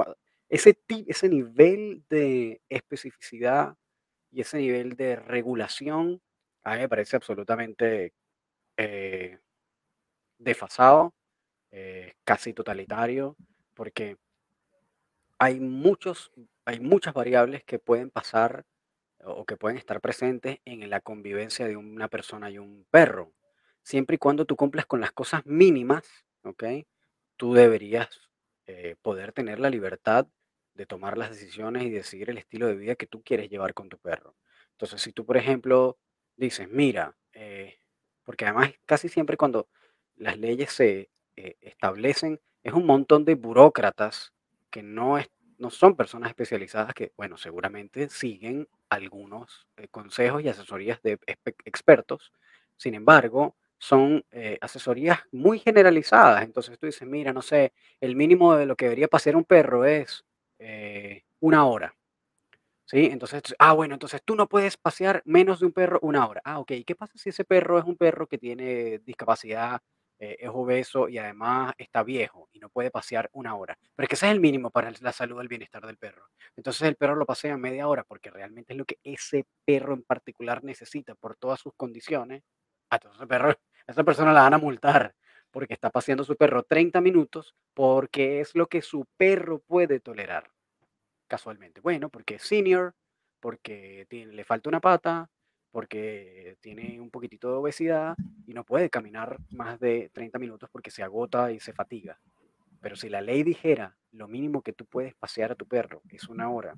Ese, 0.49 0.79
ese 1.07 1.29
nivel 1.29 2.05
de 2.11 2.61
especificidad 2.69 3.75
y 4.31 4.43
ese 4.43 4.59
nivel 4.59 4.97
de 4.97 5.17
regulación 5.17 6.21
a 6.65 6.75
mí 6.75 6.81
me 6.81 6.89
parece 6.89 7.17
absolutamente 7.17 8.13
eh, 8.77 9.39
desfasado, 10.39 11.15
eh, 11.71 12.15
casi 12.25 12.55
totalitario, 12.55 13.37
porque 13.75 14.17
hay, 15.39 15.61
muchos, 15.61 16.33
hay 16.69 16.81
muchas 16.81 17.15
variables 17.15 17.65
que 17.65 17.79
pueden 17.79 18.11
pasar 18.11 18.67
o 19.25 19.47
que 19.47 19.57
pueden 19.57 19.79
estar 19.79 20.03
presentes 20.03 20.59
en 20.67 20.91
la 20.91 21.01
convivencia 21.01 21.67
de 21.67 21.79
una 21.79 22.09
persona 22.09 22.51
y 22.51 22.59
un 22.59 22.87
perro. 22.91 23.33
Siempre 23.83 24.17
y 24.17 24.19
cuando 24.19 24.45
tú 24.45 24.55
cumplas 24.55 24.85
con 24.85 25.01
las 25.01 25.13
cosas 25.13 25.47
mínimas, 25.47 26.05
¿ok? 26.43 26.65
Tú 27.39 27.55
deberías 27.55 28.09
eh, 28.67 28.97
poder 29.01 29.33
tener 29.33 29.61
la 29.61 29.71
libertad 29.71 30.27
de 30.75 30.85
tomar 30.85 31.17
las 31.17 31.31
decisiones 31.31 31.85
y 31.85 31.91
decidir 31.91 32.29
el 32.29 32.37
estilo 32.37 32.67
de 32.67 32.77
vida 32.77 32.97
que 32.97 33.07
tú 33.07 33.23
quieres 33.23 33.49
llevar 33.49 33.73
con 33.73 33.89
tu 33.89 33.97
perro. 33.99 34.37
Entonces, 34.73 35.01
si 35.01 35.15
tú, 35.15 35.25
por 35.25 35.39
ejemplo, 35.39 35.99
dices, 36.37 36.69
mira, 36.69 37.17
eh, 37.33 37.79
porque 38.25 38.45
además 38.45 38.75
casi 38.85 39.09
siempre 39.09 39.39
cuando 39.39 39.71
las 40.17 40.37
leyes 40.37 40.71
se 40.71 41.09
eh, 41.37 41.57
establecen, 41.63 42.43
es 42.63 42.75
un 42.75 42.85
montón 42.85 43.25
de 43.25 43.37
burócratas 43.37 44.35
que 44.71 44.83
no, 44.83 45.17
es, 45.17 45.31
no 45.59 45.71
son 45.71 45.97
personas 45.97 46.31
especializadas 46.31 46.95
que, 46.95 47.13
bueno, 47.17 47.37
seguramente 47.37 48.09
siguen 48.09 48.69
algunos 48.89 49.67
eh, 49.77 49.89
consejos 49.91 50.43
y 50.43 50.49
asesorías 50.49 51.03
de 51.03 51.19
expertos. 51.65 52.33
Sin 52.77 52.95
embargo, 52.95 53.57
son 53.79 54.25
eh, 54.31 54.59
asesorías 54.61 55.21
muy 55.33 55.59
generalizadas. 55.59 56.45
Entonces 56.45 56.79
tú 56.79 56.87
dices, 56.87 57.07
mira, 57.09 57.33
no 57.33 57.43
sé, 57.43 57.73
el 58.01 58.17
mínimo 58.17 58.57
de 58.57 58.67
lo 58.67 58.77
que 58.77 58.87
debería 58.87 59.09
pasear 59.09 59.37
un 59.37 59.45
perro 59.45 59.85
es 59.85 60.25
eh, 60.59 61.25
una 61.41 61.67
hora. 61.67 61.95
¿Sí? 62.87 63.07
Entonces, 63.13 63.43
ah, 63.59 63.75
bueno, 63.75 63.95
entonces 63.95 64.23
tú 64.25 64.35
no 64.35 64.49
puedes 64.49 64.77
pasear 64.79 65.23
menos 65.27 65.61
de 65.61 65.67
un 65.67 65.73
perro 65.73 65.99
una 66.03 66.27
hora. 66.27 66.41
Ah, 66.45 66.59
ok. 66.59 66.73
¿Qué 66.87 66.95
pasa 66.97 67.13
si 67.19 67.29
ese 67.31 67.45
perro 67.45 67.79
es 67.79 67.85
un 67.85 67.97
perro 67.97 68.27
que 68.27 68.39
tiene 68.39 68.99
discapacidad 69.01 69.83
eh, 70.21 70.37
es 70.41 70.51
obeso 70.53 71.09
y 71.09 71.19
además 71.19 71.75
está 71.79 72.03
viejo 72.03 72.49
y 72.53 72.59
no 72.59 72.69
puede 72.71 72.91
pasear 72.91 73.31
una 73.33 73.55
hora. 73.55 73.79
Pero 73.95 74.05
es 74.05 74.09
que 74.09 74.15
ese 74.17 74.27
es 74.27 74.33
el 74.33 74.41
mínimo 74.41 74.71
para 74.71 74.93
la 75.01 75.13
salud 75.13 75.41
el 75.41 75.49
bienestar 75.49 75.87
del 75.87 75.97
perro. 75.97 76.27
Entonces 76.57 76.83
el 76.83 76.97
perro 76.97 77.15
lo 77.15 77.25
pasea 77.25 77.57
media 77.57 77.87
hora 77.87 78.05
porque 78.05 78.31
realmente 78.31 78.73
es 78.73 78.77
lo 78.79 78.85
que 78.85 78.99
ese 79.05 79.47
perro 79.65 79.95
en 79.95 80.03
particular 80.03 80.65
necesita 80.65 81.15
por 81.15 81.37
todas 81.37 81.61
sus 81.61 81.73
condiciones. 81.77 82.43
A 82.91 82.97
ah, 82.97 83.01
entonces 83.03 83.27
perro, 83.29 83.55
esa 83.87 84.05
persona 84.05 84.33
la 84.33 84.43
van 84.43 84.55
a 84.55 84.59
multar 84.59 85.15
porque 85.51 85.75
está 85.75 85.91
paseando 85.91 86.25
su 86.25 86.37
perro 86.37 86.63
30 86.65 87.01
minutos 87.01 87.55
porque 87.75 88.41
es 88.41 88.55
lo 88.55 88.67
que 88.67 88.83
su 88.83 89.07
perro 89.17 89.61
puede 89.61 90.01
tolerar. 90.01 90.51
Casualmente. 91.29 91.81
Bueno, 91.81 92.09
porque 92.09 92.37
es 92.37 92.43
senior, 92.43 92.95
porque 93.41 94.07
tiene, 94.09 94.33
le 94.33 94.45
falta 94.45 94.69
una 94.69 94.81
pata, 94.81 95.31
porque 95.71 96.57
tiene 96.61 97.01
un 97.01 97.11
poquitito 97.11 97.51
de 97.51 97.57
obesidad 97.57 98.17
y 98.47 98.55
no 98.55 98.65
puede 98.65 98.91
caminar 98.91 99.39
más 99.51 99.79
de 99.81 100.11
30 100.13 100.39
minutos 100.39 100.69
porque 100.71 100.91
se 100.91 101.03
agota 101.03 101.53
y 101.53 101.61
se 101.61 101.73
fatiga. 101.73 102.19
Pero 102.81 102.97
si 102.97 103.09
la 103.09 103.21
ley 103.21 103.43
dijera 103.43 103.97
lo 104.13 104.29
mínimo 104.29 104.63
que 104.63 104.73
tú 104.73 104.87
puedes 104.87 105.15
pasear 105.15 105.53
a 105.53 105.55
tu 105.55 105.67
perro 105.67 106.03
es 106.11 106.29
una 106.29 106.51
hora, 106.51 106.75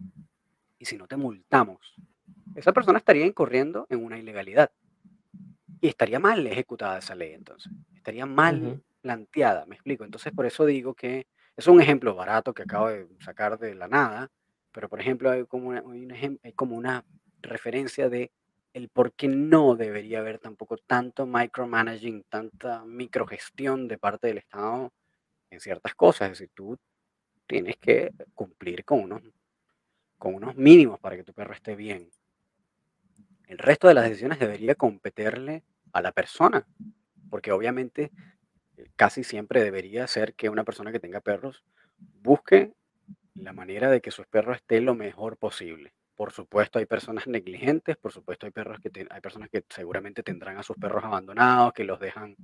y 0.79 0.87
si 0.87 0.97
no 0.97 1.07
te 1.07 1.17
multamos, 1.17 1.95
esa 2.55 2.73
persona 2.73 2.99
estaría 2.99 3.27
incurriendo 3.27 3.87
en 3.91 4.03
una 4.05 4.19
ilegalidad. 4.19 4.71
Y 5.81 5.89
estaría 5.89 6.19
mal 6.19 6.47
ejecutada 6.47 6.99
esa 6.99 7.15
ley 7.15 7.33
entonces. 7.33 7.73
Estaría 7.95 8.27
mal 8.27 8.83
planteada, 9.01 9.67
me 9.67 9.77
explico. 9.77 10.05
Entonces 10.05 10.33
por 10.33 10.47
eso 10.47 10.67
digo 10.67 10.95
que 10.95 11.27
es 11.57 11.67
un 11.67 11.81
ejemplo 11.81 12.15
barato 12.15 12.55
que 12.55 12.63
acabo 12.63 12.89
de 12.89 13.07
sacar 13.21 13.59
de 13.59 13.75
la 13.75 13.89
nada, 13.89 14.31
pero 14.73 14.89
por 14.89 15.01
ejemplo 15.01 15.31
hay 15.31 15.45
como 15.45 15.73
hay 15.73 16.53
como 16.55 16.77
una 16.77 17.05
referencia 17.43 18.09
de 18.09 18.31
el 18.73 18.89
por 18.89 19.13
qué 19.13 19.29
no 19.29 19.75
debería 19.75 20.21
haber 20.21 20.39
tampoco 20.39 20.77
tanto 20.77 21.27
micromanaging, 21.27 22.25
tanta 22.29 22.85
microgestión 22.85 23.89
de 23.89 23.99
parte 23.99 24.29
del 24.29 24.39
Estado 24.39 24.93
en 25.51 25.61
ciertas 25.61 25.95
cosas. 25.95 26.31
Es 26.31 26.39
decir, 26.39 26.51
tú 26.55 26.79
tienes 27.47 27.77
que 27.79 28.13
cumplir 28.35 28.85
con 28.85 29.01
unos, 29.01 29.23
con 30.19 30.35
unos 30.35 30.57
mínimos 30.57 31.01
para 31.01 31.17
que 31.17 31.25
tu 31.25 31.33
perro 31.33 31.53
esté 31.53 31.75
bien. 31.75 32.11
El 33.47 33.59
resto 33.59 33.89
de 33.89 33.95
las 33.95 34.05
decisiones 34.05 34.39
debería 34.39 34.77
competirle 34.77 35.65
a 35.93 36.01
la 36.01 36.13
persona, 36.13 36.65
porque 37.29 37.51
obviamente 37.51 38.13
eh, 38.77 38.91
casi 38.95 39.25
siempre 39.25 39.65
debería 39.65 40.07
ser 40.07 40.35
que 40.35 40.49
una 40.49 40.63
persona 40.63 40.93
que 40.93 41.01
tenga 41.01 41.21
perros 41.21 41.65
busque 42.23 42.73
la 43.35 43.53
manera 43.53 43.91
de 43.91 44.01
que 44.01 44.13
su 44.13 44.23
perro 44.25 44.53
esté 44.53 44.81
lo 44.81 44.95
mejor 44.95 45.37
posible. 45.37 45.93
Por 46.21 46.33
supuesto, 46.33 46.79
hay 46.79 46.85
personas 46.85 47.27
negligentes, 47.29 47.97
por 47.97 48.13
supuesto, 48.13 48.45
hay, 48.45 48.53
perros 48.53 48.79
que 48.79 48.91
hay 49.09 49.21
personas 49.23 49.49
que 49.49 49.65
seguramente 49.71 50.23
tendrán 50.23 50.59
a 50.59 50.63
sus 50.63 50.77
perros 50.77 51.03
abandonados, 51.03 51.73
que 51.73 51.85
los 51.85 51.99
dejan 51.99 52.37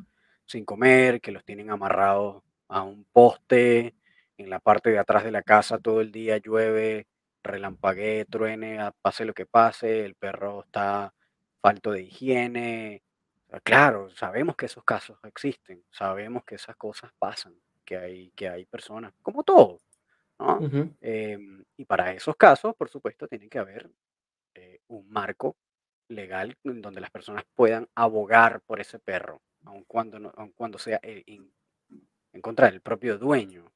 sin 0.46 0.64
comer, 0.64 1.20
que 1.20 1.30
los 1.30 1.44
tienen 1.44 1.68
amarrados 1.68 2.42
a 2.68 2.82
un 2.82 3.04
poste 3.12 3.94
en 4.38 4.48
la 4.48 4.60
parte 4.60 4.88
de 4.88 4.98
atrás 4.98 5.24
de 5.24 5.30
la 5.30 5.42
casa 5.42 5.76
todo 5.76 6.00
el 6.00 6.10
día, 6.10 6.38
llueve, 6.38 7.06
relampaguee, 7.42 8.24
truene, 8.24 8.78
pase 9.02 9.26
lo 9.26 9.34
que 9.34 9.44
pase, 9.44 10.06
el 10.06 10.14
perro 10.14 10.64
está 10.64 11.12
falto 11.60 11.92
de 11.92 12.00
higiene. 12.00 13.02
Claro, 13.62 14.08
sabemos 14.08 14.56
que 14.56 14.64
esos 14.64 14.84
casos 14.84 15.18
existen, 15.24 15.84
sabemos 15.90 16.44
que 16.44 16.54
esas 16.54 16.76
cosas 16.76 17.12
pasan, 17.18 17.52
que 17.84 17.98
hay, 17.98 18.30
que 18.30 18.48
hay 18.48 18.64
personas, 18.64 19.12
como 19.20 19.42
todo, 19.44 19.82
¿no? 20.38 20.66
Em, 21.00 21.64
y 21.76 21.84
para 21.84 22.12
esos 22.12 22.36
casos, 22.36 22.74
por 22.76 22.88
supuesto, 22.88 23.28
tiene 23.28 23.48
que 23.48 23.58
haber 23.58 23.90
eh, 24.54 24.80
un 24.88 25.08
marco 25.10 25.56
legal 26.08 26.56
en 26.64 26.82
donde 26.82 27.00
las 27.00 27.10
personas 27.10 27.44
puedan 27.54 27.88
abogar 27.94 28.60
por 28.62 28.80
ese 28.80 28.98
perro, 28.98 29.42
aun 29.64 29.84
cuando, 29.84 30.18
no, 30.18 30.32
cuando 30.56 30.78
sea 30.78 31.00
en, 31.02 31.50
en 32.32 32.40
contra 32.42 32.70
del 32.70 32.80
propio 32.80 33.18
dueño. 33.18 33.72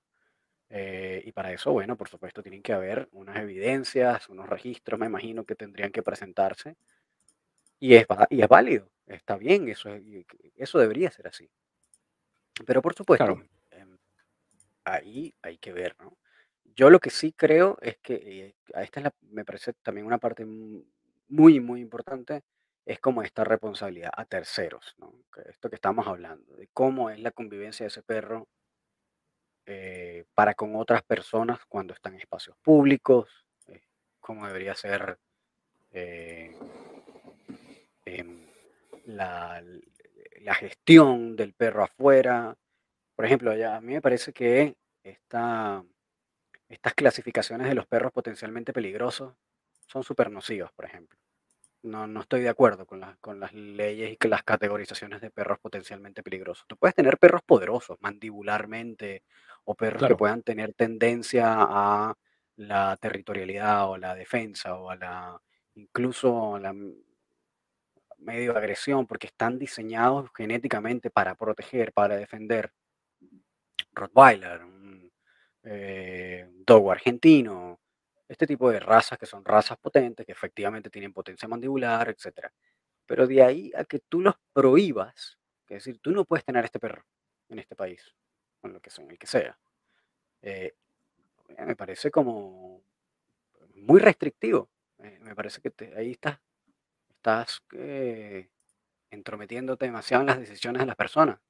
Eh, 0.71 1.23
y 1.25 1.33
para 1.33 1.53
eso, 1.53 1.73
bueno, 1.73 1.97
por 1.97 2.09
supuesto, 2.09 2.43
tienen 2.43 2.63
que 2.63 2.73
haber 2.73 3.09
unas 3.13 3.37
evidencias, 3.39 4.29
unos 4.29 4.49
registros, 4.49 5.01
me 5.01 5.07
imagino 5.07 5.45
que 5.45 5.57
tendrían 5.57 5.91
que 5.93 6.03
presentarse. 6.03 6.77
Y 7.81 7.95
es, 7.95 8.07
y 8.31 8.43
es 8.43 8.49
válido, 8.49 8.91
está 9.07 9.37
bien, 9.37 9.69
eso, 9.69 9.91
eso 10.57 10.79
debería 10.79 11.11
ser 11.11 11.27
así. 11.29 11.51
Pero 12.67 12.83
por 12.83 12.95
supuesto, 12.95 13.43
em, 13.71 13.99
ahí 14.85 15.35
hay 15.43 15.59
que 15.59 15.73
ver, 15.73 15.97
¿no? 16.01 16.17
Yo 16.81 16.89
lo 16.89 16.99
que 16.99 17.11
sí 17.11 17.35
creo 17.35 17.77
es 17.83 17.99
que, 17.99 18.15
eh, 18.15 18.55
esta 18.69 19.01
es 19.01 19.05
la, 19.05 19.15
me 19.33 19.45
parece 19.45 19.75
también 19.83 20.07
una 20.07 20.17
parte 20.17 20.47
muy, 20.47 21.61
muy 21.61 21.79
importante, 21.83 22.41
es 22.87 22.99
como 23.01 23.23
esta 23.23 23.45
responsabilidad 23.45 24.11
a 24.17 24.25
terceros, 24.25 24.97
esto 25.45 25.69
que 25.69 25.75
estamos 25.75 26.07
hablando, 26.07 26.57
de 26.57 26.69
cómo 26.73 27.11
es 27.11 27.21
la 27.21 27.33
convivencia 27.33 27.85
de 27.85 27.89
ese 27.89 28.03
perro 28.03 28.49
eh, 29.67 30.25
para 30.35 30.55
con 30.55 30.75
otras 30.75 31.03
personas 31.03 31.61
cuando 31.69 31.93
están 31.93 32.15
en 32.15 32.21
espacios 32.21 32.57
públicos, 32.63 33.29
eh, 33.67 33.83
cómo 34.19 34.47
debería 34.47 34.75
ser 34.75 35.19
em, 35.93 36.57
la, 39.05 39.63
gestión 40.55 41.37
del 41.37 41.53
perro 41.53 41.85
afuera. 41.85 42.57
Por 43.15 43.27
ejemplo, 43.27 43.51
a 43.51 43.81
mí 43.83 43.93
me 43.93 44.01
parece 44.01 44.33
que 44.33 44.77
esta, 45.03 45.85
estas 46.71 46.95
clasificaciones 46.95 47.69
de 47.69 47.75
los 47.75 47.87
perros 47.87 48.13
potencialmente 48.13 48.73
peligrosos 48.73 49.35
son 49.87 50.03
súper 50.03 50.31
nocivas, 50.31 50.73
por 50.73 50.87
ejemplo. 50.87 51.19
No, 51.83 52.07
no 52.07 52.21
estoy 52.21 52.43
de 52.43 52.49
acuerdo 52.49 52.87
con, 52.87 53.03
con 53.21 53.41
las 53.41 53.53
leyes 53.53 54.13
y 54.13 54.17
con 54.17 54.31
las 54.31 54.43
categorizaciones 54.43 55.21
de 55.21 55.31
perros 55.31 55.59
potencialmente 55.59 56.23
peligrosos. 56.23 56.67
Tú 56.67 56.77
puedes 56.77 56.95
tener 56.95 57.19
perros 57.19 57.43
poderosos, 57.43 57.97
mandibularmente, 58.01 59.23
o 59.65 59.75
perros 59.75 60.07
que 60.07 60.17
puedan 60.17 60.43
tener 60.43 60.75
tendencia 60.75 61.57
a 61.59 62.15
la 62.57 62.97
territorialidad 62.97 63.89
o 63.89 63.97
la 63.97 64.15
defensa 64.15 64.75
o 64.75 64.91
a 64.91 64.97
la 64.97 65.41
incluso 65.75 66.59
la 66.59 66.75
medio 68.19 68.57
agresión, 68.57 69.07
porque 69.07 69.29
están 69.29 69.59
diseñados 69.59 70.31
genéticamente 70.37 71.11
para 71.11 71.35
proteger, 71.35 71.93
para 71.93 72.17
defender. 72.17 72.73
Rottweiler, 73.93 74.63
un 74.63 74.80
eh, 75.65 76.49
dogo 76.67 76.93
argentino, 76.93 77.81
este 78.29 78.47
tipo 78.47 78.71
de 78.71 78.81
razas 78.81 79.19
que 79.19 79.27
son 79.27 79.45
razas 79.45 79.79
potentes, 79.79 80.25
que 80.27 80.33
efectivamente 80.33 80.91
tienen 80.91 81.13
potencia 81.13 81.49
mandibular, 81.49 82.09
etc. 82.09 82.49
Pero 83.07 83.27
de 83.27 83.43
ahí 83.43 83.73
a 83.77 83.85
que 83.85 84.01
tú 84.01 84.21
los 84.21 84.35
prohíbas, 84.53 85.39
es 85.69 85.85
decir, 85.85 85.99
tú 86.01 86.13
no 86.13 86.25
puedes 86.25 86.45
tener 86.45 86.65
este 86.65 86.81
perro 86.81 87.05
en 87.49 87.59
este 87.59 87.77
país, 87.77 88.15
con 88.61 88.73
lo 88.73 88.81
que 88.81 88.91
sea. 89.27 89.59
Eh, 90.43 90.75
me 91.67 91.77
parece 91.77 92.11
como 92.11 92.83
muy 93.75 94.01
restrictivo. 94.01 94.71
Eh, 94.99 95.19
me 95.23 95.35
parece 95.35 95.61
que 95.61 95.93
ahí 95.97 96.13
estás, 96.13 96.39
estás 97.09 97.63
eh, 97.73 98.49
entrometiéndote 99.11 99.87
demasiado 99.87 100.23
en 100.23 100.29
las 100.29 100.39
decisiones 100.41 100.81
de 100.81 100.87
las 100.87 100.97
personas. 100.97 101.41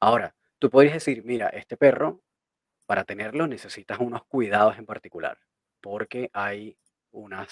Ahora, 0.00 0.34
tú 0.58 0.70
podrías 0.70 0.94
decir, 0.94 1.24
mira, 1.24 1.48
este 1.48 1.76
perro, 1.76 2.22
para 2.86 3.04
tenerlo 3.04 3.46
necesitas 3.46 3.98
unos 4.00 4.24
cuidados 4.26 4.78
en 4.78 4.86
particular 4.86 5.38
porque 5.80 6.30
hay 6.32 6.76
una 7.12 7.46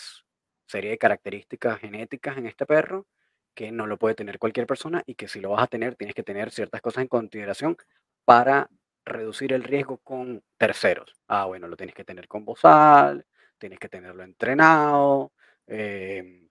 serie 0.67 0.91
de 0.91 0.99
características 0.99 1.79
genéticas 1.81 2.37
en 2.37 2.47
este 2.47 2.67
perro 2.67 3.07
que 3.55 3.71
no 3.71 3.87
lo 3.87 3.99
puede 3.99 4.15
tener 4.15 4.39
cualquier 4.39 4.67
persona 4.67 5.03
y 5.07 5.15
que 5.15 5.29
si 5.29 5.41
lo 5.41 5.51
vas 5.51 5.63
a 5.63 5.67
tener 5.69 5.95
tienes 5.97 6.15
que 6.15 6.23
tener 6.23 6.51
ciertas 6.51 6.81
cosas 6.81 7.03
en 7.03 7.09
consideración 7.09 7.77
para 8.25 8.69
reducir 9.05 9.53
el 9.53 9.63
riesgo 9.63 9.99
con 9.99 10.43
terceros. 10.59 11.15
Ah, 11.29 11.45
bueno, 11.45 11.69
lo 11.69 11.77
tienes 11.77 11.95
que 11.95 12.05
tener 12.05 12.27
con 12.27 12.45
bozal, 12.45 13.27
tienes 13.59 13.79
que 13.79 13.89
tenerlo 13.89 14.23
entrenado, 14.25 15.33
em, 15.67 16.49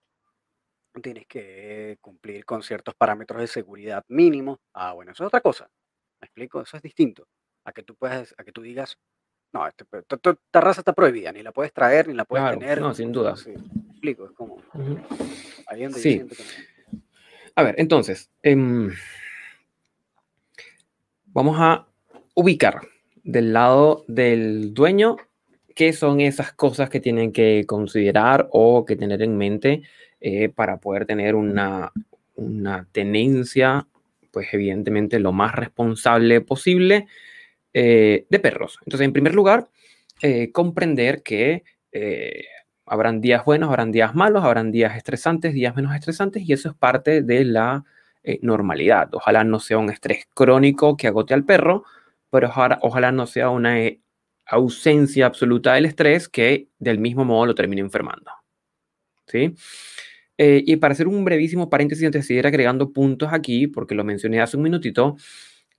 tienes 1.02 1.26
que 1.26 1.98
cumplir 2.00 2.44
con 2.44 2.62
ciertos 2.62 2.94
parámetros 2.94 3.40
de 3.40 3.46
seguridad 3.48 4.04
mínimos. 4.08 4.58
Ah, 4.72 4.92
bueno, 4.92 5.12
eso 5.12 5.24
es 5.24 5.28
otra 5.28 5.40
cosa. 5.40 5.68
¿Me 6.20 6.26
explico? 6.26 6.62
Eso 6.62 6.76
es 6.76 6.82
distinto 6.82 7.26
a 7.64 7.72
que 7.72 7.82
tú 7.82 7.94
puedas, 7.94 8.34
a 8.38 8.44
que 8.44 8.52
tú 8.52 8.62
digas, 8.62 8.98
no, 9.52 9.66
este, 9.66 9.84
esta 9.96 10.60
raza 10.60 10.80
está 10.80 10.92
prohibida, 10.92 11.32
ni 11.32 11.42
la 11.42 11.52
puedes 11.52 11.72
traer, 11.72 12.08
ni 12.08 12.14
la 12.14 12.24
puedes 12.24 12.58
tener. 12.58 12.80
No, 12.80 12.92
sin 12.92 13.12
duda. 13.12 13.36
Sí, 13.36 13.52
explico, 13.90 14.26
es 14.26 14.32
como. 14.32 14.58
sí. 15.94 16.22
A 17.54 17.62
ver, 17.62 17.76
entonces, 17.78 18.30
em, 18.42 18.90
vamos 21.26 21.56
a 21.60 21.86
ubicar 22.34 22.80
del 23.22 23.52
lado 23.52 24.04
del 24.08 24.74
dueño 24.74 25.16
qué 25.76 25.92
son 25.92 26.20
esas 26.20 26.52
cosas 26.52 26.90
que 26.90 26.98
tienen 26.98 27.32
que 27.32 27.64
considerar 27.64 28.48
o 28.50 28.84
que 28.84 28.96
tener 28.96 29.22
en 29.22 29.36
mente 29.36 29.82
eh, 30.20 30.48
para 30.48 30.78
poder 30.78 31.06
tener 31.06 31.36
una, 31.36 31.92
una 32.34 32.88
tenencia, 32.90 33.86
pues 34.32 34.52
evidentemente 34.52 35.20
lo 35.20 35.30
más 35.30 35.54
responsable 35.54 36.40
posible 36.40 37.06
eh, 37.76 38.26
de 38.30 38.38
perros. 38.38 38.78
Entonces, 38.86 39.04
en 39.04 39.12
primer 39.12 39.34
lugar, 39.34 39.68
eh, 40.22 40.52
comprender 40.52 41.24
que 41.24 41.64
eh, 41.90 42.44
habrán 42.86 43.20
días 43.20 43.44
buenos, 43.44 43.68
habrán 43.68 43.90
días 43.90 44.14
malos, 44.14 44.44
habrán 44.44 44.70
días 44.70 44.96
estresantes, 44.96 45.54
días 45.54 45.74
menos 45.74 45.92
estresantes, 45.92 46.44
y 46.48 46.52
eso 46.52 46.68
es 46.68 46.76
parte 46.76 47.20
de 47.20 47.44
la 47.44 47.84
normalidad. 48.40 49.12
Ojalá 49.12 49.44
no 49.44 49.60
sea 49.60 49.76
un 49.76 49.90
estrés 49.90 50.26
crónico 50.32 50.96
que 50.96 51.08
agote 51.08 51.34
al 51.34 51.44
perro, 51.44 51.84
pero 52.30 52.50
ojalá, 52.80 53.12
no 53.12 53.26
sea 53.26 53.50
una 53.50 53.76
ausencia 54.46 55.26
absoluta 55.26 55.74
del 55.74 55.84
estrés 55.84 56.26
que 56.30 56.68
del 56.78 56.98
mismo 56.98 57.26
modo 57.26 57.44
lo 57.44 57.54
termine 57.54 57.82
enfermando. 57.82 58.30
¿Sí? 59.26 59.54
y 60.36 60.76
para 60.76 60.92
hacer 60.92 61.06
un 61.06 61.24
brevísimo 61.24 61.70
paréntesis 61.70 62.04
antes 62.04 62.22
de 62.22 62.26
seguir 62.26 62.46
agregando 62.46 62.92
puntos 62.92 63.28
aquí, 63.32 63.66
porque 63.68 63.94
lo 63.94 64.04
mencioné 64.04 64.40
hace 64.40 64.56
un 64.56 64.64
minutito, 64.64 65.16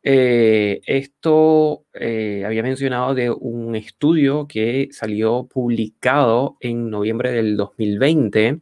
eh, 0.07 0.81
esto 0.85 1.87
eh, 1.95 2.43
había 2.45 2.61
mencionado 2.61 3.15
de 3.15 3.31
un 3.31 3.75
estudio 3.75 4.47
que 4.47 4.87
salió 4.91 5.47
publicado 5.47 6.57
en 6.59 6.91
noviembre 6.91 7.31
del 7.31 7.57
2020, 7.57 8.59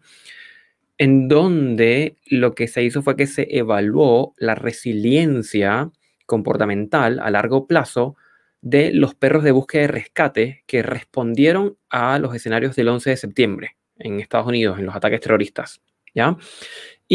en 0.97 1.27
donde 1.27 2.15
lo 2.27 2.55
que 2.55 2.69
se 2.69 2.83
hizo 2.83 3.01
fue 3.01 3.17
que 3.17 3.27
se 3.27 3.45
evaluó 3.57 4.33
la 4.37 4.55
resiliencia 4.55 5.91
comportamental 6.25 7.19
a 7.19 7.29
largo 7.29 7.67
plazo 7.67 8.15
de 8.61 8.93
los 8.93 9.13
perros 9.13 9.43
de 9.43 9.51
búsqueda 9.51 9.83
y 9.83 9.87
rescate 9.87 10.63
que 10.65 10.81
respondieron 10.81 11.77
a 11.89 12.19
los 12.19 12.33
escenarios 12.33 12.77
del 12.77 12.87
11 12.87 13.09
de 13.09 13.17
septiembre 13.17 13.77
en 13.97 14.21
Estados 14.21 14.47
Unidos, 14.47 14.79
en 14.79 14.85
los 14.85 14.95
ataques 14.95 15.19
terroristas. 15.19 15.81
¿ya? 16.13 16.37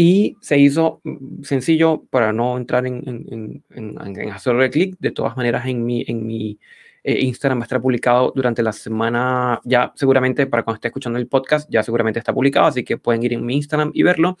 Y 0.01 0.37
se 0.39 0.57
hizo 0.57 1.01
mm, 1.03 1.43
sencillo 1.43 2.05
para 2.09 2.31
no 2.31 2.55
entrar 2.55 2.87
en, 2.87 3.03
en, 3.05 3.63
en, 3.69 4.31
hacerle 4.31 4.69
clic. 4.69 4.95
De 4.97 5.11
todas 5.11 5.35
maneras, 5.35 5.65
en 5.65 5.85
mi, 5.85 6.05
en 6.07 6.25
mi 6.25 6.57
eh, 7.03 7.19
Instagram 7.19 7.59
va 7.59 7.63
a 7.63 7.65
estar 7.65 7.81
publicado 7.81 8.31
durante 8.33 8.63
la 8.63 8.71
semana. 8.71 9.59
Ya 9.65 9.91
seguramente, 9.97 10.47
para 10.47 10.63
cuando 10.63 10.75
esté 10.77 10.87
escuchando 10.87 11.19
el 11.19 11.27
podcast, 11.27 11.69
ya 11.69 11.83
seguramente 11.83 12.17
está 12.17 12.33
publicado. 12.33 12.67
Así 12.67 12.85
que 12.85 12.97
pueden 12.97 13.23
ir 13.23 13.33
en 13.33 13.45
mi 13.45 13.57
Instagram 13.57 13.91
y 13.93 14.03
verlo. 14.03 14.37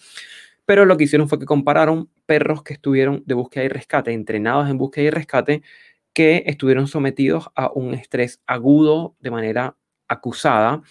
Pero 0.65 0.85
lo 0.85 0.95
que 0.95 1.03
hicieron 1.03 1.27
fue 1.27 1.39
que 1.39 1.45
compararon 1.45 2.09
perros 2.25 2.63
que 2.63 2.71
estuvieron 2.75 3.23
de 3.25 3.33
búsqueda 3.33 3.65
y 3.65 3.67
rescate, 3.67 4.13
entrenados 4.13 4.69
en 4.69 4.77
búsqueda 4.77 5.07
y 5.07 5.09
rescate, 5.09 5.61
que 6.13 6.43
estuvieron 6.45 6.87
sometidos 6.87 7.49
a 7.53 7.69
un 7.69 7.93
estrés 7.95 8.41
agudo 8.47 9.17
de 9.19 9.31
manera 9.31 9.75
acusada. 10.07 10.83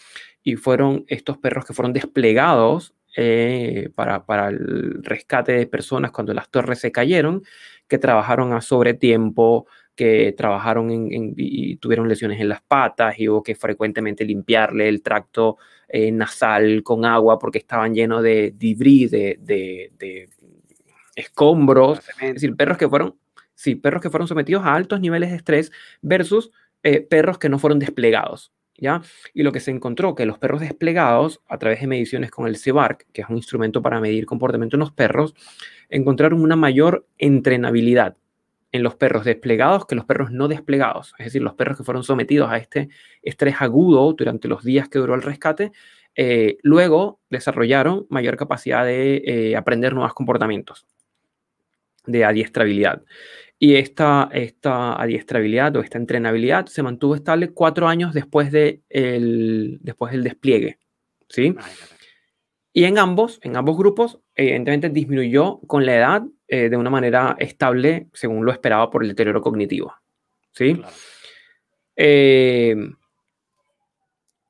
Y 0.42 0.56
fueron 0.56 1.06
estos 1.08 1.38
perros 1.38 1.64
que 1.64 1.72
fueron 1.72 1.94
desplegados 1.94 2.94
eh, 3.20 3.90
para, 3.96 4.24
para, 4.24 4.48
el 4.48 5.02
rescate 5.02 5.50
de 5.50 5.66
personas 5.66 6.12
cuando 6.12 6.32
las 6.32 6.48
torres 6.50 6.78
se 6.78 6.92
cayeron, 6.92 7.42
que 7.88 7.98
trabajaron 7.98 8.52
a 8.52 8.60
sobretiempo, 8.60 9.66
que 9.96 10.32
trabajaron 10.36 10.92
en, 10.92 11.34
y 11.36 11.74
tuvieron 11.78 12.08
lesiones 12.08 12.40
en 12.40 12.48
las 12.48 12.62
patas 12.62 13.18
y 13.18 13.28
hubo 13.28 13.42
que 13.42 13.56
frecuentemente 13.56 14.24
limpiarle 14.24 14.88
el 14.88 15.02
tracto 15.02 15.56
eh, 15.88 16.12
nasal 16.12 16.84
con 16.84 17.04
agua 17.04 17.40
porque 17.40 17.58
estaban 17.58 17.92
llenos 17.92 18.22
de 18.22 18.54
debris, 18.56 19.10
de, 19.10 19.36
de, 19.40 20.28
escombros. 21.16 21.98
Es 22.20 22.34
decir, 22.34 22.54
perros 22.54 22.78
que 22.78 22.88
fueron, 22.88 23.16
sí, 23.52 23.74
perros 23.74 24.00
que 24.00 24.10
fueron 24.10 24.28
sometidos 24.28 24.64
a 24.64 24.76
altos 24.76 25.00
niveles 25.00 25.30
de 25.30 25.36
estrés 25.38 25.72
versus 26.02 26.52
eh, 26.84 27.00
perros 27.00 27.38
que 27.38 27.48
no 27.48 27.58
fueron 27.58 27.80
desplegados 27.80 28.52
Y 29.34 29.42
lo 29.42 29.52
que 29.52 29.60
se 29.60 29.70
encontró, 29.70 30.14
que 30.14 30.26
los 30.26 30.38
perros 30.38 30.60
desplegados, 30.60 31.40
a 31.48 31.58
través 31.58 31.80
de 31.80 31.86
mediciones 31.86 32.30
con 32.30 32.46
el 32.46 32.56
CEBARC, 32.56 33.06
que 33.12 33.22
es 33.22 33.28
un 33.28 33.36
instrumento 33.36 33.82
para 33.82 34.00
medir 34.00 34.26
comportamiento 34.26 34.76
en 34.76 34.80
los 34.80 34.92
perros, 34.92 35.34
encontraron 35.88 36.40
una 36.40 36.56
mayor 36.56 37.06
entrenabilidad 37.18 38.16
en 38.70 38.82
los 38.82 38.94
perros 38.94 39.24
desplegados 39.24 39.86
que 39.86 39.94
los 39.94 40.04
perros 40.04 40.30
no 40.30 40.46
desplegados. 40.46 41.14
Es 41.18 41.26
decir, 41.26 41.42
los 41.42 41.54
perros 41.54 41.76
que 41.76 41.84
fueron 41.84 42.04
sometidos 42.04 42.50
a 42.50 42.58
este 42.58 42.88
estrés 43.22 43.56
agudo 43.60 44.12
durante 44.12 44.46
los 44.46 44.62
días 44.62 44.88
que 44.88 44.98
duró 44.98 45.14
el 45.14 45.22
rescate, 45.22 45.72
eh, 46.14 46.58
luego 46.62 47.20
desarrollaron 47.30 48.06
mayor 48.10 48.36
capacidad 48.36 48.84
de 48.84 49.22
eh, 49.24 49.56
aprender 49.56 49.94
nuevos 49.94 50.14
comportamientos 50.14 50.86
de 52.06 52.24
adiestrabilidad. 52.24 53.02
Y 53.58 53.74
esta, 53.74 54.28
esta 54.32 55.00
adiestrabilidad 55.00 55.74
o 55.76 55.80
esta 55.80 55.98
entrenabilidad 55.98 56.66
se 56.66 56.82
mantuvo 56.82 57.16
estable 57.16 57.48
cuatro 57.48 57.88
años 57.88 58.14
después, 58.14 58.52
de 58.52 58.82
el, 58.88 59.78
después 59.80 60.12
del 60.12 60.22
despliegue. 60.22 60.78
¿sí? 61.28 61.56
Y 62.72 62.84
en 62.84 62.98
ambos, 62.98 63.40
en 63.42 63.56
ambos 63.56 63.76
grupos, 63.76 64.20
evidentemente 64.36 64.90
disminuyó 64.90 65.58
con 65.66 65.84
la 65.84 65.96
edad 65.96 66.22
eh, 66.46 66.68
de 66.68 66.76
una 66.76 66.90
manera 66.90 67.34
estable 67.40 68.06
según 68.12 68.44
lo 68.44 68.52
esperado 68.52 68.90
por 68.90 69.02
el 69.02 69.08
deterioro 69.08 69.40
cognitivo. 69.40 69.92
¿sí? 70.52 70.80
Eh, 71.96 72.76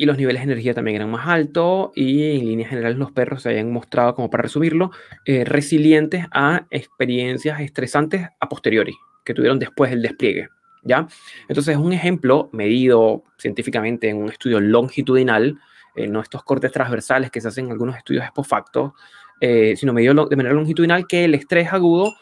y 0.01 0.07
los 0.07 0.17
niveles 0.17 0.41
de 0.41 0.53
energía 0.53 0.75
también 0.75 0.97
eran 0.97 1.11
más 1.11 1.27
altos 1.27 1.91
y 1.97 2.39
en 2.39 2.47
líneas 2.47 2.71
generales 2.71 2.97
los 2.97 3.11
perros 3.11 3.43
se 3.43 3.49
habían 3.51 3.73
mostrado, 3.73 4.15
como 4.15 4.31
para 4.31 4.43
resumirlo, 4.43 4.93
eh, 5.25 5.45
resilientes 5.45 6.25
a 6.31 6.67
experiencias 6.71 7.61
estresantes 7.61 8.29
a 8.39 8.49
posteriori 8.49 8.95
que 9.25 9.35
tuvieron 9.35 9.59
después 9.59 9.91
del 9.91 10.01
despliegue. 10.01 10.49
¿ya? 10.85 11.09
Entonces 11.49 11.75
es 11.75 11.81
un 11.81 11.93
ejemplo 11.93 12.49
medido 12.53 13.25
científicamente 13.39 14.09
en 14.09 14.19
un 14.19 14.31
estudio 14.31 14.61
longitudinal, 14.61 15.59
eh, 15.97 16.07
no 16.07 16.21
estos 16.21 16.45
cortes 16.45 16.71
transversales 16.71 17.33
que 17.33 17.41
se 17.41 17.49
hacen 17.49 17.67
en 17.67 17.73
algunos 17.73 17.97
estudios 17.97 18.25
post 18.33 18.49
facto, 18.49 18.95
eh, 19.41 19.75
sino 19.77 19.93
medido 19.93 20.27
de 20.27 20.37
manera 20.37 20.55
longitudinal 20.55 21.09
que 21.09 21.25
el 21.25 21.35
estrés 21.35 21.73
agudo 21.73 22.15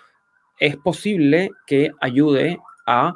es 0.58 0.76
posible 0.78 1.50
que 1.66 1.92
ayude 2.00 2.58
a 2.86 3.12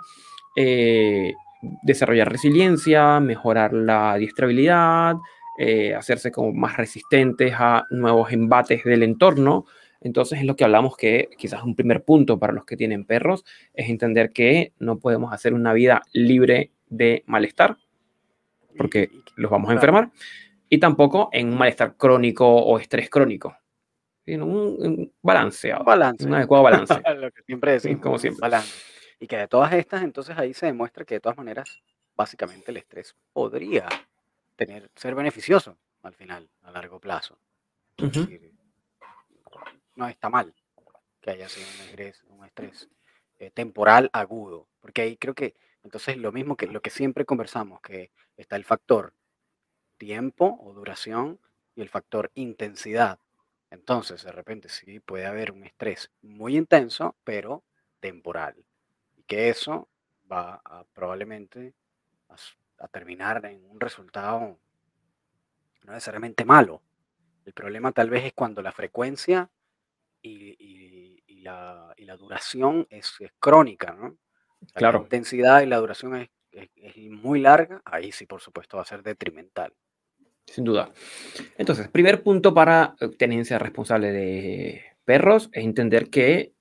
desarrollar 1.83 2.31
resiliencia, 2.31 3.21
mejorar 3.21 3.73
la 3.73 4.13
adiestrabilidad, 4.13 5.17
eh, 5.59 5.95
hacerse 5.95 6.33
como 6.33 6.53
más 6.53 6.77
resistentes 6.77 7.53
a 7.57 7.85
nuevos 7.91 8.33
embates 8.33 8.85
del 8.85 9.03
entorno. 9.03 9.67
Entonces 10.01 10.39
es 10.39 10.45
lo 10.47 10.57
que 10.57 10.65
hablamos 10.65 10.97
que 10.97 11.29
quizás 11.37 11.63
un 11.63 11.75
primer 11.75 12.03
punto 12.03 12.39
para 12.39 12.53
los 12.53 12.65
que 12.65 12.77
tienen 12.77 13.05
perros 13.05 13.45
es 13.75 13.91
entender 13.91 14.33
que 14.33 14.73
no 14.79 14.99
podemos 14.99 15.33
hacer 15.33 15.53
una 15.53 15.73
vida 15.75 16.03
libre 16.13 16.71
de 16.89 17.23
malestar, 17.27 17.77
porque 18.77 19.11
los 19.37 19.51
vamos 19.51 19.71
a 19.71 19.75
enfermar, 19.75 20.11
y 20.69 20.79
tampoco 20.79 21.29
en 21.33 21.49
un 21.49 21.59
malestar 21.59 21.97
crónico 21.97 22.47
o 22.49 22.79
estrés 22.79 23.11
crónico, 23.11 23.55
sino 24.25 24.47
un, 24.47 25.13
balance, 25.21 25.73
un 25.75 26.35
adecuado 26.35 26.65
balance. 26.65 26.95
lo 27.17 27.31
que 27.31 27.43
siempre 27.43 27.73
decimos, 27.73 28.01
como 28.01 28.19
siempre. 28.19 28.41
balance. 28.41 28.90
Y 29.23 29.27
que 29.27 29.37
de 29.37 29.47
todas 29.47 29.73
estas, 29.75 30.03
entonces 30.03 30.37
ahí 30.39 30.55
se 30.55 30.65
demuestra 30.67 31.05
que 31.05 31.17
de 31.17 31.21
todas 31.21 31.37
maneras, 31.37 31.83
básicamente 32.17 32.71
el 32.71 32.79
estrés 32.79 33.15
podría 33.35 33.87
tener, 34.57 34.91
ser 34.97 35.15
beneficioso 35.15 35.77
al 36.03 36.15
final, 36.15 36.49
a 36.63 36.71
largo 36.71 36.99
plazo. 36.99 37.39
no 39.95 40.09
está 40.09 40.31
mal 40.31 40.55
que 41.21 41.31
haya 41.31 41.51
sido 41.51 41.67
un 41.69 41.89
estrés, 41.89 42.25
un 42.29 42.45
estrés 42.47 42.89
eh, 43.39 43.51
temporal 43.51 44.09
agudo, 44.15 44.69
porque 44.81 45.03
ahí 45.03 45.19
creo 45.19 45.35
que 45.35 45.55
entonces 45.83 46.17
lo 46.17 46.33
mismo 46.33 46.57
que 46.57 46.67
lo 46.67 46.81
que 46.81 46.89
siempre 46.89 47.27
conversamos, 47.27 47.83
que 47.83 48.11
está 48.39 48.57
el 48.57 48.65
factor 48.65 49.13
tiempo 49.99 50.59
o 50.63 50.73
duración 50.73 51.39
y 51.75 51.83
el 51.83 51.91
factor 51.91 52.31
intensidad. 52.35 53.19
Entonces, 53.71 54.25
de 54.25 54.33
repente 54.33 54.71
sí 54.71 54.99
puede 54.99 55.27
haber 55.27 55.53
un 55.53 55.65
estrés 55.65 56.11
muy 56.23 56.57
intenso, 56.57 57.17
pero 57.23 57.63
temporal 58.01 58.65
que 59.31 59.49
eso 59.49 59.89
va 60.31 60.61
a 60.65 60.83
probablemente 60.93 61.73
a, 62.29 62.89
terminar 62.89 63.45
en 63.47 63.65
un 63.71 63.79
resultado 63.79 64.59
no 65.85 65.93
necesariamente 65.93 66.45
malo. 66.45 66.83
El 67.45 67.53
problema 67.53 67.93
tal 67.93 68.11
vez 68.11 68.25
es 68.25 68.33
cuando 68.33 68.61
la 68.61 68.73
frecuencia 68.73 69.49
y, 70.21 71.23
la, 71.43 71.95
duración 72.19 72.89
es, 72.91 73.19
crónica, 73.39 73.93
¿no? 73.93 74.17
Claro. 74.75 74.99
La 74.99 75.05
intensidad 75.05 75.63
y 75.63 75.67
la 75.67 75.79
duración 75.79 76.17
es, 76.17 76.29
es, 76.75 76.97
muy 76.97 77.41
larga, 77.41 77.81
ahí 77.85 78.11
sí, 78.11 78.27
por 78.27 78.41
supuesto, 78.41 78.79
va 78.79 78.83
a 78.83 78.87
ser 78.87 79.03
detrimental. 79.05 79.73
Sin 80.45 80.65
duda. 80.65 80.93
Entonces, 81.57 81.89
primer 81.89 82.25
punto 82.25 82.53
para 82.53 82.97
tenencia 83.17 83.61
responsable 83.61 84.11
de 84.11 84.85
perros 85.05 85.51
es 85.53 85.65
entender 85.65 86.11
que 86.11 86.53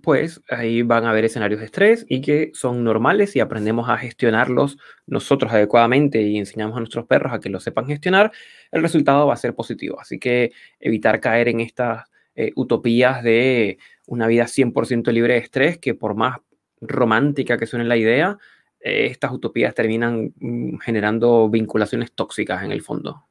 pues 0.00 0.40
ahí 0.48 0.82
van 0.82 1.04
a 1.04 1.10
haber 1.10 1.24
escenarios 1.24 1.60
de 1.60 1.66
estrés 1.66 2.06
y 2.08 2.20
que 2.20 2.50
son 2.54 2.84
normales 2.84 3.34
y 3.36 3.40
aprendemos 3.40 3.88
a 3.88 3.96
gestionarlos 3.96 4.78
nosotros 5.06 5.52
adecuadamente 5.52 6.22
y 6.22 6.38
enseñamos 6.38 6.76
a 6.76 6.80
nuestros 6.80 7.06
perros 7.06 7.32
a 7.32 7.40
que 7.40 7.48
lo 7.48 7.60
sepan 7.60 7.86
gestionar, 7.86 8.32
el 8.72 8.82
resultado 8.82 9.26
va 9.26 9.34
a 9.34 9.38
ser 9.38 9.54
positivo. 9.54 10.00
Así 10.00 10.18
que 10.18 10.52
evitar 10.80 11.20
caer 11.20 11.48
en 11.48 11.60
estas 11.60 12.04
eh, 12.34 12.52
utopías 12.56 13.22
de 13.22 13.78
una 14.06 14.26
vida 14.26 14.44
100% 14.44 15.12
libre 15.12 15.34
de 15.34 15.40
estrés, 15.40 15.78
que 15.78 15.94
por 15.94 16.14
más 16.14 16.38
romántica 16.80 17.56
que 17.58 17.66
suene 17.66 17.84
la 17.84 17.96
idea, 17.96 18.38
eh, 18.80 19.06
estas 19.06 19.32
utopías 19.32 19.74
terminan 19.74 20.32
mm, 20.38 20.78
generando 20.78 21.48
vinculaciones 21.48 22.12
tóxicas 22.12 22.62
en 22.64 22.72
el 22.72 22.82
fondo. 22.82 23.26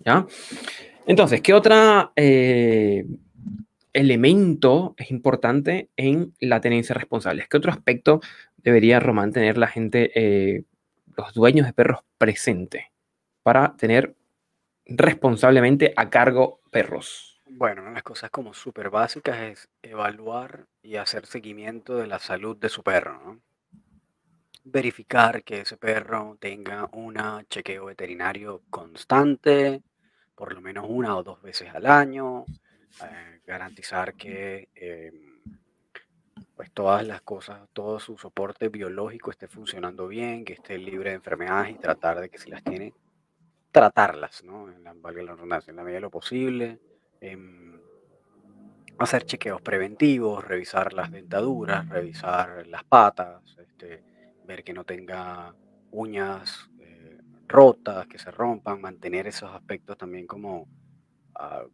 ¿Ya? 0.00 0.26
Entonces, 1.06 1.40
¿qué 1.40 1.54
otra... 1.54 2.12
Eh, 2.16 3.04
elemento 3.98 4.94
es 4.96 5.10
importante 5.10 5.90
en 5.96 6.32
la 6.40 6.60
tenencia 6.60 6.94
responsable? 6.94 7.46
¿Qué 7.50 7.56
otro 7.56 7.72
aspecto 7.72 8.20
debería 8.56 9.00
Román 9.00 9.32
tener 9.32 9.58
la 9.58 9.66
gente, 9.66 10.12
eh, 10.14 10.64
los 11.16 11.34
dueños 11.34 11.66
de 11.66 11.72
perros 11.72 12.00
presentes 12.16 12.84
para 13.42 13.76
tener 13.76 14.14
responsablemente 14.86 15.92
a 15.96 16.10
cargo 16.10 16.60
perros? 16.70 17.40
Bueno, 17.50 17.82
una 17.82 17.90
de 17.90 17.94
las 17.94 18.02
cosas 18.04 18.30
como 18.30 18.54
súper 18.54 18.88
básicas 18.88 19.40
es 19.40 19.68
evaluar 19.82 20.66
y 20.82 20.96
hacer 20.96 21.26
seguimiento 21.26 21.96
de 21.96 22.06
la 22.06 22.20
salud 22.20 22.56
de 22.56 22.68
su 22.68 22.84
perro. 22.84 23.40
Verificar 24.64 25.42
que 25.42 25.62
ese 25.62 25.76
perro 25.76 26.36
tenga 26.38 26.88
un 26.92 27.16
chequeo 27.48 27.86
veterinario 27.86 28.62
constante, 28.70 29.82
por 30.36 30.52
lo 30.52 30.60
menos 30.60 30.86
una 30.88 31.16
o 31.16 31.24
dos 31.24 31.42
veces 31.42 31.74
al 31.74 31.86
año, 31.86 32.44
eh, 33.02 33.40
garantizar 33.46 34.14
que 34.14 34.68
em, 34.74 35.40
pues 36.54 36.72
todas 36.72 37.06
las 37.06 37.22
cosas, 37.22 37.68
todo 37.72 38.00
su 38.00 38.18
soporte 38.18 38.68
biológico 38.68 39.30
esté 39.30 39.46
funcionando 39.46 40.08
bien, 40.08 40.44
que 40.44 40.54
esté 40.54 40.76
libre 40.76 41.10
de 41.10 41.16
enfermedades 41.16 41.70
y 41.70 41.78
tratar 41.78 42.20
de 42.20 42.28
que 42.28 42.38
si 42.38 42.50
las 42.50 42.64
tiene, 42.64 42.92
tratarlas, 43.70 44.42
¿no? 44.42 44.70
En 44.70 44.82
la, 44.82 44.92
valga 44.92 45.22
la 45.22 45.34
redundancia, 45.34 45.70
en 45.70 45.76
la 45.76 45.84
medida 45.84 45.98
de 45.98 46.02
lo 46.02 46.10
posible. 46.10 46.80
Em, 47.20 47.78
hacer 48.98 49.24
chequeos 49.24 49.62
preventivos, 49.62 50.44
revisar 50.44 50.92
las 50.92 51.10
dentaduras, 51.10 51.88
revisar 51.88 52.66
las 52.66 52.84
patas, 52.84 53.56
este, 53.58 54.02
ver 54.44 54.64
que 54.64 54.72
no 54.72 54.84
tenga 54.84 55.54
uñas 55.92 56.68
eh, 56.80 57.18
rotas, 57.46 58.06
que 58.08 58.18
se 58.18 58.30
rompan, 58.30 58.80
mantener 58.80 59.28
esos 59.28 59.50
aspectos 59.54 59.96
también 59.96 60.26
como 60.26 60.66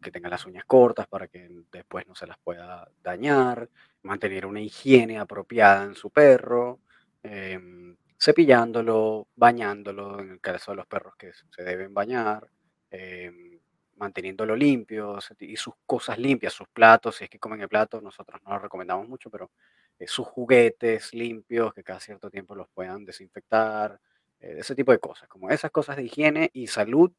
que 0.01 0.11
tenga 0.11 0.29
las 0.29 0.45
uñas 0.45 0.65
cortas 0.65 1.07
para 1.07 1.27
que 1.27 1.49
después 1.71 2.05
no 2.07 2.15
se 2.15 2.27
las 2.27 2.37
pueda 2.37 2.87
dañar, 3.01 3.69
mantener 4.03 4.45
una 4.45 4.61
higiene 4.61 5.17
apropiada 5.17 5.83
en 5.85 5.95
su 5.95 6.11
perro, 6.11 6.81
em, 7.23 7.95
cepillándolo, 8.19 9.27
bañándolo, 9.35 10.19
en 10.19 10.31
el 10.31 10.41
caso 10.41 10.71
de 10.71 10.77
los 10.77 10.87
perros 10.87 11.15
que 11.17 11.31
se 11.33 11.63
deben 11.63 11.93
bañar, 11.93 12.47
em, 12.91 13.59
manteniéndolo 13.97 14.55
limpio 14.55 15.17
y 15.39 15.55
sus 15.55 15.73
cosas 15.85 16.17
limpias, 16.19 16.53
sus 16.53 16.67
platos, 16.67 17.15
si 17.15 17.23
es 17.25 17.29
que 17.29 17.39
comen 17.39 17.61
el 17.61 17.69
plato, 17.69 18.01
nosotros 18.01 18.41
no 18.43 18.51
lo 18.51 18.59
recomendamos 18.59 19.07
mucho, 19.07 19.29
pero 19.29 19.51
eh, 19.99 20.07
sus 20.07 20.27
juguetes 20.27 21.13
limpios, 21.13 21.73
que 21.73 21.83
cada 21.83 21.99
cierto 21.99 22.29
tiempo 22.29 22.55
los 22.55 22.67
puedan 22.69 23.05
desinfectar, 23.05 23.99
eh, 24.39 24.57
ese 24.59 24.75
tipo 24.75 24.91
de 24.91 24.99
cosas, 24.99 25.27
como 25.29 25.49
esas 25.49 25.71
cosas 25.71 25.95
de 25.97 26.03
higiene 26.03 26.49
y 26.53 26.67
salud 26.67 27.11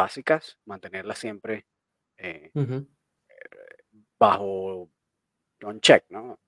básicas, 0.00 0.58
mantenerlas 0.64 1.18
siempre 1.18 1.66
eh, 2.16 2.50
eh, 2.54 2.88
bajo 4.18 4.90
un 5.62 5.80
check, 5.80 6.04
¿no? 6.08 6.38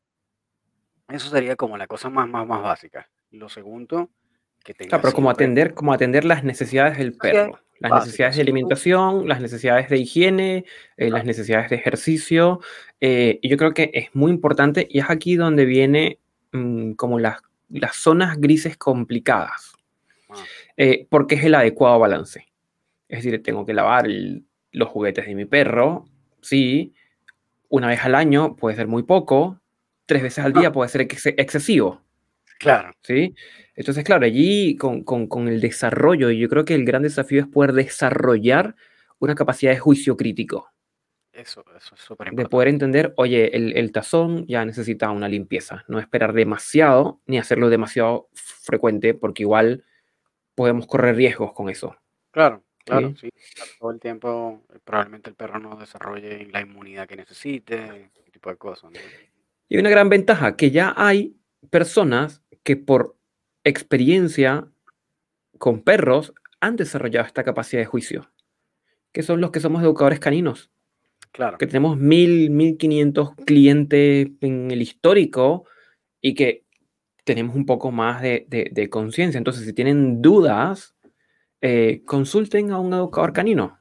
Eso 1.08 1.28
sería 1.30 1.56
como 1.56 1.76
la 1.76 1.86
cosa 1.86 2.08
más, 2.08 2.28
más, 2.28 2.46
más 2.46 2.62
básica. 2.62 3.10
Lo 3.30 3.48
segundo, 3.48 4.10
que 4.64 4.74
tenga 4.74 5.00
pero 5.00 5.12
como 5.12 5.30
atender, 5.30 5.74
como 5.74 5.92
atender 5.92 6.24
las 6.24 6.44
necesidades 6.44 6.98
del 6.98 7.14
perro. 7.14 7.60
Las 7.80 8.04
necesidades 8.04 8.36
de 8.36 8.42
alimentación, 8.42 9.26
las 9.26 9.40
necesidades 9.40 9.88
de 9.88 9.98
higiene, 9.98 10.64
eh, 10.96 11.10
las 11.10 11.24
necesidades 11.24 11.68
de 11.68 11.76
ejercicio. 11.76 12.60
y 13.00 13.48
yo 13.48 13.56
creo 13.56 13.74
que 13.74 13.90
es 13.92 14.14
muy 14.14 14.30
importante 14.30 14.86
y 14.88 15.00
es 15.00 15.10
aquí 15.10 15.34
donde 15.34 15.64
viene 15.64 16.20
mm, 16.52 16.92
como 16.92 17.18
las, 17.18 17.42
las 17.68 17.96
zonas 17.96 18.38
grises 18.38 18.76
complicadas. 18.76 19.72
ah. 20.28 20.44
eh, 20.76 21.06
porque 21.10 21.34
es 21.36 21.44
el 21.44 21.54
adecuado 21.54 21.98
balance. 21.98 22.51
Es 23.12 23.22
decir, 23.22 23.42
tengo 23.42 23.66
que 23.66 23.74
lavar 23.74 24.08
los 24.72 24.88
juguetes 24.88 25.26
de 25.26 25.34
mi 25.34 25.44
perro, 25.44 26.06
sí, 26.40 26.94
una 27.68 27.88
vez 27.88 28.02
al 28.06 28.14
año 28.14 28.56
puede 28.56 28.74
ser 28.74 28.86
muy 28.86 29.02
poco, 29.02 29.60
tres 30.06 30.22
veces 30.22 30.42
al 30.42 30.54
día 30.54 30.68
ah. 30.68 30.72
puede 30.72 30.88
ser 30.88 31.02
excesivo. 31.02 32.00
Claro. 32.58 32.90
¿Sí? 33.02 33.34
Entonces, 33.76 34.02
claro, 34.02 34.24
allí 34.24 34.76
con, 34.76 35.04
con, 35.04 35.48
el 35.48 35.60
desarrollo, 35.60 36.30
yo 36.30 36.48
creo 36.48 36.64
que 36.64 36.74
el 36.74 36.86
gran 36.86 37.02
desafío 37.02 37.42
es 37.42 37.46
poder 37.46 37.74
desarrollar 37.74 38.76
una 39.18 39.34
capacidad 39.34 39.72
de 39.72 39.78
juicio 39.78 40.16
crítico. 40.16 40.72
Eso, 41.34 41.62
eso 41.76 41.94
es 41.94 42.00
súper 42.00 42.28
importante. 42.28 42.42
De 42.44 42.48
poder 42.48 42.68
entender, 42.68 43.12
oye, 43.18 43.54
el, 43.54 43.76
el, 43.76 43.92
tazón 43.92 44.46
ya 44.46 44.64
necesita 44.64 45.10
una 45.10 45.28
limpieza. 45.28 45.84
No 45.86 45.98
esperar 45.98 46.32
demasiado 46.32 47.20
ni 47.26 47.36
hacerlo 47.36 47.68
demasiado 47.68 48.30
frecuente, 48.32 49.12
porque 49.12 49.42
igual 49.42 49.84
podemos 50.54 50.86
correr 50.86 51.16
riesgos 51.16 51.52
con 51.52 51.68
eso. 51.68 51.94
Claro, 52.30 52.64
claro, 52.84 53.14
sí. 53.16 53.30
Todo 53.78 53.90
el 53.90 54.00
tiempo, 54.00 54.62
eh, 54.72 54.78
probablemente 54.84 55.30
el 55.30 55.36
perro 55.36 55.58
no 55.58 55.76
desarrolle 55.76 56.46
la 56.46 56.60
inmunidad 56.60 57.08
que 57.08 57.16
necesite, 57.16 58.10
ese 58.16 58.30
tipo 58.30 58.50
de 58.50 58.56
cosas. 58.56 58.92
Y 59.68 59.78
una 59.78 59.90
gran 59.90 60.08
ventaja, 60.08 60.56
que 60.56 60.70
ya 60.70 60.94
hay 60.96 61.36
personas 61.70 62.42
que 62.62 62.76
por 62.76 63.16
experiencia 63.64 64.68
con 65.58 65.82
perros 65.82 66.34
han 66.60 66.76
desarrollado 66.76 67.26
esta 67.26 67.44
capacidad 67.44 67.80
de 67.80 67.86
juicio, 67.86 68.30
que 69.12 69.22
son 69.22 69.40
los 69.40 69.50
que 69.50 69.60
somos 69.60 69.82
educadores 69.82 70.20
caninos. 70.20 70.70
Claro. 71.32 71.56
Que 71.56 71.66
tenemos 71.66 71.96
mil, 71.96 72.50
mil 72.50 72.76
quinientos 72.76 73.34
clientes 73.46 74.28
en 74.40 74.70
el 74.70 74.82
histórico 74.82 75.64
y 76.20 76.34
que 76.34 76.66
tenemos 77.24 77.56
un 77.56 77.64
poco 77.64 77.90
más 77.90 78.20
de, 78.22 78.46
de, 78.48 78.90
conciencia. 78.90 79.38
Entonces, 79.38 79.64
si 79.64 79.72
tienen 79.72 80.20
dudas, 80.20 80.94
eh, 81.62 82.02
consulten 82.04 82.72
a 82.72 82.80
un 82.80 82.92
educador 82.92 83.32
canino 83.32 83.78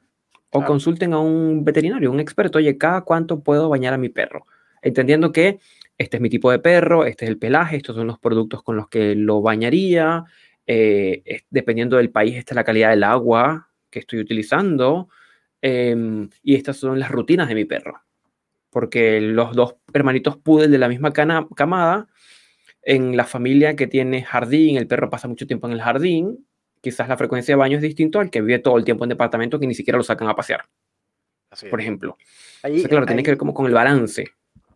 o 0.52 0.64
consulten 0.64 1.14
a 1.14 1.20
un 1.20 1.66
veterinario, 1.66 2.12
un 2.12 2.20
experto. 2.20 2.60
Oye, 2.60 2.78
¿cada 2.78 3.02
cuánto 3.02 3.42
puedo 3.42 3.70
bañar 3.70 3.94
a 3.94 3.98
mi 3.98 4.10
perro? 4.10 4.46
Entendiendo 4.84 5.32
que 5.32 5.60
este 5.98 6.18
es 6.18 6.22
mi 6.22 6.30
tipo 6.30 6.52
de 6.52 6.60
perro, 6.60 7.06
este 7.06 7.26
es 7.26 7.32
el 7.32 7.40
pelaje, 7.40 7.78
estos 7.78 7.96
son 7.96 8.08
los 8.08 8.20
productos 8.20 8.62
con 8.62 8.76
los 8.76 8.88
que 8.88 9.16
lo 9.16 9.42
bañaría, 9.42 10.26
eh, 10.68 11.44
dependiendo 11.50 11.98
del 11.98 12.12
país, 12.12 12.36
esta 12.36 12.54
es 12.54 12.56
la 12.56 12.64
calidad 12.64 12.92
del 12.92 13.04
agua 13.04 13.70
que 13.90 14.00
estoy 14.00 14.20
utilizando, 14.20 15.10
em, 15.62 16.30
y 16.44 16.56
estas 16.56 16.78
son 16.78 17.00
las 17.00 17.12
rutinas 17.12 17.48
de 17.48 17.56
mi 17.56 17.66
perro. 17.66 18.02
Porque 18.70 19.22
los 19.22 19.56
dos 19.56 19.76
hermanitos 19.94 20.38
poodle 20.38 20.68
de 20.68 20.78
la 20.78 20.88
misma 20.88 21.12
camada, 21.14 22.08
en 22.84 23.18
la 23.18 23.26
familia 23.26 23.76
que 23.76 23.88
tiene 23.88 24.24
jardín, 24.24 24.78
el 24.78 24.88
perro 24.88 25.10
pasa 25.10 25.28
mucho 25.28 25.48
tiempo 25.48 25.68
en 25.68 25.74
el 25.74 25.82
jardín, 25.82 26.46
quizás 26.82 27.08
la 27.08 27.18
frecuencia 27.18 27.54
de 27.54 27.60
baño 27.60 27.78
es 27.78 27.84
distinto 27.84 28.20
al 28.20 28.30
que 28.30 28.42
vive 28.42 28.60
todo 28.60 28.78
el 28.78 28.84
tiempo 28.84 29.06
en 29.06 29.10
departamento 29.10 29.60
que 29.60 29.68
ni 29.68 29.76
siquiera 29.76 29.98
lo 29.98 30.04
sacan 30.04 30.28
a 30.28 30.36
pasear. 30.36 30.66
por 31.70 31.80
ejemplo. 31.80 32.18
claro, 32.88 33.06
tiene 33.06 33.24
que 33.24 33.32
ver 33.32 33.38
como 33.38 33.54
con 33.54 33.68
el 33.68 33.74
balance. 33.74 34.26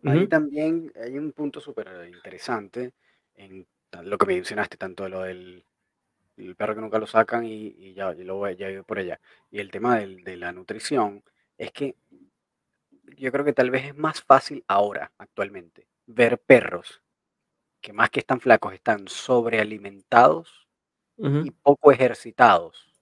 Ahí 0.03 0.28
también 0.28 0.91
hay 1.03 1.18
un 1.18 1.32
punto 1.32 1.60
súper 1.60 1.89
interesante 2.14 2.93
en 3.36 3.66
lo 4.03 4.18
que 4.18 4.26
mencionaste, 4.28 4.78
tanto 4.78 5.10
lo 5.10 5.22
del 5.22 5.66
el 6.38 6.56
perro 6.56 6.76
que 6.76 6.82
nunca 6.82 6.99
lo 6.99 7.08
sacan 7.08 7.45
y, 7.45 7.93
ya, 7.93 8.14
lo 8.14 8.36
voy, 8.36 8.56
ya 8.56 8.68
por 8.84 8.99
allá. 8.99 9.20
Y 9.49 9.60
el 9.60 9.72
tema 9.72 9.99
de 9.99 10.36
la 10.36 10.51
nutrición 10.51 11.24
es 11.58 11.72
que 11.72 11.95
yo 13.18 13.32
creo 13.32 13.45
que 13.45 13.53
tal 13.53 13.72
vez 13.72 13.86
es 13.86 13.95
más 13.95 14.22
fácil 14.22 14.64
ahora, 14.68 15.12
actualmente, 15.18 15.88
ver 16.06 16.38
perros 16.38 17.01
que 17.82 17.93
más 17.93 18.10
que 18.10 18.20
están 18.20 18.41
flacos, 18.41 18.74
están 18.74 19.08
sobrealimentados 19.08 20.64
y 21.18 21.51
poco 21.51 21.91
ejercitados 21.91 22.95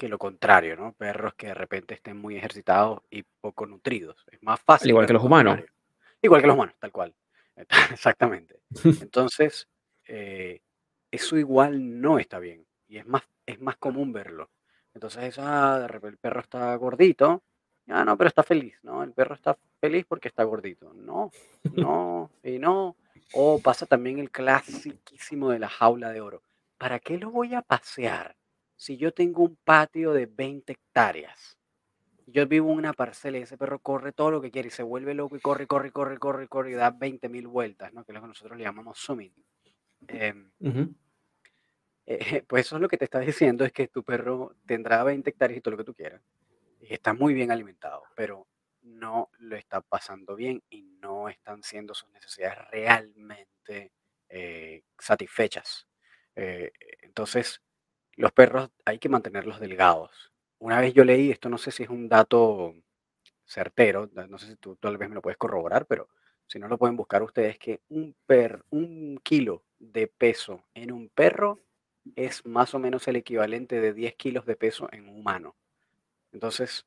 que 0.00 0.08
lo 0.08 0.18
contrario, 0.18 0.76
¿no? 0.76 0.94
Perros 0.94 1.34
que 1.34 1.48
de 1.48 1.54
repente 1.54 1.92
estén 1.92 2.16
muy 2.16 2.34
ejercitados 2.34 3.02
y 3.10 3.22
poco 3.22 3.66
nutridos. 3.66 4.16
Es 4.32 4.42
más 4.42 4.58
fácil. 4.58 4.88
igual 4.88 5.06
que 5.06 5.12
los 5.12 5.22
humanos. 5.22 5.60
Igual 6.22 6.40
que 6.40 6.46
los 6.46 6.54
humanos, 6.54 6.74
tal 6.78 6.90
cual. 6.90 7.14
Exactamente. 7.92 8.60
Entonces, 9.02 9.68
eh, 10.06 10.62
eso 11.10 11.36
igual 11.36 12.00
no 12.00 12.18
está 12.18 12.38
bien. 12.38 12.64
Y 12.88 12.96
es 12.96 13.06
más, 13.06 13.22
es 13.44 13.60
más 13.60 13.76
común 13.76 14.10
verlo. 14.10 14.48
Entonces, 14.94 15.38
ah, 15.38 15.86
el 16.02 16.16
perro 16.16 16.40
está 16.40 16.74
gordito. 16.76 17.42
Ah, 17.88 18.02
no, 18.02 18.16
pero 18.16 18.28
está 18.28 18.42
feliz. 18.42 18.78
No, 18.82 19.02
el 19.02 19.12
perro 19.12 19.34
está 19.34 19.58
feliz 19.80 20.06
porque 20.08 20.28
está 20.28 20.44
gordito. 20.44 20.94
No, 20.94 21.30
no, 21.76 22.30
y 22.42 22.58
no. 22.58 22.96
O 23.34 23.60
pasa 23.60 23.84
también 23.84 24.18
el 24.18 24.30
clasiquísimo 24.30 25.50
de 25.50 25.58
la 25.58 25.68
jaula 25.68 26.08
de 26.08 26.22
oro. 26.22 26.42
¿Para 26.80 26.98
qué 26.98 27.18
lo 27.18 27.30
voy 27.30 27.54
a 27.54 27.60
pasear 27.60 28.38
si 28.74 28.96
yo 28.96 29.12
tengo 29.12 29.42
un 29.42 29.54
patio 29.64 30.14
de 30.14 30.24
20 30.24 30.72
hectáreas? 30.72 31.58
Yo 32.24 32.46
vivo 32.46 32.72
en 32.72 32.78
una 32.78 32.94
parcela 32.94 33.36
y 33.36 33.42
ese 33.42 33.58
perro 33.58 33.80
corre 33.80 34.12
todo 34.12 34.30
lo 34.30 34.40
que 34.40 34.50
quiere 34.50 34.68
y 34.68 34.70
se 34.70 34.82
vuelve 34.82 35.12
loco 35.12 35.36
y 35.36 35.40
corre, 35.40 35.66
corre, 35.66 35.92
corre, 35.92 36.16
corre, 36.18 36.48
corre 36.48 36.70
y 36.70 36.74
da 36.74 36.90
20 36.90 37.28
mil 37.28 37.48
vueltas, 37.48 37.92
¿no? 37.92 38.02
que 38.02 38.12
es 38.12 38.14
lo 38.14 38.22
que 38.22 38.28
nosotros 38.28 38.56
le 38.56 38.64
llamamos 38.64 38.98
summit. 38.98 39.34
Em, 40.08 40.50
eh, 42.06 42.44
pues 42.48 42.64
eso 42.64 42.76
es 42.76 42.82
lo 42.82 42.88
que 42.88 42.96
te 42.96 43.04
está 43.04 43.18
diciendo, 43.18 43.66
es 43.66 43.72
que 43.72 43.88
tu 43.88 44.02
perro 44.02 44.56
tendrá 44.64 45.04
20 45.04 45.28
hectáreas 45.28 45.58
y 45.58 45.60
todo 45.60 45.72
lo 45.72 45.76
que 45.76 45.84
tú 45.84 45.92
quieras. 45.92 46.22
Y 46.80 46.94
está 46.94 47.12
muy 47.12 47.34
bien 47.34 47.50
alimentado, 47.50 48.04
pero 48.16 48.46
no 48.80 49.28
lo 49.38 49.54
está 49.54 49.82
pasando 49.82 50.34
bien 50.34 50.62
y 50.70 50.80
no 50.80 51.28
están 51.28 51.62
siendo 51.62 51.92
sus 51.92 52.08
necesidades 52.08 52.56
realmente 52.70 53.92
eh, 54.30 54.82
satisfechas. 54.98 55.89
Eh, 56.36 56.72
entonces, 57.02 57.62
los 58.16 58.32
perros 58.32 58.70
hay 58.84 58.98
que 58.98 59.08
mantenerlos 59.08 59.60
delgados 59.60 60.30
una 60.60 60.80
vez 60.80 60.94
yo 60.94 61.04
leí, 61.04 61.30
esto 61.30 61.48
no 61.48 61.58
sé 61.58 61.70
si 61.70 61.82
es 61.82 61.88
un 61.88 62.08
dato 62.08 62.74
certero, 63.44 64.08
no 64.28 64.38
sé 64.38 64.46
si 64.46 64.56
tú 64.56 64.76
tal 64.76 64.98
vez 64.98 65.08
me 65.08 65.14
lo 65.14 65.22
puedes 65.22 65.38
corroborar, 65.38 65.86
pero 65.86 66.08
si 66.46 66.58
no 66.58 66.68
lo 66.68 66.78
pueden 66.78 66.96
buscar 66.96 67.22
ustedes, 67.22 67.58
que 67.58 67.80
un, 67.88 69.20
kilo 69.22 69.64
de 69.78 70.06
peso 70.06 70.64
en 70.74 70.92
un 70.92 71.08
perro 71.08 71.60
es 72.14 72.44
más 72.44 72.74
o 72.74 72.78
menos 72.78 73.08
el 73.08 73.16
equivalente 73.16 73.80
de 73.80 73.94
10 73.94 74.14
kilos 74.16 74.46
de 74.46 74.56
peso 74.56 74.88
en 74.92 75.08
un 75.08 75.20
humano. 75.20 75.56
Entonces, 76.32 76.86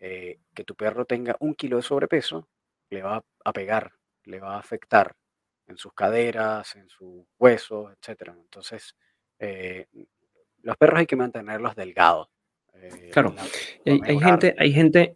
eh, 0.00 0.40
que 0.54 0.64
tu 0.64 0.74
perro 0.74 1.04
tenga 1.04 1.36
un 1.40 1.54
kilo 1.54 1.76
de 1.76 1.82
sobrepeso 1.82 2.48
le 2.90 3.02
va 3.02 3.24
a 3.44 3.52
pegar, 3.52 3.92
le 4.24 4.40
va 4.40 4.56
a 4.56 4.58
afectar 4.60 5.14
en 5.66 5.76
sus 5.76 5.92
caderas, 5.92 6.76
en 6.76 6.88
sus 6.88 7.24
huesos, 7.38 7.92
etc. 7.92 8.32
Entonces, 8.36 8.96
eh, 9.38 9.86
los 10.62 10.76
perros 10.76 11.00
hay 11.00 11.06
que 11.06 11.16
mantenerlos 11.16 11.76
delgados. 11.76 12.28
Eh, 12.74 13.10
claro, 13.12 13.34
hay, 13.86 14.18
gente, 14.18 14.54
hay 14.58 14.72
gente, 14.72 15.14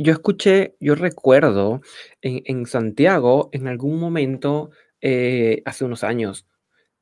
yo 0.00 0.12
escuché, 0.12 0.74
yo 0.80 0.94
recuerdo 0.94 1.80
en, 2.20 2.66
Santiago, 2.66 3.48
en 3.52 3.68
algún 3.68 3.98
momento, 3.98 4.70
eh, 5.00 5.62
hace 5.64 5.84
unos 5.84 6.04
años, 6.04 6.46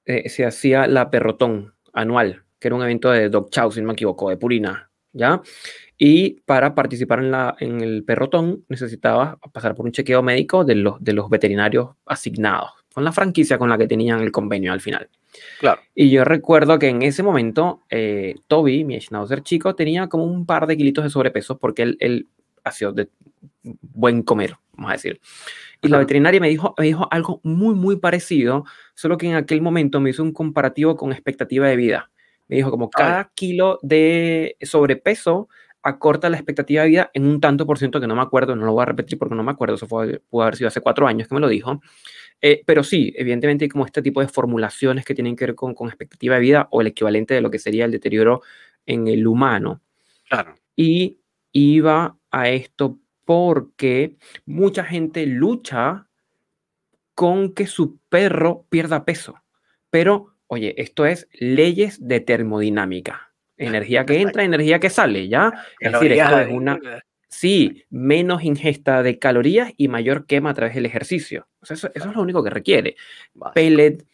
eh, 0.05 0.29
se 0.29 0.47
hacía 0.47 0.87
la 0.87 1.11
Perrotón 1.11 1.75
anual, 1.93 2.45
que 2.61 2.69
era 2.69 2.77
un 2.77 2.83
evento 2.83 3.11
de 3.11 3.29
Dog 3.29 3.51
Chow, 3.51 3.73
si 3.73 3.81
no 3.81 3.89
me 3.89 3.93
equivoco, 3.95 4.31
de 4.31 4.37
Purina, 4.37 4.91
¿ya? 5.13 5.43
Y 5.99 6.41
para 6.43 6.75
participar 6.75 7.21
en, 7.21 7.31
la, 7.31 7.57
en 7.59 7.81
el 7.81 8.05
Perrotón 8.05 8.65
necesitaba 8.69 9.39
pasar 9.53 9.75
por 9.75 9.87
un 9.87 9.93
chequeo 9.93 10.23
médico 10.23 10.65
de 10.65 10.77
los, 10.77 11.03
de 11.03 11.15
los 11.15 11.29
veterinarios 11.31 11.97
asignados, 12.05 12.71
con 12.97 13.05
la 13.05 13.13
franquicia 13.13 13.59
con 13.59 13.69
la 13.69 13.77
que 13.77 13.87
tenían 13.87 14.23
el 14.23 14.33
convenio 14.33 14.73
al 14.73 14.81
final. 14.81 15.11
Claro. 15.61 15.83
Y 15.95 16.09
yo 16.09 16.25
recuerdo 16.25 16.79
que 16.79 16.89
en 16.89 17.03
ese 17.03 17.23
momento, 17.23 17.83
eh, 17.91 18.37
Toby, 18.47 18.85
mi 18.85 18.99
schnauzer 18.99 19.43
chico, 19.43 19.75
tenía 19.75 20.09
como 20.09 20.25
un 20.25 20.47
par 20.47 20.67
de 20.67 20.79
kilitos 20.79 21.05
de 21.05 21.11
sobrepeso 21.11 21.59
porque 21.59 21.83
él, 21.83 21.99
él 22.01 22.27
ha 22.65 22.73
sido 22.73 22.93
de 22.93 23.11
buen 23.63 24.23
comer, 24.23 24.57
vamos 24.73 24.89
a 24.89 24.95
decir. 24.95 25.21
Y 25.83 25.89
la 25.89 25.99
veterinaria 25.99 26.41
me 26.41 26.49
dijo, 26.49 26.75
me 26.79 26.87
dijo 26.87 27.07
algo 27.11 27.43
muy, 27.43 27.75
muy 27.75 27.97
parecido, 27.97 28.65
solo 28.95 29.19
que 29.19 29.27
en 29.27 29.35
aquel 29.35 29.61
momento 29.61 30.01
me 30.01 30.09
hizo 30.09 30.23
un 30.23 30.33
comparativo 30.33 30.97
con 30.97 31.13
expectativa 31.13 31.69
de 31.69 31.77
vida. 31.77 32.11
Me 32.49 32.57
dijo 32.57 32.71
como 32.71 32.89
cada 32.89 33.31
kilo 33.35 33.79
de 33.83 34.57
sobrepeso 34.63 35.51
acorta 35.87 36.29
la 36.29 36.37
expectativa 36.37 36.83
de 36.83 36.89
vida 36.89 37.11
en 37.15 37.27
un 37.27 37.41
tanto 37.41 37.65
por 37.65 37.79
ciento 37.79 38.01
que 38.01 38.09
no 38.09 38.17
me 38.17 38.23
acuerdo, 38.23 38.57
no 38.57 38.67
lo 38.67 38.73
voy 38.73 38.83
a 38.83 38.87
repetir 38.87 39.19
porque 39.19 39.37
no 39.37 39.45
me 39.45 39.53
acuerdo, 39.53 39.77
eso 39.77 39.87
fue, 39.87 40.21
pudo 40.29 40.43
haber 40.43 40.57
sido 40.57 40.67
hace 40.67 40.81
cuatro 40.81 41.07
años 41.07 41.29
que 41.29 41.35
me 41.35 41.41
lo 41.41 41.47
dijo, 41.47 41.81
eh, 42.41 42.63
pero 42.67 42.85
sí, 42.85 43.13
evidentemente 43.17 43.65
hay 43.65 43.69
como 43.69 43.87
este 43.87 44.03
tipo 44.03 44.21
de 44.21 44.29
formulaciones 44.29 45.05
que 45.05 45.15
tienen 45.15 45.37
que 45.37 45.47
ver 45.47 45.55
con, 45.55 45.75
con, 45.75 45.89
expectativa 45.89 46.35
de 46.35 46.41
vida 46.41 46.69
o 46.71 46.81
el 46.81 46.89
equivalente 46.89 47.35
de 47.35 47.41
lo 47.41 47.51
que 47.51 47.59
sería 47.59 47.85
el 47.85 47.91
deterioro 47.91 48.43
en 48.85 49.09
el 49.09 49.27
humano. 49.27 49.81
Claro. 50.29 50.55
Y 50.75 51.21
iba 51.53 52.17
a 52.31 52.49
esto 52.51 52.99
porque 53.25 54.17
mucha 54.45 54.85
gente 54.85 55.27
lucha 55.27 56.07
con 57.15 57.55
que 57.55 57.67
su 57.67 57.99
perro 58.09 58.67
pierda 58.69 59.05
peso. 59.05 59.43
Pero, 59.91 60.37
oye, 60.47 60.75
esto 60.77 61.07
es 61.07 61.29
leyes 61.33 62.07
de 62.07 62.21
termodinámica. 62.21 63.33
Energía 63.57 64.05
que 64.05 64.21
entra, 64.21 64.45
energía 64.45 64.79
que 64.79 64.91
sale, 64.91 65.29
¿ya? 65.29 65.51
Es 65.81 65.93
decir, 65.93 66.13
esto 66.13 66.39
es 66.39 66.49
una, 66.53 66.79
Sí, 67.29 67.85
menos 67.91 68.45
ingesta 68.45 69.03
de 69.03 69.19
calorías 69.19 69.73
y 69.77 69.89
mayor 69.89 70.27
quema 70.27 70.51
a 70.51 70.55
través 70.55 70.75
del 70.75 70.87
ejercicio. 70.87 71.49
eso, 71.69 71.91
es 71.93 72.07
lo 72.07 72.23
único 72.23 72.43
que 72.43 72.51
requiere. 72.51 72.97
Pellet, 73.55 74.05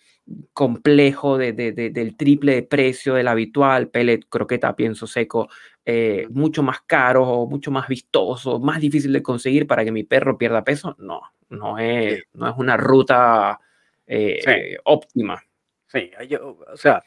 complejo 0.52 1.36
de, 1.36 1.52
del 1.52 2.16
triple 2.16 2.54
de 2.54 2.62
precio 2.62 3.14
del 3.14 3.28
habitual, 3.28 3.88
pellet, 3.88 4.26
croqueta, 4.28 4.74
pienso 4.74 5.06
seco, 5.06 5.48
eh, 5.84 6.26
mucho 6.30 6.62
más 6.62 6.82
caro, 6.82 7.28
o 7.28 7.46
mucho 7.46 7.70
más 7.70 7.88
vistoso, 7.88 8.58
más 8.60 8.80
difícil 8.80 9.12
de 9.12 9.22
conseguir 9.22 9.66
para 9.66 9.84
que 9.84 9.92
mi 9.92 10.04
perro 10.04 10.38
pierda 10.38 10.64
peso, 10.64 10.96
no, 10.98 11.20
no 11.50 11.78
es, 11.78 12.22
no 12.34 12.48
es 12.48 12.54
una 12.56 12.76
ruta 12.76 13.58
eh, 14.06 14.76
óptima. 14.84 15.42
Sí, 15.86 16.10
o 16.40 16.76
sea, 16.76 17.02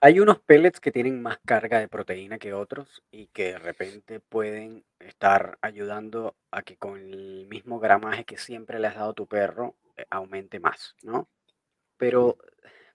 hay 0.00 0.20
unos 0.20 0.38
pellets 0.40 0.80
que 0.80 0.92
tienen 0.92 1.20
más 1.22 1.38
carga 1.44 1.78
de 1.78 1.88
proteína 1.88 2.38
que 2.38 2.54
otros 2.54 3.02
y 3.10 3.26
que 3.28 3.52
de 3.52 3.58
repente 3.58 4.20
pueden 4.20 4.84
estar 4.98 5.58
ayudando 5.60 6.36
a 6.50 6.62
que 6.62 6.76
con 6.76 6.98
el 6.98 7.46
mismo 7.48 7.78
gramaje 7.80 8.24
que 8.24 8.38
siempre 8.38 8.78
le 8.78 8.88
has 8.88 8.94
dado 8.96 9.10
a 9.10 9.14
tu 9.14 9.26
perro 9.26 9.76
eh, 9.96 10.06
aumente 10.10 10.58
más, 10.60 10.96
¿no? 11.02 11.28
Pero 11.98 12.38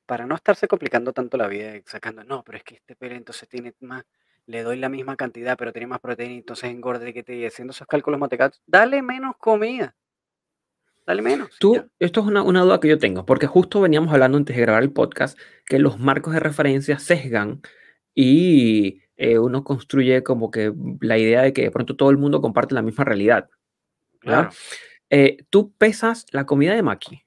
para 0.06 0.26
no 0.28 0.36
estarse 0.36 0.68
complicando 0.68 1.14
tanto 1.14 1.38
la 1.38 1.48
vida 1.48 1.74
sacando, 1.86 2.24
no, 2.24 2.44
pero 2.44 2.58
es 2.60 2.64
que 2.64 2.76
este 2.76 2.96
pellet 2.96 3.18
entonces 3.18 3.50
tiene 3.50 3.74
más, 3.82 4.06
le 4.48 4.64
doy 4.64 4.78
la 4.78 4.90
misma 4.90 5.16
cantidad, 5.18 5.58
pero 5.58 5.74
tiene 5.74 5.88
más 5.88 6.02
proteína, 6.02 6.36
entonces 6.36 6.70
engorde 6.72 7.14
que 7.14 7.24
te 7.24 7.36
y 7.36 7.46
haciendo 7.46 7.72
esos 7.72 7.88
cálculos 7.88 8.20
matemáticos, 8.20 8.62
dale 8.68 9.02
menos 9.02 9.38
comida. 9.38 9.96
Dale 11.06 11.22
menos. 11.22 11.50
Tú, 11.60 11.76
esto 12.00 12.20
es 12.22 12.26
una, 12.26 12.42
duda 12.42 12.80
que 12.80 12.88
yo 12.88 12.98
tengo, 12.98 13.26
porque 13.26 13.46
justo 13.46 13.82
veníamos 13.82 14.12
hablando 14.12 14.38
antes 14.38 14.56
de 14.56 14.62
grabar 14.62 14.82
el 14.82 14.92
podcast 14.92 15.38
que 15.66 15.78
los 15.78 16.00
marcos 16.00 16.34
de 16.34 16.40
referencia 16.40 16.98
sesgan 16.98 17.62
y 18.16 19.02
eh, 19.18 19.38
uno 19.38 19.64
construye 19.64 20.24
como 20.24 20.50
que 20.50 20.74
la 21.02 21.18
idea 21.18 21.44
de 21.44 21.54
que 21.54 21.62
de 21.62 21.72
pronto 21.72 21.96
todo 21.96 22.10
el 22.10 22.18
mundo 22.18 22.42
comparte 22.42 22.74
la 22.74 22.82
misma 22.82 23.04
realidad. 23.04 23.50
Claro. 24.20 24.50
Eh, 25.12 25.38
¿Tú 25.52 25.74
pesas 25.74 26.26
la 26.32 26.48
comida 26.48 26.74
de 26.74 26.82
Maki? 26.82 27.22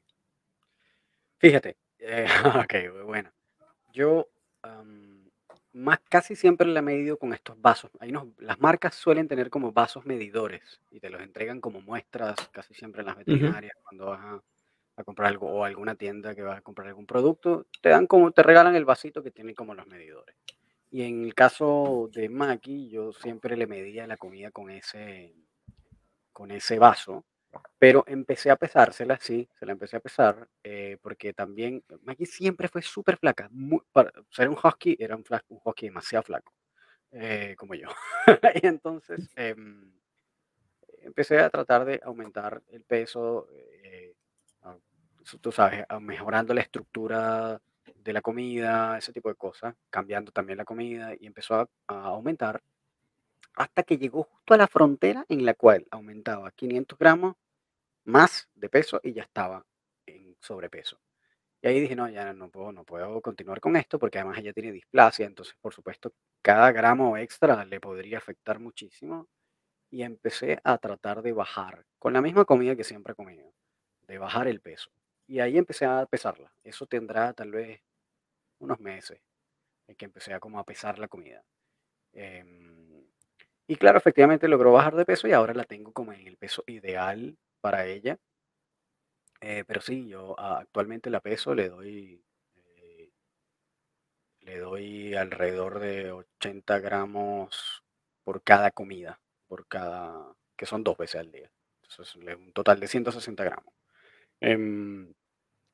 Fíjate, 1.39 1.77
eh, 2.01 2.27
ok, 2.65 3.05
bueno. 3.07 3.31
Yo 3.93 4.29
más 5.79 6.01
casi 6.09 6.35
siempre 6.35 6.67
la 6.67 6.81
he 6.81 6.83
medido 6.83 7.19
con 7.19 7.33
estos 7.33 7.61
vasos. 7.61 7.91
Hay 8.01 8.13
las 8.39 8.61
marcas 8.61 8.95
suelen 8.95 9.29
tener 9.29 9.49
como 9.49 9.73
vasos 9.73 10.05
medidores 10.05 10.81
y 10.91 10.99
te 10.99 11.09
los 11.09 11.23
entregan 11.23 11.61
como 11.61 11.81
muestras 11.81 12.37
casi 12.51 12.75
siempre 12.75 13.03
en 13.03 13.07
las 13.07 13.17
veterinarias 13.17 13.77
cuando 13.85 14.07
vas 14.07 14.21
a, 14.97 15.05
comprar 15.05 15.29
algo 15.29 15.47
o 15.49 15.65
alguna 15.65 15.95
tienda 15.95 16.35
que 16.35 16.43
vas 16.43 16.59
a 16.59 16.61
comprar 16.61 16.89
algún 16.89 17.07
producto, 17.07 17.67
te 17.81 17.91
dan 17.91 18.09
como, 18.09 18.33
te 18.33 18.43
regalan 18.43 18.75
el 18.75 18.85
vasito 18.85 19.23
que 19.23 19.31
tiene 19.31 19.55
como 19.55 19.73
los 19.73 19.87
medidores. 19.87 20.35
Y 20.91 21.03
en 21.03 21.23
el 21.23 21.35
caso 21.35 22.11
de 22.13 22.29
Maki, 22.29 22.89
yo 22.89 23.13
siempre 23.13 23.57
le 23.57 23.69
medía 23.69 24.09
la 24.09 24.17
comida 24.17 24.51
con 24.51 24.71
ese, 24.71 25.37
con 26.33 26.51
ese 26.51 26.81
vaso 26.81 27.25
pero 27.79 28.05
empecé 28.07 28.51
a 28.51 28.57
pesársela, 28.57 29.19
sí, 29.21 29.49
se 29.59 29.67
la 29.67 29.73
empecé 29.73 29.97
a 29.97 30.01
pesar, 30.01 30.49
eh, 30.63 30.99
porque 31.01 31.33
también 31.33 31.83
Maggie 32.03 32.27
siempre 32.27 32.69
fue 32.69 32.83
súper 32.83 33.17
flaca. 33.19 33.49
para 33.93 34.13
ser 34.31 34.49
un 34.49 34.57
husky, 34.63 34.97
era 34.99 35.17
un, 35.17 35.25
un 35.49 35.61
husky 35.65 35.87
demasiado 35.87 36.25
flaco, 36.25 36.53
eh, 37.13 37.55
como 37.57 37.75
yo. 37.75 37.89
y 38.63 38.67
entonces 38.67 39.31
em, 39.37 39.93
empecé 41.03 41.39
a 41.41 41.51
tratar 41.51 41.85
de 41.85 42.01
aumentar 42.05 42.63
el 42.69 42.85
peso, 42.85 43.49
eh, 43.83 44.15
tú 45.41 45.53
sabes, 45.53 45.85
mejorando 46.01 46.55
la 46.55 46.63
estructura 46.63 47.61
de 47.95 48.13
la 48.13 48.23
comida, 48.23 48.97
ese 48.99 49.13
tipo 49.13 49.29
de 49.29 49.35
cosas, 49.35 49.75
cambiando 49.91 50.33
también 50.33 50.57
la 50.59 50.65
comida 50.65 51.15
y 51.19 51.27
empezó 51.27 51.55
a, 51.57 51.69
a 51.89 52.05
aumentar 52.07 52.63
hasta 53.59 53.83
que 53.83 53.99
llegó 53.99 54.25
justo 54.25 54.55
a 54.55 54.57
la 54.57 54.69
frontera 54.69 55.27
en 55.29 55.45
la 55.45 55.55
cual 55.55 55.87
aumentaba 55.91 56.51
500 56.53 56.99
gramos 56.99 57.37
más 58.05 58.49
de 58.55 58.69
peso 58.69 59.01
y 59.03 59.13
ya 59.15 59.23
estaba 59.23 59.67
en 60.07 60.37
sobrepeso. 60.41 61.01
Y 61.63 61.69
ahí 61.69 61.81
dije, 61.81 61.97
no, 61.97 62.09
ya 62.09 62.33
no 62.33 62.51
puedo, 62.51 62.73
no 62.73 62.85
puedo 62.85 63.21
continuar 63.23 63.61
con 63.61 63.77
esto 63.77 63.99
porque 63.99 64.19
además 64.19 64.39
ella 64.39 64.53
tiene 64.53 64.73
displasia, 64.73 65.27
entonces 65.27 65.57
por 65.61 65.75
supuesto 65.75 66.13
cada 66.43 66.73
gramo 66.73 67.17
extra 67.17 67.65
le 67.65 67.81
podría 67.81 68.19
afectar 68.19 68.61
muchísimo. 68.61 69.29
Y 69.91 70.03
empecé 70.03 70.61
a 70.65 70.79
tratar 70.79 71.23
de 71.23 71.33
bajar 71.33 71.87
con 71.99 72.13
la 72.13 72.23
misma 72.23 72.45
comida 72.45 72.77
que 72.77 72.85
siempre 72.85 73.13
he 73.13 73.17
comido, 73.17 73.53
de 74.07 74.19
bajar 74.19 74.49
el 74.49 74.61
peso. 74.61 74.91
Y 75.27 75.41
ahí 75.41 75.59
empecé 75.59 75.87
a 75.87 76.07
pesarla. 76.07 76.53
Eso 76.65 76.87
tendrá 76.87 77.33
tal 77.35 77.53
vez 77.53 77.81
unos 78.61 78.81
meses 78.81 79.21
en 79.89 79.97
que 79.97 80.07
empecé 80.07 80.35
a 80.35 80.41
como 80.41 80.59
a 80.59 80.65
pesar 80.65 80.99
la 80.99 81.09
comida. 81.09 81.45
Em, 82.13 82.78
y 83.69 83.77
claro, 83.77 83.99
efectivamente 83.99 84.49
logró 84.49 84.73
bajar 84.73 84.97
de 84.97 85.05
peso 85.05 85.29
y 85.29 85.33
ahora 85.33 85.53
la 85.55 85.65
tengo 85.65 85.93
como 85.93 86.13
en 86.15 86.27
el 86.27 86.39
peso 86.39 86.65
ideal 86.67 87.37
para 87.61 87.87
ella. 87.87 88.19
Eh, 89.41 89.63
pero 89.67 89.81
sí, 89.81 90.09
yo 90.09 90.39
actualmente 90.41 91.11
la 91.11 91.21
peso, 91.21 91.55
le 91.55 91.69
doy, 91.69 92.25
eh, 92.57 93.11
le 94.41 94.59
doy 94.59 95.15
alrededor 95.15 95.79
de 95.81 96.11
80 96.13 96.79
gramos 96.81 97.85
por 98.25 98.43
cada 98.43 98.71
comida, 98.71 99.21
por 99.47 99.67
cada, 99.69 100.35
que 100.57 100.67
son 100.67 100.83
dos 100.83 100.97
veces 100.97 101.21
al 101.21 101.31
día. 101.31 101.51
Entonces, 101.83 102.17
un 102.17 102.53
total 102.53 102.81
de 102.81 102.89
160 102.89 103.45
gramos. 103.45 103.75
Em, 104.41 105.13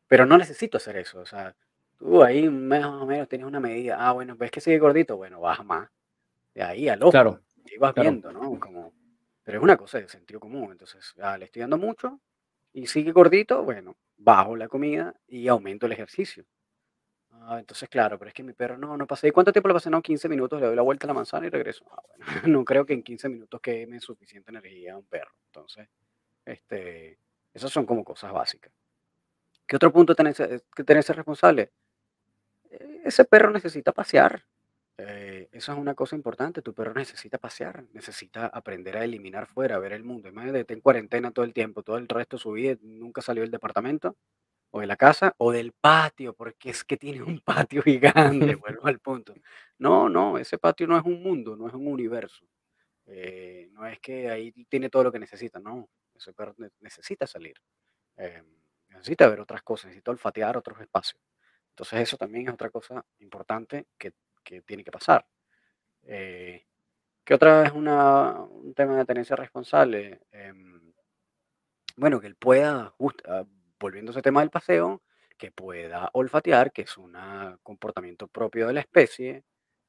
pero 0.08 0.26
no 0.26 0.38
necesito 0.38 0.78
hacer 0.78 0.96
eso, 0.96 1.20
o 1.20 1.26
sea, 1.26 1.56
tú 1.98 2.22
ahí 2.24 2.48
más 2.48 2.84
o 2.86 3.06
menos 3.06 3.28
tienes 3.28 3.46
una 3.46 3.60
medida, 3.60 3.96
ah, 4.00 4.12
bueno, 4.12 4.36
ves 4.36 4.50
que 4.50 4.60
sigue 4.60 4.78
gordito, 4.78 5.16
bueno, 5.16 5.40
baja 5.40 5.62
más. 5.62 5.90
De 6.54 6.62
ahí 6.62 6.88
al 6.88 7.02
ojo, 7.02 7.12
Claro, 7.12 7.40
y 7.64 7.78
vas 7.78 7.94
viendo, 7.94 8.32
¿no? 8.32 8.58
Como, 8.58 8.92
pero 9.42 9.58
es 9.58 9.64
una 9.64 9.76
cosa 9.76 9.98
de 9.98 10.08
sentido 10.08 10.40
común. 10.40 10.72
Entonces, 10.72 11.14
ah, 11.20 11.38
le 11.38 11.46
estoy 11.46 11.60
dando 11.60 11.78
mucho 11.78 12.20
y 12.72 12.86
sigue 12.86 13.12
gordito, 13.12 13.62
bueno, 13.62 13.96
bajo 14.16 14.56
la 14.56 14.68
comida 14.68 15.14
y 15.26 15.48
aumento 15.48 15.86
el 15.86 15.92
ejercicio. 15.92 16.44
Ah, 17.46 17.58
entonces, 17.58 17.88
claro, 17.88 18.18
pero 18.18 18.28
es 18.28 18.34
que 18.34 18.42
mi 18.42 18.52
perro 18.52 18.78
no, 18.78 18.96
no 18.96 19.06
pasé. 19.06 19.28
¿Y 19.28 19.30
cuánto 19.32 19.52
tiempo 19.52 19.68
le 19.68 19.74
pasé? 19.74 19.90
No, 19.90 20.00
15 20.00 20.28
minutos, 20.28 20.60
le 20.60 20.66
doy 20.66 20.76
la 20.76 20.82
vuelta 20.82 21.06
a 21.06 21.08
la 21.08 21.14
manzana 21.14 21.46
y 21.46 21.50
regreso. 21.50 21.84
Ah, 21.90 22.02
bueno, 22.06 22.26
no 22.60 22.64
creo 22.64 22.86
que 22.86 22.94
en 22.94 23.02
15 23.02 23.28
minutos 23.28 23.60
queme 23.60 24.00
suficiente 24.00 24.50
energía 24.50 24.94
a 24.94 24.96
un 24.96 25.04
perro. 25.04 25.32
Entonces, 25.46 25.88
este, 26.44 27.18
esas 27.52 27.70
son 27.70 27.86
como 27.86 28.04
cosas 28.04 28.32
básicas. 28.32 28.72
¿Qué 29.66 29.76
otro 29.76 29.92
punto 29.92 30.14
tenés 30.14 30.36
que 30.74 30.84
tenerse 30.84 31.12
responsable? 31.12 31.72
E, 32.70 33.02
ese 33.04 33.24
perro 33.24 33.50
necesita 33.50 33.92
pasear. 33.92 34.44
Eh, 34.96 35.48
eso 35.52 35.72
es 35.72 35.78
una 35.78 35.94
cosa 35.94 36.14
importante. 36.16 36.62
Tu 36.62 36.72
perro 36.74 36.94
necesita 36.94 37.38
pasear, 37.38 37.84
necesita 37.92 38.46
aprender 38.46 38.96
a 38.96 39.04
eliminar 39.04 39.46
fuera, 39.46 39.76
a 39.76 39.78
ver 39.78 39.92
el 39.92 40.04
mundo. 40.04 40.28
Imagínate, 40.28 40.72
en 40.74 40.80
cuarentena 40.80 41.32
todo 41.32 41.44
el 41.44 41.52
tiempo, 41.52 41.82
todo 41.82 41.98
el 41.98 42.08
resto 42.08 42.36
de 42.36 42.42
su 42.42 42.52
vida, 42.52 42.76
nunca 42.82 43.20
salió 43.22 43.42
del 43.42 43.50
departamento 43.50 44.16
o 44.70 44.80
de 44.80 44.86
la 44.86 44.96
casa 44.96 45.34
o 45.38 45.52
del 45.52 45.72
patio, 45.72 46.34
porque 46.34 46.70
es 46.70 46.84
que 46.84 46.96
tiene 46.96 47.22
un 47.22 47.40
patio 47.68 47.82
gigante, 47.82 48.54
vuelvo 48.56 48.86
al 48.88 49.00
punto. 49.00 49.34
No, 49.78 50.08
no, 50.08 50.38
ese 50.38 50.58
patio 50.58 50.86
no 50.86 50.96
es 50.98 51.04
un 51.04 51.22
mundo, 51.22 51.56
no 51.56 51.68
es 51.68 51.74
un 51.74 51.86
universo. 51.88 52.46
Eh, 53.06 53.68
no 53.72 53.86
es 53.86 54.00
que 54.00 54.30
ahí 54.30 54.52
tiene 54.68 54.90
todo 54.90 55.04
lo 55.04 55.12
que 55.12 55.18
necesita, 55.18 55.60
no. 55.60 55.88
Ese 56.14 56.32
perro 56.32 56.54
necesita 56.80 57.26
salir, 57.26 57.56
eh, 58.18 58.42
necesita 58.88 59.28
ver 59.28 59.40
otras 59.40 59.62
cosas, 59.62 59.86
necesita 59.86 60.12
olfatear 60.12 60.56
otros 60.56 60.80
espacios. 60.80 61.20
Entonces 61.70 62.02
eso 62.02 62.16
también 62.16 62.48
es 62.48 62.54
otra 62.54 62.70
cosa 62.70 63.04
importante 63.18 63.86
que 63.98 64.12
que 64.44 64.62
tiene 64.62 64.84
que 64.84 64.92
pasar. 64.92 65.26
Eh, 66.04 66.66
¿Qué 67.24 67.34
otra 67.34 67.64
es 67.64 67.72
una, 67.72 68.32
un 68.42 68.74
tema 68.74 68.98
de 68.98 69.04
tenencia 69.06 69.36
responsable? 69.36 70.20
Em, 70.30 70.92
bueno, 71.96 72.20
que 72.20 72.26
él 72.26 72.36
pueda, 72.36 72.94
ah, 73.26 73.44
volviendo 73.80 74.10
a 74.10 74.12
ese 74.12 74.22
tema 74.22 74.40
del 74.40 74.50
paseo, 74.50 75.02
que 75.38 75.50
pueda 75.50 76.10
olfatear, 76.12 76.72
que 76.72 76.82
es 76.82 76.96
un 76.98 77.16
comportamiento 77.62 78.28
propio 78.28 78.66
de 78.66 78.74
la 78.74 78.80
especie, 78.80 79.44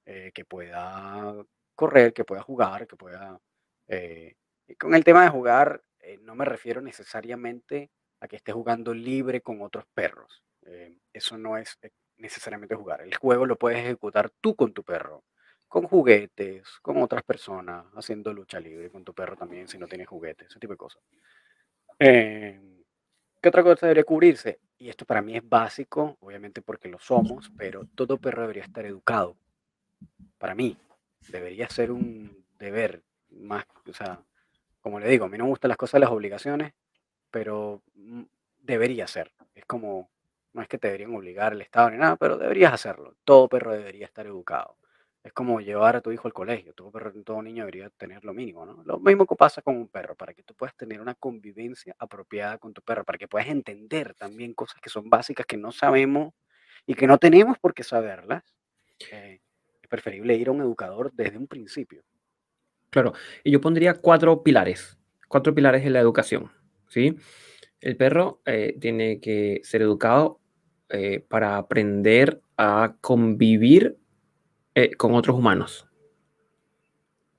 eh, 0.05 0.31
que 0.33 0.45
pueda 0.45 1.35
correr, 1.75 2.13
que 2.13 2.25
pueda 2.25 2.41
jugar, 2.41 2.87
que 2.87 2.95
pueda... 2.95 3.39
Eh, 3.87 4.35
con 4.79 4.95
el 4.95 5.03
tema 5.03 5.23
de 5.23 5.29
jugar, 5.29 5.83
no 6.21 6.35
me 6.35 6.45
refiero 6.45 6.81
necesariamente 6.81 7.91
a 8.19 8.27
que 8.27 8.37
esté 8.37 8.51
jugando 8.51 8.93
libre 8.93 9.41
con 9.41 9.61
otros 9.61 9.85
perros. 9.93 10.43
eso 11.13 11.37
no 11.37 11.57
es 11.57 11.77
necesariamente 12.17 12.75
jugar. 12.75 13.01
El 13.01 13.15
juego 13.15 13.45
lo 13.45 13.57
puedes 13.57 13.79
ejecutar 13.79 14.29
tú 14.41 14.55
con 14.55 14.73
tu 14.73 14.83
perro, 14.83 15.23
con 15.67 15.87
juguetes, 15.87 16.67
con 16.81 16.97
otras 17.01 17.23
personas, 17.23 17.85
haciendo 17.95 18.33
lucha 18.33 18.59
libre 18.59 18.89
con 18.89 19.03
tu 19.03 19.13
perro 19.13 19.35
también 19.35 19.67
si 19.67 19.77
no 19.77 19.87
tienes 19.87 20.07
juguetes, 20.07 20.47
ese 20.49 20.59
tipo 20.59 20.73
de 20.73 20.77
cosas. 20.77 21.01
Em, 21.99 22.83
¿Qué 23.41 23.49
otra 23.49 23.63
cosa 23.63 23.85
debería 23.85 24.03
cubrirse? 24.03 24.59
Y 24.77 24.89
esto 24.89 25.05
para 25.05 25.21
mí 25.21 25.37
es 25.37 25.47
básico, 25.47 26.17
obviamente 26.19 26.61
porque 26.61 26.89
lo 26.89 26.99
somos, 26.99 27.51
pero 27.57 27.85
todo 27.95 28.17
perro 28.17 28.41
debería 28.41 28.63
estar 28.63 28.85
educado. 28.85 29.37
Para 30.37 30.55
mí, 30.55 30.77
debería 31.29 31.69
ser 31.69 31.91
un 31.91 32.45
deber 32.57 33.03
más, 33.29 33.65
o 33.87 33.93
sea, 33.93 34.21
como 34.81 34.99
le 34.99 35.07
digo, 35.07 35.25
a 35.25 35.29
mí 35.29 35.37
no 35.37 35.45
me 35.45 35.49
gustan 35.51 35.69
las 35.69 35.77
cosas 35.77 35.99
las 35.99 36.09
obligaciones, 36.09 36.73
pero 37.31 37.81
mm, 37.95 38.23
debería 38.59 39.07
ser. 39.07 39.31
Es 39.53 39.65
como 39.65 40.09
no 40.55 40.61
es 40.61 40.69
que 40.69 40.77
te 40.77 40.87
deberían 40.87 41.13
obligar 41.13 41.51
el 41.51 41.61
Estado 41.61 41.89
ni 41.89 41.97
nada, 41.97 42.15
pero 42.15 42.37
deberías 42.37 42.71
hacerlo. 42.71 43.17
Todo 43.25 43.49
perro 43.49 43.73
debería 43.73 44.05
estar 44.05 44.25
educado. 44.25 44.77
Es 45.21 45.33
como 45.33 45.59
llevar 45.59 45.97
a 45.97 46.01
tu 46.01 46.13
hijo 46.13 46.29
al 46.29 46.33
colegio. 46.33 46.73
Tu 46.73 46.89
perro, 46.91 47.11
todo 47.23 47.41
niño 47.41 47.63
debería 47.63 47.89
tener 47.89 48.23
lo 48.23 48.33
mínimo, 48.33 48.65
¿no? 48.65 48.81
Lo 48.85 48.97
mismo 48.99 49.25
que 49.25 49.35
pasa 49.35 49.61
con 49.61 49.75
un 49.75 49.89
perro, 49.89 50.15
para 50.15 50.33
que 50.33 50.43
tú 50.43 50.53
puedas 50.55 50.73
tener 50.77 51.01
una 51.01 51.13
convivencia 51.13 51.93
apropiada 51.99 52.57
con 52.57 52.73
tu 52.73 52.81
perro, 52.81 53.03
para 53.03 53.17
que 53.17 53.27
puedas 53.27 53.49
entender 53.49 54.13
también 54.13 54.53
cosas 54.53 54.79
que 54.79 54.89
son 54.89 55.09
básicas 55.09 55.45
que 55.45 55.57
no 55.57 55.73
sabemos 55.73 56.33
y 56.85 56.93
que 56.93 57.05
no 57.05 57.17
tenemos 57.17 57.59
por 57.59 57.73
qué 57.73 57.83
saberlas. 57.83 58.43
Eh, 59.11 59.41
es 59.81 59.89
preferible 59.89 60.35
ir 60.35 60.47
a 60.47 60.51
un 60.51 60.61
educador 60.61 61.11
desde 61.11 61.37
un 61.37 61.47
principio. 61.47 62.01
Claro, 62.91 63.11
y 63.43 63.51
yo 63.51 63.59
pondría 63.59 63.95
cuatro 63.95 64.41
pilares, 64.41 64.97
cuatro 65.27 65.53
pilares 65.53 65.85
en 65.85 65.91
la 65.91 65.99
educación, 65.99 66.49
¿sí? 66.87 67.17
El 67.81 67.97
perro 67.97 68.41
eh, 68.45 68.77
tiene 68.79 69.19
que 69.19 69.59
ser 69.63 69.81
educado 69.81 70.39
eh, 70.89 71.23
para 71.27 71.57
aprender 71.57 72.41
a 72.57 72.95
convivir 73.01 73.97
eh, 74.75 74.95
con 74.95 75.13
otros 75.15 75.37
humanos. 75.37 75.87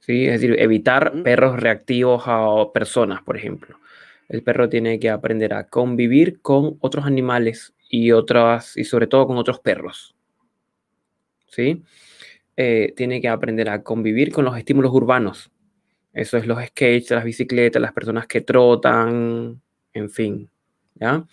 ¿Sí? 0.00 0.26
Es 0.26 0.40
decir, 0.40 0.60
evitar 0.60 1.22
perros 1.22 1.58
reactivos 1.58 2.24
a 2.26 2.72
personas, 2.72 3.22
por 3.22 3.36
ejemplo. 3.36 3.78
El 4.28 4.42
perro 4.42 4.68
tiene 4.68 4.98
que 4.98 5.10
aprender 5.10 5.54
a 5.54 5.68
convivir 5.68 6.40
con 6.40 6.76
otros 6.80 7.06
animales 7.06 7.74
y 7.88 8.12
otras, 8.12 8.76
y 8.76 8.84
sobre 8.84 9.06
todo 9.06 9.26
con 9.26 9.38
otros 9.38 9.60
perros. 9.60 10.14
¿Sí? 11.48 11.82
tiene 12.96 13.20
que 13.20 13.28
aprender 13.28 13.68
a 13.68 13.82
convivir 13.82 14.32
con 14.32 14.46
los 14.46 14.56
estímulos 14.56 14.90
urbanos. 14.90 15.50
Eso 16.16 16.38
es 16.38 16.46
los 16.46 16.58
skates, 16.64 17.10
las 17.10 17.24
bicicletas, 17.24 17.82
las 17.82 17.92
personas 17.92 18.26
que 18.26 18.40
trotan, 18.40 19.60
en 19.92 20.10
fin, 20.10 20.48
¿ya? 20.94 21.26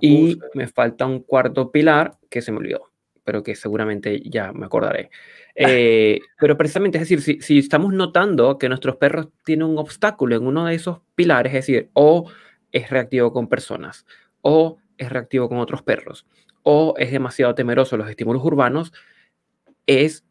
Y 0.00 0.38
me 0.54 0.68
falta 0.68 1.06
un 1.06 1.20
cuarto 1.20 1.70
pilar 1.70 2.18
que 2.30 2.42
se 2.42 2.52
me 2.52 2.58
olvidó, 2.58 2.90
pero 3.24 3.42
que 3.42 3.54
seguramente 3.54 4.20
ya 4.28 4.52
me 4.52 4.66
acordaré. 4.66 5.10
Eh, 5.54 6.20
pero 6.38 6.56
precisamente, 6.56 6.98
es 6.98 7.08
decir, 7.08 7.42
si, 7.42 7.58
estamos 7.58 7.92
notando 7.92 8.58
que 8.58 8.68
nuestros 8.68 8.96
perros 8.96 9.28
tienen 9.44 9.66
un 9.68 9.78
obstáculo 9.78 10.36
en 10.36 10.46
uno 10.46 10.66
de 10.66 10.74
esos 10.74 11.00
pilares, 11.14 11.52
es 11.54 11.66
decir, 11.66 11.90
o 11.92 12.30
es 12.70 12.90
reactivo 12.90 13.32
con 13.32 13.48
personas, 13.48 14.06
o 14.40 14.78
es 14.98 15.10
reactivo 15.10 15.48
con 15.48 15.58
otros 15.58 15.82
perros, 15.82 16.26
o 16.62 16.94
es 16.96 17.10
demasiado 17.10 17.54
temeroso 17.54 17.96
los 17.96 18.08
estímulos 18.08 18.44
urbanos, 18.44 18.92
es 19.86 20.24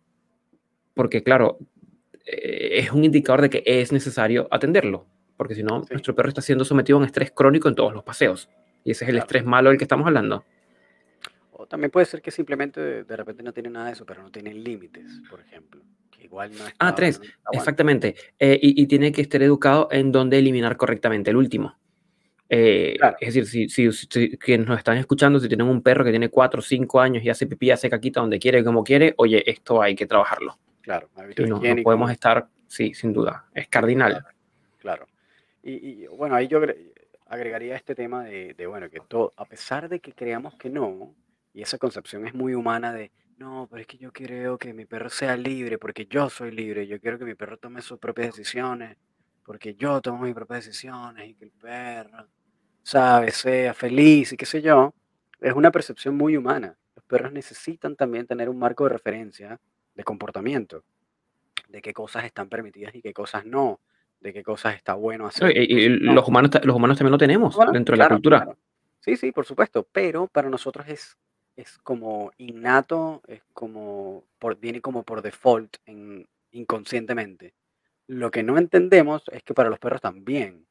porque, 0.93 1.23
claro, 1.23 1.59
eh, 2.25 2.79
es 2.79 2.91
un 2.91 3.03
indicador 3.03 3.41
de 3.41 3.49
que 3.49 3.63
es 3.65 3.91
necesario 3.91 4.47
atenderlo 4.51 5.07
porque 5.41 5.55
si 5.55 5.63
no, 5.63 5.83
nuestro 5.89 6.13
perro 6.13 6.29
está 6.29 6.43
siendo 6.43 6.63
sometido 6.63 6.97
a 6.97 6.99
un 6.99 7.05
estrés 7.07 7.31
crónico 7.31 7.67
en 7.67 7.73
todos 7.73 7.95
los 7.95 8.03
paseos. 8.03 8.47
Y 8.83 8.91
ese 8.91 9.05
es 9.05 9.09
el 9.09 9.17
estrés 9.17 9.45
malo 9.45 9.69
del 9.69 9.77
que 9.77 9.85
estamos 9.85 10.07
hablando. 10.07 10.43
O 11.51 11.65
también 11.67 11.91
puede 11.91 12.05
ser 12.05 12.21
que 12.21 12.31
simplemente 12.31 13.03
de, 13.03 13.15
repente 13.15 13.43
no 13.43 13.53
tiene 13.53 13.69
nada 13.69 13.87
de 13.87 13.93
eso, 13.93 14.05
pero 14.05 14.23
no 14.23 14.31
tiene 14.31 14.53
límites, 14.53 15.21
por 15.29 15.39
ejemplo. 15.39 15.81
Que 16.09 16.23
igual 16.23 16.51
no 16.51 16.63
ah, 16.79 16.95
tres, 16.95 17.21
exactamente. 17.51 18.15
Eh, 18.39 18.57
y, 18.61 18.85
tiene 18.87 19.11
que 19.11 19.21
estar 19.21 19.41
educado 19.43 19.87
en 19.91 20.11
dónde 20.11 20.39
eliminar 20.39 20.75
correctamente 20.77 21.29
el 21.29 21.37
último. 21.37 21.77
Eh, 22.49 22.97
es 23.21 23.33
decir, 23.33 23.69
si, 23.69 23.69
si, 23.69 23.91
si, 23.93 24.37
quienes 24.37 24.67
nos 24.67 24.77
están 24.77 24.97
escuchando, 24.97 25.39
si 25.39 25.47
tienen 25.47 25.67
un 25.67 25.81
perro 25.81 26.03
que 26.03 26.09
tiene 26.09 26.29
cuatro 26.29 26.59
o 26.59 26.63
cinco 26.63 26.99
años 26.99 27.23
y 27.23 27.29
hace 27.29 27.47
pipí, 27.47 27.71
hace 27.71 27.89
caquita 27.89 28.19
donde 28.19 28.39
quiere, 28.39 28.63
como 28.63 28.83
quiere, 28.83 29.13
oye, 29.17 29.41
esto 29.49 29.81
hay 29.81 29.95
que 29.95 30.05
trabajarlo. 30.05 30.57
Claro, 30.81 31.09
no, 31.47 31.61
no 31.61 31.83
podemos 31.83 32.11
estar, 32.11 32.47
sí, 32.67 32.93
sin 32.93 33.13
duda, 33.13 33.45
es 33.53 33.67
cardinal. 33.67 34.25
claro. 34.79 35.07
Y, 35.63 36.07
bueno, 36.07 36.35
ahí 36.35 36.47
yo 36.47 36.59
agregaría 37.31 37.77
este 37.77 37.95
tema 37.95 38.25
de, 38.25 38.67
bueno, 38.67 38.89
que 38.89 38.99
todo, 38.99 39.31
a 39.37 39.45
pesar 39.45 39.87
de 39.87 40.01
que 40.01 40.11
creamos 40.11 40.55
que 40.55 40.69
no, 40.69 41.15
y 41.53 41.61
esa 41.61 41.77
concepción 41.77 42.27
es 42.27 42.33
muy 42.33 42.53
humana 42.53 42.91
de, 42.91 43.09
no, 43.37 43.67
pero 43.71 43.81
es 43.81 43.87
que 43.87 43.97
yo 43.97 44.11
creo 44.11 44.57
que 44.57 44.73
mi 44.73 44.85
perro 44.85 45.09
sea 45.09 45.37
libre 45.37 45.77
porque 45.77 46.05
yo 46.07 46.29
soy 46.29 46.51
libre, 46.51 46.87
yo 46.87 46.99
quiero 46.99 47.17
que 47.17 47.23
mi 47.23 47.33
perro 47.33 47.57
tome 47.57 47.81
sus 47.81 47.99
propias 47.99 48.35
decisiones 48.35 48.97
porque 49.45 49.75
yo 49.75 50.01
tomo 50.01 50.23
mis 50.23 50.35
propias 50.35 50.65
decisiones 50.65 51.29
y 51.29 51.35
que 51.35 51.45
el 51.45 51.51
perro, 51.51 52.27
sabe, 52.83 53.31
sea 53.31 53.73
feliz 53.73 54.33
y 54.33 54.37
qué 54.37 54.45
sé 54.45 54.61
yo, 54.61 54.93
es 55.39 55.53
una 55.53 55.71
percepción 55.71 56.17
muy 56.17 56.35
humana. 56.35 56.77
Los 56.95 57.05
perros 57.05 57.31
necesitan 57.31 57.95
también 57.95 58.27
tener 58.27 58.49
un 58.49 58.59
marco 58.59 58.83
de 58.83 58.89
referencia 58.89 59.57
de 59.95 60.03
comportamiento, 60.03 60.83
de 61.69 61.81
qué 61.81 61.93
cosas 61.93 62.25
están 62.25 62.49
permitidas 62.49 62.93
y 62.93 63.01
qué 63.01 63.13
cosas 63.13 63.45
no 63.45 63.79
de 64.21 64.33
qué 64.33 64.43
cosas 64.43 64.75
está 64.75 64.93
bueno 64.93 65.27
hacer. 65.27 65.55
Y, 65.57 65.89
los, 65.89 66.27
humanos, 66.27 66.51
los 66.63 66.75
humanos 66.75 66.97
también 66.97 67.11
lo 67.11 67.17
tenemos 67.17 67.57
dentro 67.73 67.93
de 67.93 67.97
la 67.97 68.09
cultura. 68.09 68.55
Sí, 68.99 69.17
sí, 69.17 69.31
por 69.31 69.45
supuesto, 69.45 69.87
pero 69.91 70.27
para 70.27 70.49
nosotros 70.49 70.87
es, 70.87 71.17
es 71.55 71.79
como 71.79 72.31
innato, 72.37 73.21
es 73.27 73.41
como 73.53 74.23
por, 74.37 74.59
viene 74.59 74.79
como 74.79 75.03
por 75.03 75.23
default 75.23 75.77
en, 75.85 76.27
inconscientemente. 76.51 77.55
Lo 78.07 78.29
que 78.29 78.43
no 78.43 78.57
entendemos 78.57 79.23
es 79.31 79.43
que 79.43 79.53
para 79.53 79.69
los 79.69 79.79
perros 79.79 80.01
también. 80.01 80.67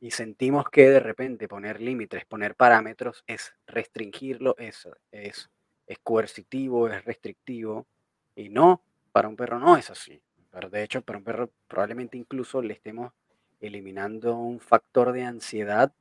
Y 0.00 0.10
sentimos 0.10 0.68
que 0.70 0.88
de 0.88 1.00
repente 1.00 1.48
poner 1.48 1.80
límites, 1.80 2.24
poner 2.26 2.54
parámetros 2.54 3.24
es 3.26 3.54
restringirlo, 3.66 4.54
es, 4.58 4.88
es, 5.10 5.50
es 5.86 5.98
coercitivo, 6.02 6.88
es 6.88 7.04
restrictivo. 7.04 7.86
Y 8.34 8.48
no, 8.48 8.82
para 9.12 9.28
un 9.28 9.36
perro 9.36 9.58
no 9.58 9.76
es 9.76 9.90
así. 9.90 10.20
Pero 10.56 10.70
de 10.70 10.82
hecho, 10.82 11.02
para 11.02 11.18
un 11.18 11.24
perro 11.24 11.50
probablemente 11.68 12.16
incluso 12.16 12.62
le 12.62 12.72
estemos 12.72 13.12
eliminando 13.60 14.38
un 14.38 14.58
factor 14.58 15.12
de 15.12 15.22
ansiedad 15.22 15.92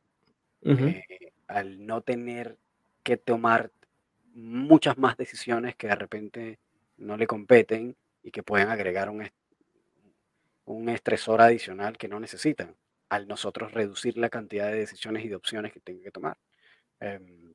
eh, 0.61 1.03
al 1.47 1.85
no 1.85 1.99
tener 1.99 2.57
que 3.03 3.17
tomar 3.17 3.69
muchas 4.33 4.97
más 4.97 5.17
decisiones 5.17 5.75
que 5.75 5.87
de 5.87 5.95
repente 5.95 6.59
no 6.95 7.17
le 7.17 7.27
competen 7.27 7.97
y 8.23 8.31
que 8.31 8.43
pueden 8.43 8.69
agregar 8.69 9.09
un, 9.09 9.29
un 10.63 10.87
estresor 10.87 11.41
adicional 11.41 11.97
que 11.97 12.07
no 12.07 12.21
necesitan 12.21 12.77
al 13.09 13.27
nosotros 13.27 13.73
reducir 13.73 14.17
la 14.17 14.29
cantidad 14.29 14.67
de 14.67 14.77
decisiones 14.77 15.25
y 15.25 15.27
de 15.27 15.35
opciones 15.35 15.73
que 15.73 15.81
tenga 15.81 16.01
que 16.01 16.11
tomar. 16.11 16.37
Em, 17.01 17.53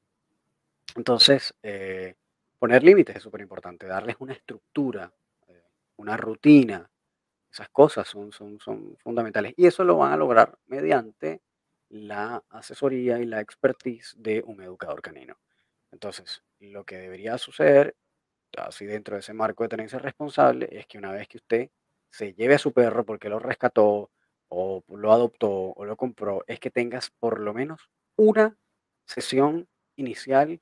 entonces, 0.97 1.55
eh, 1.63 2.15
poner 2.59 2.85
límites 2.85 3.17
es 3.17 3.23
súper 3.23 3.41
importante, 3.41 3.87
darles 3.87 4.17
una 4.19 4.35
estructura 4.35 5.11
una 6.01 6.17
rutina. 6.17 6.91
Esas 7.53 7.69
cosas 7.71 8.09
son, 8.09 8.33
son, 8.33 8.59
son 8.61 8.97
fundamentales. 8.99 9.55
Y 9.57 9.67
eso 9.67 9.85
lo 9.85 9.99
van 9.99 10.13
a 10.13 10.17
lograr 10.17 10.59
mediante 10.67 11.43
la 11.89 12.43
asesoría 12.51 13.19
y 13.19 13.27
la 13.27 13.41
expertise 13.41 14.15
de 14.17 14.43
un 14.47 14.63
educador 14.63 15.03
canino. 15.03 15.37
Entonces, 15.93 16.43
lo 16.61 16.85
que 16.85 16.97
debería 16.97 17.37
suceder, 17.39 17.97
así 18.57 18.87
dentro 18.87 19.17
de 19.17 19.21
ese 19.21 19.35
marco 19.35 19.65
de 19.65 19.69
tenencia 19.71 19.99
responsable, 19.99 20.69
es 20.71 20.87
que 20.87 20.99
una 20.99 21.13
vez 21.13 21.29
que 21.29 21.39
usted 21.39 21.71
se 22.11 22.33
lleve 22.35 22.55
a 22.55 22.59
su 22.59 22.73
perro 22.73 23.05
porque 23.05 23.29
lo 23.29 23.39
rescató 23.39 24.11
o 24.49 24.85
lo 24.89 25.13
adoptó 25.13 25.51
o 25.51 25.85
lo 25.85 25.97
compró, 25.97 26.45
es 26.47 26.61
que 26.61 26.71
tengas 26.71 27.11
por 27.11 27.41
lo 27.41 27.55
menos 27.55 27.89
una 28.17 28.57
sesión 29.05 29.69
inicial 29.97 30.61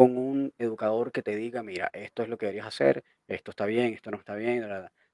con 0.00 0.16
un 0.16 0.54
educador 0.56 1.12
que 1.12 1.22
te 1.22 1.36
diga, 1.36 1.62
mira, 1.62 1.90
esto 1.92 2.22
es 2.22 2.30
lo 2.30 2.38
que 2.38 2.46
deberías 2.46 2.68
hacer, 2.68 3.04
esto 3.28 3.50
está 3.50 3.66
bien, 3.66 3.92
esto 3.92 4.10
no 4.10 4.16
está 4.16 4.34
bien. 4.34 4.66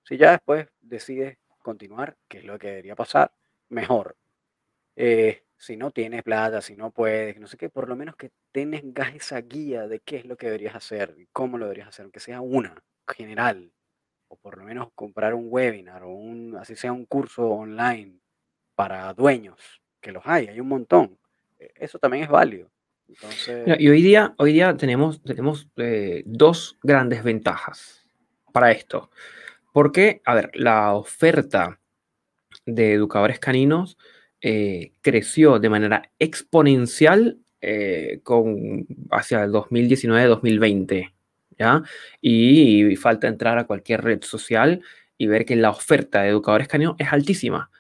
Si 0.05 0.17
ya 0.17 0.31
después 0.31 0.69
decides 0.81 1.39
continuar, 1.59 2.17
que 2.29 2.39
es 2.39 2.45
lo 2.45 2.57
que 2.57 2.69
debería 2.69 2.95
pasar, 2.95 3.33
mejor. 3.69 4.17
Eh, 4.95 5.43
si 5.57 5.77
no 5.77 5.91
tienes 5.91 6.23
plata, 6.23 6.61
si 6.61 6.77
no 6.77 6.93
puedes, 6.93 7.37
no 7.41 7.49
sé 7.49 7.57
qué, 7.57 7.69
por 7.69 7.89
lo 7.89 7.97
menos 7.97 8.15
que 8.15 8.31
tengas 8.53 9.13
esa 9.13 9.41
guía 9.41 9.89
de 9.89 9.99
qué 9.99 10.19
es 10.19 10.25
lo 10.25 10.37
que 10.37 10.47
deberías 10.47 10.77
hacer 10.77 11.17
y 11.19 11.27
cómo 11.33 11.59
lo 11.59 11.65
deberías 11.65 11.89
hacer, 11.89 12.05
aunque 12.05 12.21
sea 12.21 12.41
una 12.41 12.81
general, 13.09 13.73
o 14.29 14.37
por 14.37 14.57
lo 14.57 14.63
menos 14.63 14.93
comprar 14.95 15.35
un 15.35 15.49
webinar 15.49 16.05
o 16.05 16.11
un, 16.11 16.57
así 16.59 16.77
sea 16.77 16.93
un 16.93 17.07
curso 17.07 17.51
online 17.51 18.21
para 18.77 19.13
dueños, 19.15 19.83
que 20.01 20.13
los 20.13 20.23
hay, 20.27 20.47
hay 20.47 20.61
un 20.61 20.69
montón. 20.69 21.19
E, 21.59 21.73
eso 21.75 21.99
también 21.99 22.23
es 22.23 22.31
válido 22.31 22.71
y 23.79 23.89
hoy 23.89 24.03
día, 24.03 24.35
hoy 24.39 24.53
día 24.53 24.77
tenemos, 24.77 25.23
tenemos 25.23 25.69
eh, 25.77 26.23
dos 26.27 26.77
grandes 26.83 27.23
ventajas 27.23 28.05
para 28.53 28.73
esto. 28.73 29.11
Porque, 29.73 30.23
a 30.25 30.35
ver, 30.35 30.51
la 30.55 30.95
oferta 30.95 31.79
de 32.65 32.95
educadores 32.95 33.39
caninos 33.39 33.99
eh, 34.41 34.93
creció 35.03 35.59
de 35.59 35.69
manera 35.69 36.11
exponencial 36.19 37.39
eh, 37.61 38.21
con, 38.23 38.87
hacia 39.11 39.45
el 39.45 39.53
2019-2020. 39.53 41.13
¿ya? 41.59 41.83
Y, 42.21 42.97
falta 42.97 43.29
entrar 43.29 43.59
a 43.59 43.67
cualquier 43.67 44.03
red 44.03 44.23
social 44.23 44.83
y 45.19 45.27
ver 45.27 45.45
que 45.45 45.57
la 45.57 45.71
oferta 45.71 46.23
de 46.23 46.31
educadores 46.31 46.69
caninos 46.69 46.97
es 46.99 47.13
altísima. 47.13 47.71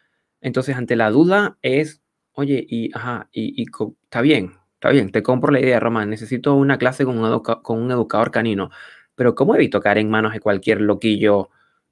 Entonces, 0.40 0.76
ante 0.76 0.96
la 0.96 1.10
duda 1.10 1.58
es, 1.62 2.02
oye, 2.32 2.64
y, 2.68 2.90
ajá, 2.94 3.28
y, 3.32 3.62
y 3.62 3.66
está 4.04 4.20
bien, 4.20 4.52
Está 4.76 4.90
bien, 4.90 5.10
te 5.10 5.22
compro 5.22 5.50
la 5.52 5.60
idea, 5.60 5.80
Román. 5.80 6.10
Necesito 6.10 6.54
una 6.54 6.78
clase 6.78 7.04
con 7.04 7.18
un, 7.18 7.90
educador 7.90 8.30
canino. 8.30 8.70
Pero 9.14 9.34
¿cómo 9.34 9.54
evito 9.54 9.80
caer 9.80 9.98
en 9.98 10.10
manos 10.10 10.34
de 10.34 10.40
cualquier 10.40 10.82
loquillo? 10.82 11.48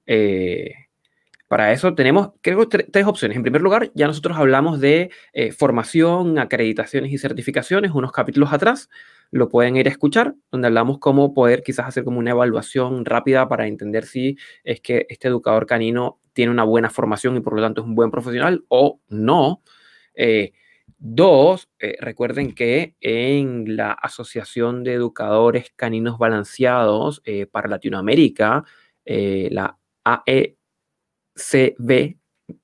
Eh, 0.06 0.74
para 1.48 1.72
eso 1.72 1.94
tenemos, 1.94 2.32
creo, 2.42 2.68
tres 2.68 3.06
opciones. 3.06 3.36
En 3.36 3.42
primer 3.42 3.62
lugar, 3.62 3.90
ya 3.94 4.06
nosotros 4.06 4.36
hablamos 4.36 4.80
de 4.80 5.10
eh, 5.32 5.52
formación, 5.52 6.38
acreditaciones 6.38 7.12
y 7.12 7.18
certificaciones 7.18 7.92
unos 7.92 8.12
capítulos 8.12 8.52
atrás. 8.52 8.90
lo 9.30 9.48
pueden 9.48 9.76
ir 9.76 9.88
a 9.88 9.90
escuchar, 9.90 10.34
donde 10.52 10.68
hablamos 10.68 10.98
cómo 10.98 11.32
poder 11.34 11.62
quizás 11.62 11.86
hacer 11.86 12.04
como 12.04 12.18
una 12.18 12.32
evaluación 12.32 13.04
rápida 13.04 13.48
para 13.48 13.66
entender 13.66 14.04
si 14.04 14.36
es 14.62 14.80
que 14.80 15.06
este 15.08 15.28
educador 15.28 15.66
canino 15.66 16.20
tiene 16.34 16.52
una 16.52 16.64
buena 16.64 16.90
formación 16.90 17.36
y 17.36 17.40
por 17.40 17.54
lo 17.54 17.62
tanto 17.62 17.80
es 17.82 17.86
un 17.86 17.94
buen 17.94 18.10
profesional 18.10 18.64
o 18.68 19.00
no. 19.08 19.62
Eh, 20.14 20.52
dos, 21.06 21.68
eh, 21.78 21.96
recuerden 22.00 22.54
que 22.54 22.96
en 23.00 23.76
la 23.76 23.92
Asociación 23.92 24.82
de 24.84 24.94
Educadores 24.94 25.70
Caninos 25.76 26.18
Balanceados 26.18 27.20
eh, 27.24 27.46
para 27.46 27.68
Latinoamérica, 27.68 28.64
la 29.04 29.76
AECB 30.04 30.56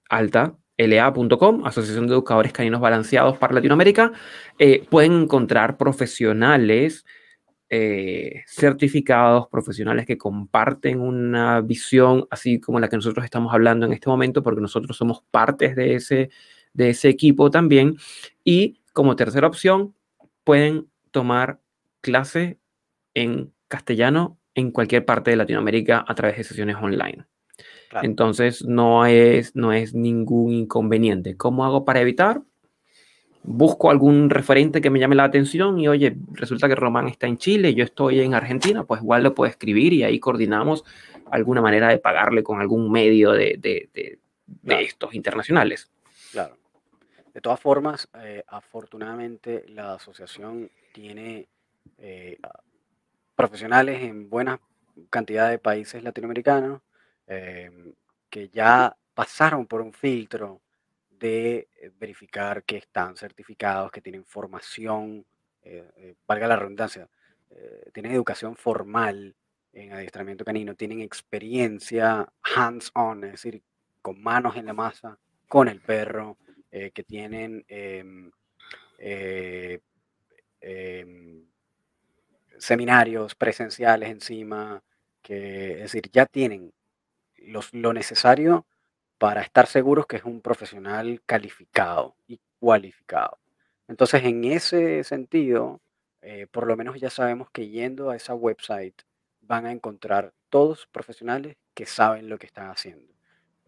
alta, 0.08 0.56
LA.com, 0.78 1.66
Asociación 1.66 2.06
de 2.06 2.14
Educadores 2.14 2.52
Caninos 2.52 2.80
Balanceados 2.80 3.36
para 3.36 3.52
Latinoamérica, 3.52 4.12
pueden 4.88 5.12
encontrar 5.22 5.76
profesionales 5.76 7.04
eh, 7.72 8.42
certificados, 8.48 9.46
profesionales 9.46 10.04
que 10.04 10.18
comparten 10.18 11.00
una 11.00 11.60
visión 11.60 12.26
así 12.28 12.58
como 12.58 12.80
la 12.80 12.88
que 12.88 12.96
nosotros 12.96 13.24
estamos 13.24 13.54
hablando 13.54 13.86
en 13.86 13.92
este 13.92 14.10
momento, 14.10 14.42
porque 14.42 14.60
nosotros 14.60 14.96
somos 14.96 15.22
partes 15.30 15.76
de 15.76 15.94
ese, 15.94 16.30
de 16.72 16.90
ese 16.90 17.08
equipo 17.08 17.50
también. 17.50 17.96
Y 18.44 18.80
como 18.92 19.16
tercera 19.16 19.46
opción, 19.46 19.94
pueden 20.44 20.88
tomar 21.10 21.60
clase 22.00 22.58
en 23.14 23.52
castellano 23.68 24.38
en 24.54 24.70
cualquier 24.70 25.04
parte 25.04 25.30
de 25.30 25.36
Latinoamérica 25.36 26.04
a 26.06 26.14
través 26.14 26.36
de 26.36 26.44
sesiones 26.44 26.76
online. 26.76 27.24
Entonces, 28.02 28.64
no 28.64 29.04
es, 29.04 29.54
no 29.56 29.72
es 29.72 29.94
ningún 29.94 30.52
inconveniente. 30.52 31.36
¿Cómo 31.36 31.64
hago 31.64 31.84
para 31.84 32.00
evitar? 32.00 32.42
busco 33.42 33.90
algún 33.90 34.30
referente 34.30 34.80
que 34.80 34.90
me 34.90 34.98
llame 34.98 35.14
la 35.16 35.24
atención 35.24 35.78
y 35.78 35.88
oye, 35.88 36.16
resulta 36.32 36.68
que 36.68 36.74
Román 36.74 37.08
está 37.08 37.26
en 37.26 37.38
Chile, 37.38 37.74
yo 37.74 37.84
estoy 37.84 38.20
en 38.20 38.34
Argentina, 38.34 38.84
pues 38.84 39.00
igual 39.00 39.22
lo 39.22 39.34
puedo 39.34 39.50
escribir 39.50 39.92
y 39.92 40.02
ahí 40.02 40.18
coordinamos 40.20 40.84
alguna 41.30 41.62
manera 41.62 41.88
de 41.88 41.98
pagarle 41.98 42.42
con 42.42 42.60
algún 42.60 42.90
medio 42.90 43.32
de, 43.32 43.58
de, 43.60 44.18
estos 44.82 45.14
internacionales. 45.14 45.90
Claro. 46.32 46.56
De 47.32 47.40
todas 47.40 47.60
formas, 47.60 48.08
eh, 48.14 48.44
afortunadamente 48.48 49.64
la 49.68 49.94
asociación 49.94 50.70
tiene 50.92 51.48
eh, 51.98 52.38
profesionales 53.36 54.02
en 54.02 54.28
buena 54.28 54.60
cantidad 55.08 55.48
de 55.48 55.58
países 55.58 56.02
latinoamericanos 56.02 56.82
eh, 57.26 57.70
que 58.28 58.48
ya 58.48 58.96
pasaron 59.14 59.66
por 59.66 59.80
un 59.80 59.92
filtro 59.92 60.60
de 61.10 61.68
eh, 61.76 61.90
verificar 61.98 62.64
que 62.64 62.78
están 62.78 63.16
certificados, 63.16 63.90
que 63.90 64.00
tienen 64.00 64.24
formación, 64.24 65.24
valga 66.26 66.48
la 66.48 66.56
redundancia, 66.56 67.06
tienen 67.92 68.12
educación 68.12 68.56
formal 68.56 69.36
en 69.74 69.92
adiestramiento 69.92 70.42
canino, 70.42 70.74
tienen 70.74 71.00
experiencia 71.00 72.26
hands-on, 72.42 73.24
es 73.24 73.32
decir, 73.32 73.62
con 74.00 74.22
manos 74.22 74.56
en 74.56 74.64
la 74.64 74.72
masa, 74.72 75.18
con 75.48 75.68
el 75.68 75.80
perro, 75.80 76.38
que 76.70 77.02
tienen 77.02 77.64
em, 77.68 78.30
em, 78.98 79.80
seminarios 82.58 83.34
presenciales 83.34 84.10
encima, 84.10 84.82
que 85.22 85.72
es 85.74 85.80
decir, 85.92 86.10
ya 86.12 86.26
tienen 86.26 86.72
los, 87.38 87.72
lo 87.74 87.92
necesario 87.92 88.66
para 89.18 89.42
estar 89.42 89.66
seguros 89.66 90.06
que 90.06 90.16
es 90.16 90.24
un 90.24 90.40
profesional 90.40 91.22
calificado 91.26 92.16
y 92.26 92.40
cualificado. 92.60 93.38
Entonces, 93.88 94.24
en 94.24 94.44
ese 94.44 95.04
sentido, 95.04 95.80
eh, 96.22 96.46
por 96.50 96.66
lo 96.66 96.76
menos 96.76 96.98
ya 97.00 97.10
sabemos 97.10 97.50
que 97.50 97.68
yendo 97.68 98.10
a 98.10 98.16
esa 98.16 98.34
website 98.34 98.94
van 99.42 99.66
a 99.66 99.72
encontrar 99.72 100.32
todos 100.50 100.86
profesionales 100.92 101.56
que 101.74 101.86
saben 101.86 102.28
lo 102.28 102.38
que 102.38 102.46
están 102.46 102.70
haciendo. 102.70 103.09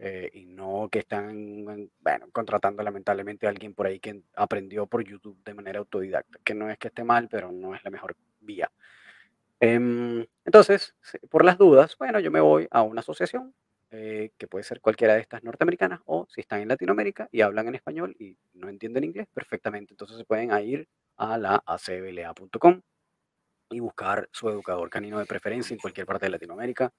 Eh, 0.05 0.31
y 0.35 0.47
no 0.47 0.89
que 0.91 0.99
están, 0.99 1.65
bueno, 1.65 2.27
contratando 2.33 2.83
lamentablemente 2.83 3.47
a 3.47 3.51
alguien 3.51 3.73
por 3.73 3.87
ahí 3.87 4.01
que 4.01 4.21
aprendió 4.35 4.85
por 4.89 5.05
YouTube 5.05 5.39
de 5.45 5.55
manera 5.55 5.79
autodidacta, 5.79 6.41
que 6.43 6.55
no 6.55 6.69
es 6.69 6.77
que 6.79 6.89
esté 6.89 7.05
mal, 7.05 7.29
pero 7.29 7.53
no 7.53 7.73
es 7.73 7.85
la 7.85 7.91
mejor 7.93 8.17
vía. 8.41 8.69
Em, 9.61 10.27
entonces, 10.45 10.97
por 11.31 11.45
las 11.45 11.57
dudas, 11.57 11.97
bueno, 11.99 12.19
yo 12.19 12.33
me 12.33 12.41
voy 12.41 12.67
a 12.73 12.83
una 12.83 12.99
asociación 12.99 13.55
eh, 13.93 14.33
que 14.39 14.49
puede 14.49 14.65
ser 14.65 14.81
cualquiera 14.81 15.15
de 15.15 15.21
estas 15.21 15.45
norteamericanas, 15.45 16.01
o 16.07 16.27
si 16.29 16.41
están 16.41 16.63
en 16.63 16.69
Latinoamérica 16.69 17.29
y 17.31 17.43
hablan 17.43 17.69
en 17.69 17.77
español 17.77 18.17
y 18.19 18.37
no 18.55 18.69
entienden 18.69 19.05
inglés, 19.05 19.29
perfectamente. 19.33 19.93
Entonces 19.93 20.17
se 20.17 20.25
pueden 20.25 20.51
ir 20.67 20.89
a 21.17 21.39
la 21.39 21.63
acbla.com 21.65 22.81
y 23.71 23.79
buscar 23.79 24.29
su 24.33 24.49
educador 24.49 24.91
canino 24.91 25.21
de 25.21 25.27
preferencia 25.27 25.75
en 25.75 25.81
cualquier 25.81 26.07
parte 26.07 26.27
de 26.27 26.31
Latinoamérica 26.31 26.93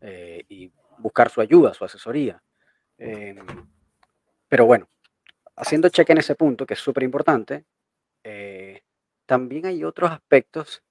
eh, 0.00 0.44
y 0.48 0.70
buscar 0.98 1.30
su 1.30 1.40
ayuda, 1.40 1.74
su 1.74 1.84
asesoría. 1.84 2.42
Em, 2.98 3.36
pero 4.48 4.66
bueno, 4.66 4.88
haciendo 5.56 5.88
cheque 5.88 6.12
en 6.12 6.18
ese 6.18 6.34
punto, 6.34 6.66
que 6.66 6.74
es 6.74 6.80
súper 6.80 7.02
importante, 7.02 7.64
eh, 8.22 8.82
también 9.26 9.66
hay 9.66 9.84
otros 9.84 10.10
aspectos, 10.10 10.82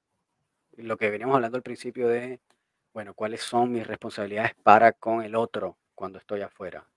lo 0.78 0.97
que 0.97 1.10
veníamos 1.10 1.36
hablando 1.36 1.58
al 1.58 1.64
principio 1.64 2.08
de 2.08 2.39
bueno, 2.93 3.16
¿cuáles 3.16 3.41
son 3.41 3.72
mis 3.72 3.88
responsabilidades 3.88 4.54
para 4.62 4.91
con 4.91 5.24
el 5.24 5.36
otro 5.36 5.78
cuando 5.95 6.20
estoy 6.20 6.41
afuera? 6.41 6.88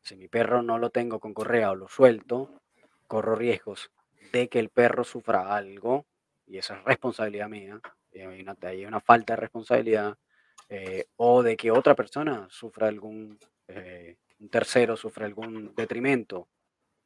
Si 0.00 0.14
mi 0.14 0.28
perro 0.28 0.62
no 0.62 0.78
lo 0.78 0.90
tengo 0.90 1.18
con 1.18 1.34
correa 1.34 1.72
o 1.72 1.74
lo 1.74 1.88
suelto, 1.88 2.60
corro 3.08 3.34
riesgos 3.34 3.90
de 4.32 4.48
que 4.48 4.60
el 4.60 4.68
perro 4.68 5.02
sufra 5.02 5.54
algo 5.54 6.06
y 6.46 6.58
esa 6.58 6.76
es 6.76 6.84
responsabilidad 6.84 7.48
mía. 7.48 7.80
Y 8.12 8.20
hay, 8.20 8.40
una, 8.40 8.56
hay 8.62 8.86
una 8.86 9.00
falta 9.00 9.32
de 9.32 9.38
responsabilidad 9.38 10.16
eh, 10.70 11.06
o 11.16 11.42
de 11.42 11.56
que 11.56 11.72
otra 11.72 11.96
persona 11.96 12.46
sufra 12.48 12.86
algún, 12.86 13.36
eh, 13.66 14.16
un 14.38 14.48
tercero 14.48 14.96
sufra 14.96 15.26
algún 15.26 15.74
detrimento 15.74 16.46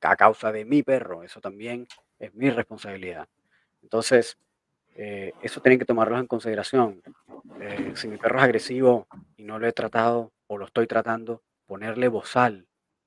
a 0.02 0.16
causa 0.16 0.52
de 0.52 0.66
mi 0.66 0.82
perro. 0.82 1.22
Eso 1.22 1.40
también 1.40 1.88
es 2.18 2.34
mi 2.34 2.50
responsabilidad. 2.50 3.26
Entonces, 3.82 4.36
eh, 4.96 5.32
eso 5.42 5.62
tienen 5.62 5.78
que 5.78 5.86
tomarlo 5.86 6.18
en 6.18 6.26
consideración. 6.26 7.02
Si 7.94 8.06
mi 8.08 8.18
perro 8.18 8.38
es 8.38 8.44
agresivo 8.44 9.06
y 9.36 9.44
no 9.44 9.58
lo 9.58 9.66
he 9.66 9.72
tratado 9.72 10.32
o 10.46 10.58
lo 10.58 10.66
estoy 10.66 10.86
tratando, 10.86 11.42
ponerle 11.66 12.08
bozal. 12.08 12.66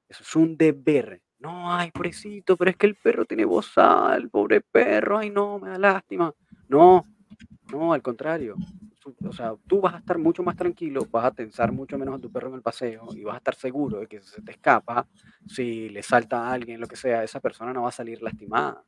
Eso 0.10 0.24
es 0.24 0.36
un 0.36 0.58
deber. 0.58 1.22
No, 1.38 1.72
ay, 1.72 1.91
pobrecito, 1.91 2.58
pero 2.58 2.72
es 2.72 2.78
que 2.78 2.88
el 2.88 2.95
perro 2.95 3.26
tiene 3.26 3.45
bozal, 3.45 4.30
pobre 4.30 4.62
perro, 4.62 5.20
ay, 5.20 5.30
no, 5.30 5.60
me 5.60 5.70
da 5.70 5.78
lástima. 5.78 6.34
No, 6.68 7.05
no, 7.72 7.93
al 7.93 8.01
contrario. 8.01 8.55
O 9.26 9.32
sea, 9.32 9.55
tú 9.68 9.82
vas 9.82 9.95
a 9.95 9.97
estar 9.99 10.18
mucho 10.18 10.43
más 10.43 10.55
tranquilo, 10.55 11.08
vas 11.12 11.26
a 11.26 11.32
tensar 11.32 11.72
mucho 11.72 11.97
menos 11.97 12.16
a 12.16 12.20
tu 12.20 12.32
perro 12.32 12.49
en 12.49 12.55
el 12.55 12.62
paseo 12.62 13.08
y 13.16 13.24
vas 13.24 13.36
a 13.36 13.38
estar 13.38 13.55
seguro 13.55 13.99
de 13.99 14.08
que 14.08 14.22
si 14.22 14.28
se 14.28 14.41
te 14.41 14.51
escapa, 14.51 15.08
si 15.47 15.89
le 15.89 16.03
salta 16.03 16.47
a 16.47 16.51
alguien, 16.51 16.80
lo 16.80 16.88
que 16.88 16.95
sea, 16.95 17.24
esa 17.24 17.39
persona 17.39 17.74
no 17.74 17.84
va 17.84 17.89
a 17.89 17.93
salir 17.93 18.22
lastimada 18.22 18.84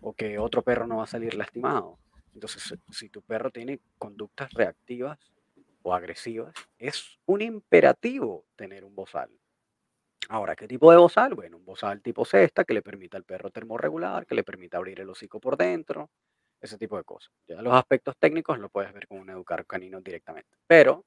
o 0.00 0.12
que 0.12 0.38
otro 0.38 0.62
perro 0.62 0.86
no 0.86 0.98
va 0.98 1.04
a 1.04 1.06
salir 1.08 1.34
lastimado. 1.34 1.98
Entonces, 2.34 2.78
si 2.90 3.08
tu 3.08 3.22
perro 3.22 3.50
tiene 3.50 3.80
conductas 3.98 4.52
reactivas 4.52 5.18
o 5.82 5.94
agresivas, 5.94 6.54
es 6.78 7.18
un 7.26 7.42
imperativo 7.42 8.44
tener 8.56 8.84
un 8.84 8.94
bozal. 8.94 9.30
Ahora, 10.28 10.54
¿qué 10.54 10.68
tipo 10.68 10.90
de 10.90 10.96
bozal? 10.96 11.34
Bueno, 11.34 11.56
un 11.56 11.64
bozal 11.64 12.00
tipo 12.02 12.24
cesta 12.24 12.64
que 12.64 12.72
le 12.72 12.82
permita 12.82 13.16
al 13.16 13.24
perro 13.24 13.50
termorregular, 13.50 14.26
que 14.26 14.34
le 14.34 14.44
permita 14.44 14.76
abrir 14.76 15.00
el 15.00 15.10
hocico 15.10 15.40
por 15.40 15.56
dentro, 15.56 16.08
ese 16.60 16.78
tipo 16.78 16.96
de 16.96 17.04
cosas. 17.04 17.32
Ya 17.46 17.62
los 17.62 17.74
aspectos 17.74 18.16
técnicos 18.18 18.58
lo 18.58 18.68
puedes 18.68 18.92
ver 18.92 19.06
con 19.06 19.18
un 19.18 19.30
educar 19.30 19.64
canino 19.66 20.00
directamente. 20.00 20.50
Pero 20.66 21.04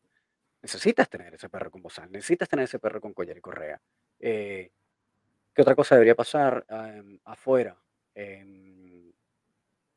necesitas 0.61 1.09
tener 1.09 1.33
ese 1.33 1.49
perro 1.49 1.69
con 1.69 1.81
bozal, 1.81 2.11
necesitas 2.11 2.49
tener 2.49 2.63
ese 2.65 2.79
perro 2.79 3.01
con 3.01 3.13
collar 3.13 3.37
y 3.37 3.41
correa. 3.41 3.81
Eh, 4.19 4.71
¿Qué 5.53 5.61
otra 5.61 5.75
cosa 5.75 5.95
debería 5.95 6.15
pasar 6.15 6.65
em, 6.69 7.19
afuera? 7.25 7.77
Em, 8.15 9.11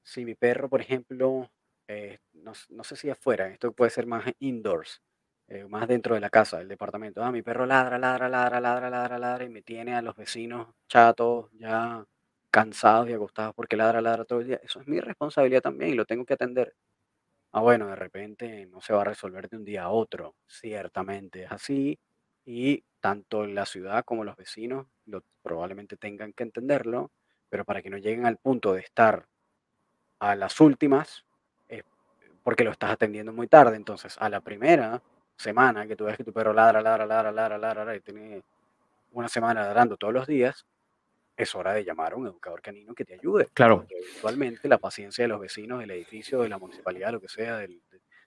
si 0.02 0.24
mi 0.24 0.34
perro, 0.34 0.68
por 0.68 0.80
ejemplo, 0.80 1.50
eh, 1.88 2.18
no, 2.34 2.84
sé 2.84 2.96
si 2.96 3.10
afuera, 3.10 3.48
esto 3.48 3.72
puede 3.72 3.90
ser 3.90 4.06
más 4.06 4.24
indoors, 4.40 5.02
eh, 5.48 5.64
más 5.68 5.88
dentro 5.88 6.14
de 6.14 6.20
la 6.20 6.30
casa, 6.30 6.58
del 6.58 6.68
departamento. 6.68 7.22
Ah, 7.24 7.32
mi 7.32 7.42
perro 7.42 7.66
ladra, 7.66 7.98
ladra, 7.98 8.28
ladra, 8.28 8.60
ladra, 8.60 8.90
ladra, 8.90 9.18
ladra 9.18 9.44
y 9.44 9.48
me 9.48 9.62
tiene 9.62 9.94
a 9.94 10.02
los 10.02 10.16
vecinos 10.16 10.68
chatos, 10.88 11.50
ya 11.52 12.04
cansados 12.56 13.10
y 13.10 13.12
agostados 13.12 13.54
porque 13.54 13.76
ladra, 13.76 14.00
ladra 14.00 14.24
todo 14.24 14.40
el 14.40 14.46
día. 14.46 14.60
Eso 14.62 14.80
es 14.80 14.88
mi 14.88 14.98
responsabilidad 14.98 15.60
también 15.60 15.90
y 15.90 15.94
lo 15.94 16.06
tengo 16.06 16.24
que 16.24 16.32
atender. 16.32 16.74
Ah, 17.52 17.60
bueno, 17.60 17.88
de 17.88 17.96
repente 17.96 18.64
no 18.64 18.80
se 18.80 18.94
va 18.94 19.02
a 19.02 19.04
resolver 19.04 19.46
de 19.50 19.58
un 19.58 19.64
día 19.66 19.82
a 19.82 19.90
otro, 19.90 20.36
ciertamente 20.46 21.44
es 21.44 21.52
así 21.52 21.98
y 22.46 22.82
tanto 22.98 23.46
la 23.46 23.66
ciudad 23.66 24.06
como 24.06 24.24
los 24.24 24.36
vecinos 24.36 24.86
lo, 25.04 25.22
probablemente 25.42 25.98
tengan 25.98 26.32
que 26.32 26.44
entenderlo, 26.44 27.10
pero 27.50 27.66
para 27.66 27.82
que 27.82 27.90
no 27.90 27.98
lleguen 27.98 28.24
al 28.24 28.38
punto 28.38 28.72
de 28.72 28.80
estar 28.80 29.26
a 30.18 30.34
las 30.34 30.58
últimas, 30.58 31.26
porque 32.42 32.64
lo 32.64 32.70
estás 32.70 32.90
atendiendo 32.92 33.34
muy 33.34 33.48
tarde. 33.48 33.76
Entonces, 33.76 34.16
a 34.18 34.30
la 34.30 34.40
primera 34.40 35.02
semana 35.36 35.86
que 35.86 35.94
tú 35.94 36.06
ves 36.06 36.16
que 36.16 36.24
tu 36.24 36.32
perro 36.32 36.54
ladra, 36.54 36.80
ladra, 36.80 37.04
ladra, 37.04 37.32
ladra, 37.32 37.58
ladra, 37.58 37.96
y 37.96 38.00
tiene 38.00 38.42
una 39.12 39.28
semana 39.28 39.62
ladrando 39.62 39.98
todos 39.98 40.14
los 40.14 40.26
días, 40.26 40.64
es 41.36 41.54
hora 41.54 41.74
de 41.74 41.84
llamar 41.84 42.14
a 42.14 42.16
un 42.16 42.26
educador 42.26 42.62
canino 42.62 42.94
que 42.94 43.04
te 43.04 43.14
ayude. 43.14 43.48
Claro. 43.52 43.78
Porque 43.78 43.98
eventualmente 43.98 44.68
la 44.68 44.78
paciencia 44.78 45.24
de 45.24 45.28
los 45.28 45.40
vecinos 45.40 45.80
del 45.80 45.90
edificio, 45.90 46.42
de 46.42 46.48
la 46.48 46.58
municipalidad, 46.58 47.12
lo 47.12 47.20
que 47.20 47.28
sea, 47.28 47.66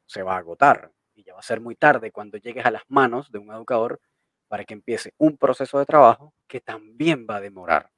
se 0.05 0.24
va 0.24 0.36
a 0.36 0.38
agotar. 0.38 0.91
Y 1.16 1.24
ya 1.24 1.34
va 1.34 1.39
a 1.39 1.43
ser 1.43 1.60
muy 1.60 1.76
tarde 1.76 2.12
cuando 2.12 2.38
llegues 2.38 2.66
a 2.66 2.72
las 2.72 2.84
manos 2.88 3.32
de 3.32 3.39
un 3.39 3.51
educador 3.51 3.99
para 4.47 4.64
que 4.64 4.74
empiece 4.74 5.14
un 5.18 5.38
proceso 5.38 5.80
de 5.80 5.86
trabajo 5.86 6.34
que 6.47 6.62
también 6.62 7.28
va 7.30 7.38
a 7.38 7.41
demorar. 7.41 7.91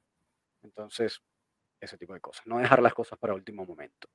Entonces, 0.62 1.22
ese 1.80 1.98
tipo 1.98 2.14
de 2.14 2.20
cosas. 2.20 2.46
No 2.46 2.58
dejar 2.58 2.82
las 2.82 2.94
cosas 2.94 3.18
para 3.18 3.34
último 3.34 3.64
momento. 3.66 4.08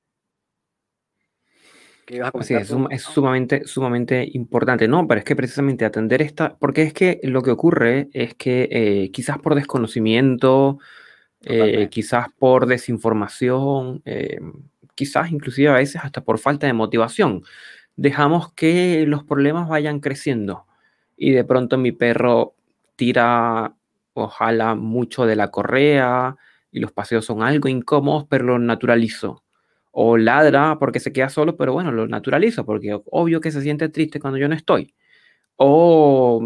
Sí, 2.08 2.54
es, 2.54 2.74
es, 2.90 3.02
sumamente, 3.02 3.66
sumamente 3.66 4.26
importante, 4.32 4.88
¿no? 4.88 5.06
Pero 5.06 5.18
es 5.18 5.24
que 5.24 5.36
precisamente 5.36 5.84
atender 5.84 6.22
esta, 6.22 6.56
porque 6.56 6.82
es 6.82 6.94
que 6.94 7.20
lo 7.22 7.42
que 7.42 7.50
ocurre 7.50 8.08
es 8.14 8.34
que 8.34 8.66
eh, 8.70 9.10
quizás 9.12 9.38
por 9.38 9.54
desconocimiento, 9.54 10.78
eh, 11.42 11.88
quizás 11.90 12.28
por 12.38 12.66
desinformación, 12.66 14.00
eh, 14.06 14.40
quizás 14.94 15.30
inclusive 15.30 15.68
a 15.68 15.74
veces 15.74 16.02
hasta 16.02 16.22
por 16.24 16.38
falta 16.38 16.66
de 16.66 16.72
motivación, 16.72 17.42
dejamos 17.96 18.52
que 18.54 19.04
los 19.06 19.24
problemas 19.24 19.68
vayan 19.68 20.00
creciendo 20.00 20.66
y 21.16 21.32
de 21.32 21.44
pronto 21.44 21.76
mi 21.76 21.92
perro 21.92 22.54
tira 22.96 23.74
ojalá 24.14 24.74
mucho 24.74 25.26
de 25.26 25.36
la 25.36 25.50
correa 25.50 26.36
y 26.72 26.80
los 26.80 26.92
paseos 26.92 27.26
son 27.26 27.42
algo 27.42 27.68
incómodos, 27.68 28.26
pero 28.28 28.44
lo 28.44 28.58
naturalizo 28.58 29.44
o 30.00 30.16
ladra 30.16 30.78
porque 30.78 31.00
se 31.00 31.12
queda 31.12 31.28
solo, 31.28 31.56
pero 31.56 31.72
bueno, 31.72 31.90
lo 31.90 32.06
naturalizo 32.06 32.64
porque 32.64 32.96
obvio 33.06 33.40
que 33.40 33.50
se 33.50 33.62
siente 33.62 33.88
triste 33.88 34.20
cuando 34.20 34.38
yo 34.38 34.46
no 34.46 34.54
estoy. 34.54 34.94
O 35.56 36.40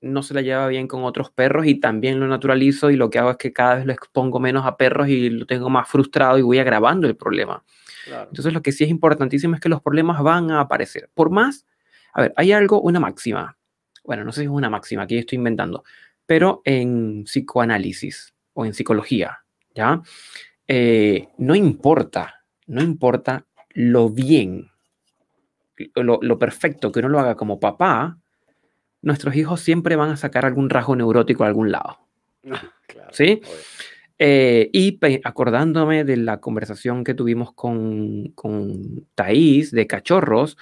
no 0.00 0.22
se 0.24 0.34
la 0.34 0.40
lleva 0.40 0.66
bien 0.66 0.88
con 0.88 1.04
otros 1.04 1.30
perros 1.30 1.66
y 1.66 1.76
también 1.76 2.18
lo 2.18 2.26
naturalizo 2.26 2.90
y 2.90 2.96
lo 2.96 3.10
que 3.10 3.20
hago 3.20 3.30
es 3.30 3.36
que 3.36 3.52
cada 3.52 3.76
vez 3.76 3.86
lo 3.86 3.92
expongo 3.92 4.40
menos 4.40 4.66
a 4.66 4.76
perros 4.76 5.06
y 5.06 5.30
lo 5.30 5.46
tengo 5.46 5.70
más 5.70 5.88
frustrado 5.88 6.36
y 6.36 6.42
voy 6.42 6.58
agravando 6.58 7.06
el 7.06 7.14
problema. 7.16 7.62
Entonces 8.08 8.52
lo 8.52 8.60
que 8.60 8.72
sí 8.72 8.82
es 8.82 8.90
importantísimo 8.90 9.54
es 9.54 9.60
que 9.60 9.68
los 9.68 9.80
problemas 9.80 10.20
van 10.20 10.50
a 10.50 10.62
aparecer. 10.62 11.10
Por 11.14 11.30
más, 11.30 11.64
a 12.12 12.22
ver, 12.22 12.34
hay 12.36 12.50
algo, 12.50 12.80
una 12.80 12.98
máxima. 12.98 13.56
Bueno, 14.02 14.24
no 14.24 14.32
sé 14.32 14.40
si 14.40 14.46
es 14.46 14.50
una 14.50 14.68
máxima, 14.68 15.06
que 15.06 15.14
yo 15.14 15.20
estoy 15.20 15.36
inventando, 15.36 15.84
pero 16.26 16.60
en 16.64 17.22
psicoanálisis 17.22 18.34
o 18.54 18.66
en 18.66 18.74
psicología, 18.74 19.44
¿ya? 19.76 20.02
Eh, 20.72 21.26
no 21.38 21.56
importa, 21.56 22.44
no 22.68 22.80
importa 22.80 23.44
lo 23.70 24.08
bien, 24.08 24.70
lo, 25.96 26.38
perfecto 26.38 26.92
que 26.92 27.00
uno 27.00 27.08
lo 27.08 27.18
haga 27.18 27.34
como 27.34 27.58
papá, 27.58 28.20
nuestros 29.02 29.34
hijos 29.34 29.62
siempre 29.62 29.96
van 29.96 30.10
a 30.10 30.16
sacar 30.16 30.46
algún 30.46 30.70
rasgo 30.70 30.94
neurótico 30.94 31.42
a 31.42 31.48
algún 31.48 31.72
lado. 31.72 31.98
¿Sí? 33.10 33.40
Eh, 34.20 34.70
y 34.72 34.96
acordándome 35.24 36.04
de 36.04 36.18
la 36.18 36.38
conversación 36.38 37.02
que 37.02 37.14
tuvimos 37.14 37.52
con, 37.52 38.28
con 38.36 39.08
Thais 39.16 39.72
de 39.72 39.88
cachorros, 39.88 40.56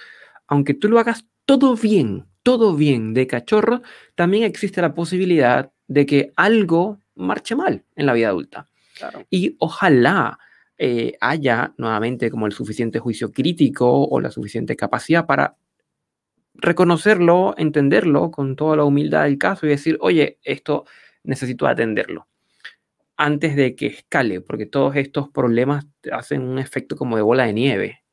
aunque 0.46 0.72
tú 0.72 0.88
lo 0.88 1.00
hagas 1.00 1.26
todo 1.44 1.76
bien, 1.76 2.24
todo 2.42 2.74
bien 2.74 3.12
de 3.12 3.26
cachorro, 3.26 3.82
también 4.14 4.44
existe 4.44 4.80
la 4.80 4.94
posibilidad 4.94 5.70
de 5.86 6.06
que 6.06 6.32
algo 6.34 6.98
marche 7.14 7.54
mal 7.54 7.84
en 7.94 8.06
la 8.06 8.14
vida 8.14 8.28
adulta. 8.28 8.70
Y 9.30 9.56
ojalá 9.58 10.38
eh, 10.76 11.14
haya 11.20 11.74
nuevamente 11.76 12.30
como 12.30 12.46
el 12.46 12.52
suficiente 12.52 12.98
juicio 12.98 13.32
crítico 13.32 14.04
o 14.04 14.20
la 14.20 14.30
suficiente 14.30 14.76
capacidad 14.76 15.26
para 15.26 15.56
reconocerlo, 16.54 17.54
entenderlo 17.56 18.30
con 18.30 18.56
toda 18.56 18.76
la 18.76 18.84
humildad 18.84 19.24
del 19.24 19.38
caso 19.38 19.66
y 19.66 19.70
decir, 19.70 19.98
oye, 20.00 20.38
esto 20.42 20.84
necesito 21.24 21.66
atenderlo 21.66 22.26
antes 23.18 23.56
de 23.56 23.74
que 23.74 23.86
escale, 23.88 24.40
porque 24.40 24.64
todos 24.64 24.94
estos 24.94 25.28
problemas 25.28 25.86
hacen 26.12 26.42
un 26.42 26.58
efecto 26.58 26.96
como 26.96 27.16
de 27.16 27.22
bola 27.22 27.46
de 27.46 27.52
nieve. 27.52 28.04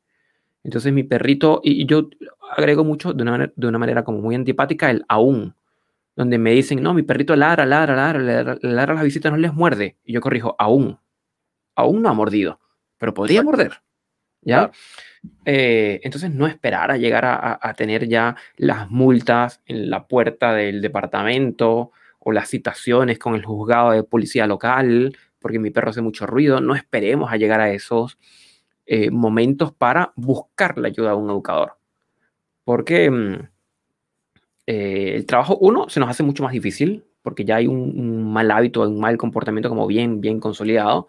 Entonces 0.64 0.92
mi 0.92 1.04
perrito, 1.04 1.60
y 1.62 1.86
yo 1.86 2.10
agrego 2.56 2.82
mucho 2.82 3.12
de 3.12 3.22
una, 3.22 3.52
de 3.54 3.66
una 3.68 3.78
manera 3.78 4.02
como 4.02 4.18
muy 4.18 4.34
antipática 4.34 4.90
el 4.90 5.04
aún 5.08 5.54
donde 6.16 6.38
me 6.38 6.52
dicen, 6.52 6.82
no, 6.82 6.94
mi 6.94 7.02
perrito 7.02 7.36
ladra, 7.36 7.66
ladra, 7.66 7.94
ladra, 7.94 8.18
ladra, 8.18 8.58
ladra 8.62 8.94
las 8.94 9.04
visitas, 9.04 9.30
no 9.30 9.38
les 9.38 9.52
muerde. 9.52 9.96
Y 10.02 10.14
yo 10.14 10.22
corrijo, 10.22 10.56
aún, 10.58 10.98
aún 11.74 12.02
no 12.02 12.08
ha 12.08 12.14
mordido, 12.14 12.58
pero 12.96 13.12
podría 13.12 13.42
morder. 13.42 13.82
¿Ya? 14.40 14.70
Eh, 15.44 16.00
entonces, 16.04 16.30
no 16.30 16.46
esperar 16.46 16.90
a 16.90 16.96
llegar 16.96 17.24
a, 17.26 17.74
tener 17.74 18.08
ya 18.08 18.36
las 18.56 18.88
multas 18.90 19.60
en 19.66 19.90
la 19.90 20.06
puerta 20.06 20.54
del 20.54 20.80
departamento 20.80 21.90
o 22.20 22.32
las 22.32 22.48
citaciones 22.48 23.18
con 23.18 23.34
el 23.34 23.44
juzgado 23.44 23.90
de 23.90 24.04
policía 24.04 24.46
local, 24.46 25.16
porque 25.40 25.58
mi 25.58 25.70
perro 25.70 25.90
hace 25.90 26.00
mucho 26.00 26.26
ruido. 26.26 26.60
No 26.60 26.74
esperemos 26.76 27.32
a 27.32 27.36
llegar 27.36 27.60
a 27.60 27.70
esos 27.70 28.18
eh, 28.86 29.10
momentos 29.10 29.72
para 29.72 30.12
buscar 30.16 30.78
la 30.78 30.88
ayuda 30.88 31.10
de 31.10 31.16
un 31.16 31.28
educador. 31.28 31.76
Porque 32.64 33.10
mm, 33.10 33.48
eh, 34.66 35.12
el 35.14 35.26
trabajo, 35.26 35.56
uno, 35.60 35.88
se 35.88 36.00
nos 36.00 36.08
hace 36.08 36.22
mucho 36.22 36.42
más 36.42 36.52
difícil 36.52 37.04
porque 37.22 37.44
ya 37.44 37.56
hay 37.56 37.66
un, 37.66 38.32
mal 38.32 38.50
hábito, 38.50 38.82
un 38.82 39.00
mal 39.00 39.16
comportamiento 39.16 39.68
como 39.68 39.86
bien, 39.86 40.20
bien 40.20 40.38
consolidado. 40.38 41.08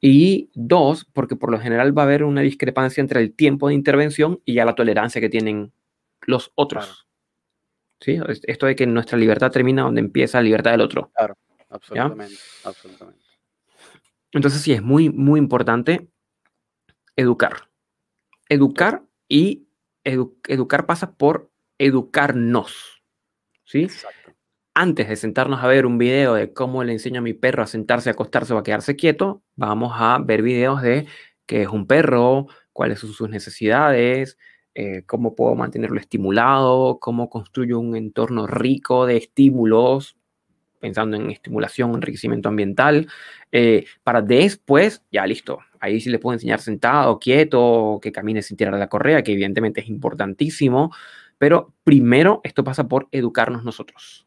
Y 0.00 0.50
dos, 0.54 1.04
porque 1.04 1.36
por 1.36 1.50
lo 1.50 1.60
general 1.60 1.96
va 1.96 2.02
a 2.02 2.04
haber 2.04 2.24
una 2.24 2.42
discrepancia 2.42 3.00
entre 3.00 3.20
el 3.20 3.34
tiempo 3.34 3.68
de 3.68 3.74
intervención 3.74 4.40
y 4.44 4.54
ya 4.54 4.64
la 4.64 4.74
tolerancia 4.74 5.20
que 5.20 5.28
tienen 5.28 5.72
los 6.22 6.52
otros. 6.54 7.06
¿Sí? 8.00 8.18
Esto 8.44 8.66
de 8.66 8.74
que 8.74 8.86
nuestra 8.86 9.16
libertad 9.16 9.52
termina 9.52 9.82
donde 9.82 10.00
empieza 10.00 10.38
la 10.38 10.42
libertad 10.42 10.72
del 10.72 10.80
otro. 10.80 11.10
Claro, 11.14 11.36
absolutamente, 11.68 12.34
absolutamente. 12.64 13.24
Entonces 14.32 14.60
sí, 14.60 14.72
es 14.72 14.82
muy, 14.82 15.10
muy 15.10 15.38
importante 15.38 16.08
educar. 17.16 17.68
Educar 18.48 19.04
y 19.28 19.66
educar 20.04 20.86
pasa 20.86 21.14
por 21.14 21.51
educarnos. 21.86 23.02
¿Sí? 23.64 23.88
Antes 24.74 25.08
de 25.08 25.16
sentarnos 25.16 25.62
a 25.62 25.66
ver 25.66 25.84
un 25.84 25.98
video 25.98 26.34
de 26.34 26.52
cómo 26.52 26.84
le 26.84 26.92
enseño 26.92 27.20
a 27.20 27.22
mi 27.22 27.34
perro 27.34 27.62
a 27.62 27.66
sentarse, 27.66 28.08
a 28.08 28.12
acostarse 28.12 28.54
o 28.54 28.58
a 28.58 28.62
quedarse 28.62 28.96
quieto, 28.96 29.42
vamos 29.56 29.92
a 29.96 30.18
ver 30.18 30.42
videos 30.42 30.80
de 30.82 31.06
qué 31.46 31.62
es 31.62 31.68
un 31.68 31.86
perro, 31.86 32.46
cuáles 32.72 33.00
son 33.00 33.12
sus 33.12 33.28
necesidades, 33.28 34.38
eh, 34.74 35.02
cómo 35.06 35.34
puedo 35.34 35.54
mantenerlo 35.54 36.00
estimulado, 36.00 36.98
cómo 37.00 37.28
construyo 37.28 37.78
un 37.78 37.96
entorno 37.96 38.46
rico 38.46 39.04
de 39.04 39.18
estímulos, 39.18 40.16
pensando 40.80 41.16
en 41.16 41.30
estimulación, 41.30 41.94
enriquecimiento 41.94 42.48
ambiental, 42.48 43.08
eh, 43.52 43.84
para 44.02 44.22
después, 44.22 45.02
ya 45.12 45.26
listo, 45.26 45.60
ahí 45.80 46.00
sí 46.00 46.10
le 46.10 46.18
puedo 46.18 46.34
enseñar 46.34 46.60
sentado, 46.60 47.18
quieto, 47.18 47.98
que 48.02 48.12
camine 48.12 48.42
sin 48.42 48.56
tirar 48.56 48.74
la 48.74 48.88
correa, 48.88 49.22
que 49.22 49.32
evidentemente 49.32 49.80
es 49.80 49.88
importantísimo, 49.88 50.90
pero 51.42 51.72
primero 51.82 52.40
esto 52.44 52.62
pasa 52.62 52.84
por 52.84 53.08
educarnos 53.10 53.64
nosotros. 53.64 54.24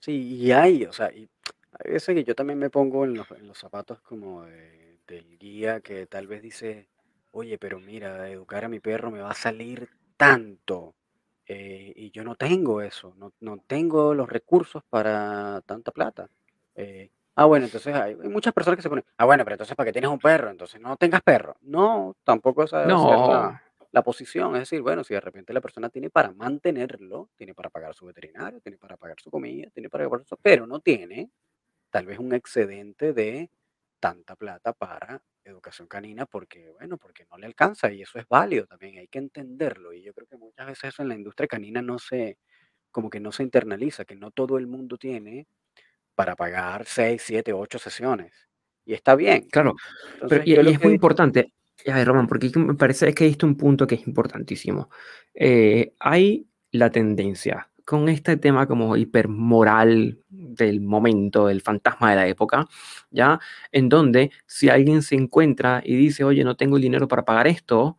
Sí, 0.00 0.38
y 0.38 0.50
hay, 0.50 0.82
o 0.82 0.92
sea, 0.92 1.12
y 1.12 1.28
hay 1.78 1.92
veces 1.92 2.16
que 2.16 2.24
yo 2.24 2.34
también 2.34 2.58
me 2.58 2.68
pongo 2.68 3.04
en 3.04 3.14
los, 3.14 3.28
zapatos 3.56 4.00
como 4.00 4.42
del 4.42 5.38
guía 5.38 5.78
que 5.78 6.06
tal 6.06 6.26
vez 6.26 6.42
dice, 6.42 6.88
oye, 7.30 7.58
pero 7.58 7.78
mira, 7.78 8.28
educar 8.28 8.64
a 8.64 8.68
mi 8.68 8.80
perro 8.80 9.12
me 9.12 9.20
va 9.20 9.30
a 9.30 9.34
salir 9.34 9.88
tanto. 10.16 10.96
Eh, 11.46 11.92
y 11.94 12.10
yo 12.10 12.24
no 12.24 12.34
tengo 12.34 12.80
eso, 12.82 13.14
no, 13.16 13.58
tengo 13.68 14.12
los 14.12 14.28
recursos 14.28 14.82
para 14.90 15.62
tanta 15.64 15.92
plata. 15.92 16.28
Eh, 16.74 17.08
ah, 17.36 17.44
bueno, 17.44 17.66
entonces 17.66 17.94
hay, 17.94 18.16
muchas 18.16 18.52
personas 18.52 18.78
que 18.78 18.82
se 18.82 18.88
ponen, 18.88 19.04
ah, 19.16 19.26
bueno, 19.26 19.44
pero 19.44 19.54
entonces 19.54 19.76
¿para 19.76 19.86
qué 19.86 19.92
tienes 19.92 20.10
un 20.10 20.18
perro? 20.18 20.50
Entonces 20.50 20.80
no 20.80 20.96
tengas 20.96 21.22
perro. 21.22 21.54
No, 21.60 22.16
tampoco 22.24 22.64
debe 22.64 22.88
No, 22.88 23.60
la 23.92 24.02
posición. 24.02 24.54
Es 24.56 24.62
decir, 24.62 24.82
bueno, 24.82 25.04
si 25.04 25.14
de 25.14 25.20
repente 25.20 25.52
la 25.52 25.60
persona 25.60 25.88
tiene 25.88 26.10
para 26.10 26.32
mantenerlo, 26.32 27.30
tiene 27.36 27.54
para 27.54 27.70
pagar 27.70 27.94
su 27.94 28.06
veterinario, 28.06 28.60
tiene 28.60 28.78
para 28.78 28.96
pagar 28.96 29.20
su 29.20 29.30
comida, 29.30 29.68
tiene 29.70 29.88
para 29.88 30.08
pagar 30.08 30.24
eso, 30.24 30.38
pero 30.40 30.66
no 30.66 30.80
tiene 30.80 31.30
tal 31.90 32.06
vez 32.06 32.18
un 32.18 32.32
excedente 32.34 33.12
de 33.12 33.50
tanta 33.98 34.36
plata 34.36 34.72
para 34.72 35.22
educación 35.44 35.88
canina 35.88 36.26
porque, 36.26 36.70
bueno, 36.70 36.96
porque 36.98 37.26
no 37.30 37.38
le 37.38 37.46
alcanza 37.46 37.90
y 37.92 38.02
eso 38.02 38.18
es 38.18 38.28
válido 38.28 38.66
también, 38.66 38.98
hay 38.98 39.08
que 39.08 39.18
entenderlo. 39.18 39.92
Y 39.92 40.02
yo 40.02 40.12
creo 40.14 40.26
que 40.26 40.36
muchas 40.36 40.66
veces 40.66 40.84
eso 40.84 41.02
en 41.02 41.08
la 41.08 41.14
industria 41.14 41.48
canina 41.48 41.82
no 41.82 41.98
se, 41.98 42.38
como 42.90 43.10
que 43.10 43.20
no 43.20 43.32
se 43.32 43.42
internaliza, 43.42 44.04
que 44.04 44.16
no 44.16 44.30
todo 44.30 44.58
el 44.58 44.66
mundo 44.66 44.96
tiene 44.96 45.46
para 46.14 46.36
pagar 46.36 46.84
6, 46.86 47.22
7, 47.24 47.52
8 47.52 47.78
sesiones. 47.78 48.48
Y 48.84 48.94
está 48.94 49.14
bien. 49.14 49.48
Claro, 49.48 49.74
pero 50.28 50.42
y, 50.44 50.54
es 50.54 50.82
muy 50.82 50.94
importante. 50.94 51.52
A 51.86 51.94
ver, 51.94 52.06
Román, 52.06 52.26
porque 52.26 52.50
me 52.56 52.74
parece 52.74 53.12
que 53.14 53.24
hay 53.24 53.36
un 53.42 53.56
punto 53.56 53.86
que 53.86 53.94
es 53.94 54.06
importantísimo. 54.06 54.90
Eh, 55.34 55.94
hay 55.98 56.46
la 56.72 56.90
tendencia 56.90 57.70
con 57.84 58.08
este 58.08 58.36
tema 58.36 58.68
como 58.68 58.96
hipermoral 58.96 60.20
del 60.28 60.80
momento, 60.80 61.48
del 61.48 61.60
fantasma 61.60 62.10
de 62.10 62.16
la 62.16 62.28
época, 62.28 62.68
¿ya? 63.10 63.40
En 63.72 63.88
donde 63.88 64.30
si 64.46 64.68
alguien 64.68 65.02
se 65.02 65.16
encuentra 65.16 65.82
y 65.84 65.96
dice, 65.96 66.22
oye, 66.22 66.44
no 66.44 66.56
tengo 66.56 66.76
el 66.76 66.82
dinero 66.82 67.08
para 67.08 67.24
pagar 67.24 67.48
esto, 67.48 67.98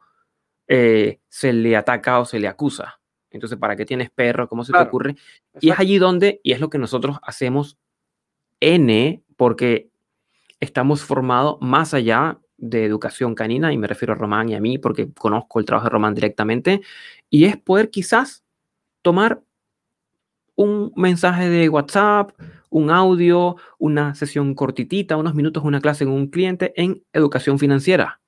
eh, 0.67 1.19
se 1.27 1.51
le 1.51 1.75
ataca 1.75 2.19
o 2.19 2.25
se 2.25 2.39
le 2.39 2.47
acusa. 2.47 3.01
Entonces, 3.31 3.57
¿para 3.57 3.75
qué 3.75 3.85
tienes 3.85 4.09
perro? 4.09 4.47
¿Cómo 4.47 4.63
se 4.63 4.71
te 4.71 4.79
ocurre? 4.79 5.15
Y 5.59 5.71
es 5.71 5.79
allí 5.79 5.97
donde, 5.97 6.39
y 6.43 6.53
es 6.53 6.61
lo 6.61 6.69
que 6.69 6.77
nosotros 6.77 7.17
hacemos 7.23 7.77
N 8.61 9.23
porque 9.35 9.89
estamos 10.61 11.03
formados 11.03 11.57
más 11.59 11.93
allá 11.93 12.39
de 12.61 12.85
educación 12.85 13.35
canina, 13.35 13.73
y 13.73 13.77
me 13.77 13.87
refiero 13.87 14.13
a 14.13 14.15
Román 14.15 14.47
y 14.47 14.55
a 14.55 14.61
mí 14.61 14.77
porque 14.77 15.11
conozco 15.11 15.59
el 15.59 15.65
trabajo 15.65 15.87
de 15.87 15.89
Román 15.89 16.13
directamente, 16.15 16.81
y 17.29 17.45
es 17.45 17.57
poder 17.57 17.89
quizás 17.89 18.45
tomar 19.01 19.41
un 20.55 20.93
mensaje 20.95 21.49
de 21.49 21.67
WhatsApp, 21.69 22.31
un 22.69 22.91
audio, 22.91 23.57
una 23.79 24.15
sesión 24.15 24.53
cortitita, 24.53 25.17
unos 25.17 25.33
minutos, 25.33 25.63
una 25.63 25.81
clase 25.81 26.05
con 26.05 26.13
un 26.13 26.27
cliente 26.27 26.71
en 26.75 27.03
educación 27.13 27.57
financiera. 27.57 28.21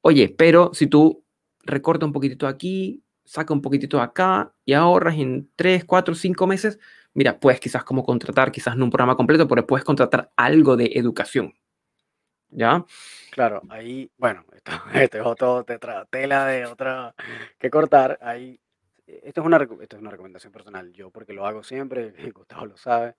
Oye, 0.00 0.34
pero 0.36 0.72
si 0.74 0.88
tú 0.88 1.24
recorta 1.64 2.04
un 2.04 2.12
poquitito 2.12 2.48
aquí, 2.48 3.02
saca 3.24 3.54
un 3.54 3.62
poquitito 3.62 4.00
acá 4.00 4.52
y 4.64 4.72
ahorras 4.72 5.16
en 5.16 5.48
3, 5.54 5.84
4, 5.84 6.14
5 6.16 6.46
meses, 6.46 6.80
mira, 7.14 7.38
puedes 7.38 7.60
quizás 7.60 7.84
como 7.84 8.02
contratar, 8.02 8.50
quizás 8.50 8.76
no 8.76 8.84
un 8.84 8.90
programa 8.90 9.16
completo, 9.16 9.46
pero 9.46 9.66
puedes 9.66 9.84
contratar 9.84 10.32
algo 10.36 10.76
de 10.76 10.90
educación. 10.94 11.54
¿Ya? 12.54 12.84
Claro, 13.30 13.62
ahí, 13.70 14.10
bueno, 14.18 14.44
esto, 14.54 14.72
esto 14.94 15.18
es 15.18 15.26
otro 15.26 15.64
tela 16.10 16.46
de 16.46 16.66
otra 16.66 17.14
que 17.58 17.70
cortar. 17.70 18.18
Ahí 18.20 18.60
esto 19.06 19.40
es, 19.40 19.46
una, 19.46 19.56
esto 19.80 19.96
es 19.96 20.02
una 20.02 20.10
recomendación 20.10 20.52
personal, 20.52 20.92
yo 20.92 21.10
porque 21.10 21.32
lo 21.32 21.46
hago 21.46 21.62
siempre, 21.62 22.12
Gustavo 22.34 22.66
lo 22.66 22.76
sabe, 22.76 23.16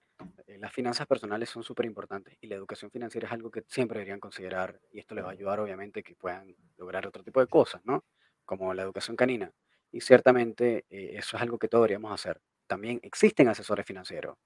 eh, 0.48 0.58
las 0.60 0.72
finanzas 0.72 1.08
personales 1.08 1.50
son 1.50 1.64
súper 1.64 1.86
importantes 1.86 2.38
y 2.42 2.48
la 2.48 2.56
educación 2.56 2.92
financiera 2.92 3.28
es 3.28 3.34
algo 3.34 3.52
que 3.52 3.64
siempre 3.68 4.00
deberían 4.00 4.20
considerar 4.20 4.80
y 4.92 5.00
esto 5.00 5.16
les 5.16 5.24
va 5.26 5.30
a 5.30 5.32
ayudar 5.34 5.60
obviamente 5.60 6.04
que 6.04 6.16
puedan 6.16 6.56
lograr 6.78 7.08
otro 7.08 7.24
tipo 7.24 7.40
de 7.40 7.48
cosas, 7.48 7.82
¿no? 7.86 8.06
Como 8.46 8.74
la 8.74 8.84
educación 8.84 9.16
canina. 9.18 9.52
Y 9.92 10.02
ciertamente 10.02 10.86
eh, 10.90 11.16
eso 11.18 11.38
es 11.38 11.44
algo 11.44 11.58
que 11.60 11.68
todos 11.68 11.84
deberíamos 11.84 12.12
hacer. 12.12 12.40
También 12.68 13.00
existen 13.04 13.48
asesores 13.48 13.86
financieros. 13.86 14.38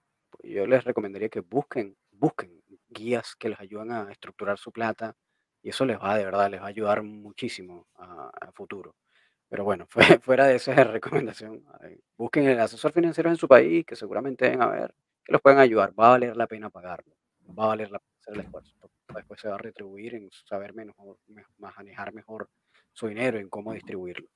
Yo 0.44 0.66
les 0.66 0.84
recomendaría 0.84 1.30
que 1.30 1.40
busquen, 1.42 1.96
busquen 2.12 2.62
guías 2.90 3.36
que 3.36 3.50
les 3.50 3.60
ayuden 3.60 3.92
a 3.92 4.12
estructurar 4.12 4.58
su 4.58 4.72
plata 4.72 5.16
y 5.62 5.70
eso 5.70 5.86
les 5.86 6.00
va, 6.00 6.18
de 6.18 6.26
verdad, 6.26 6.50
les 6.50 6.62
va 6.62 6.66
a 6.66 6.70
ayudar 6.70 7.04
muchísimo 7.04 7.88
a, 7.96 8.30
a 8.42 8.52
futuro. 8.52 8.96
Pero 9.50 9.64
bueno, 9.64 9.88
fuera 10.22 10.46
de 10.46 10.56
esa 10.56 10.74
recomendación, 10.84 11.64
busquen 12.18 12.48
el 12.48 12.60
asesor 12.60 12.92
financiero 12.92 13.30
en 13.30 13.38
su 13.38 13.48
país, 13.48 13.86
que 13.86 13.96
seguramente 13.96 14.46
deben 14.46 14.62
haber, 14.62 14.94
que 15.24 15.32
los 15.32 15.42
pueden 15.42 15.60
ayudar. 15.60 15.94
Va 15.98 16.08
a 16.08 16.12
valer 16.12 16.36
la 16.36 16.48
pena 16.48 16.70
pagarlo, 16.70 17.16
va 17.58 17.66
a 17.66 17.68
valer 17.68 17.92
la 17.92 18.00
pena 18.00 18.12
hacer 18.20 18.34
el 18.34 18.40
esfuerzo. 18.42 18.74
Después 19.14 19.40
se 19.40 19.48
va 19.48 19.56
a 19.56 19.58
retribuir 19.58 20.16
en 20.16 20.30
saber 20.32 20.74
mejor, 20.74 21.18
manejar 21.58 22.14
mejor 22.14 22.50
su 22.92 23.08
dinero, 23.08 23.40
en 23.40 23.50
cómo 23.50 23.74
distribuirlo 23.74 24.28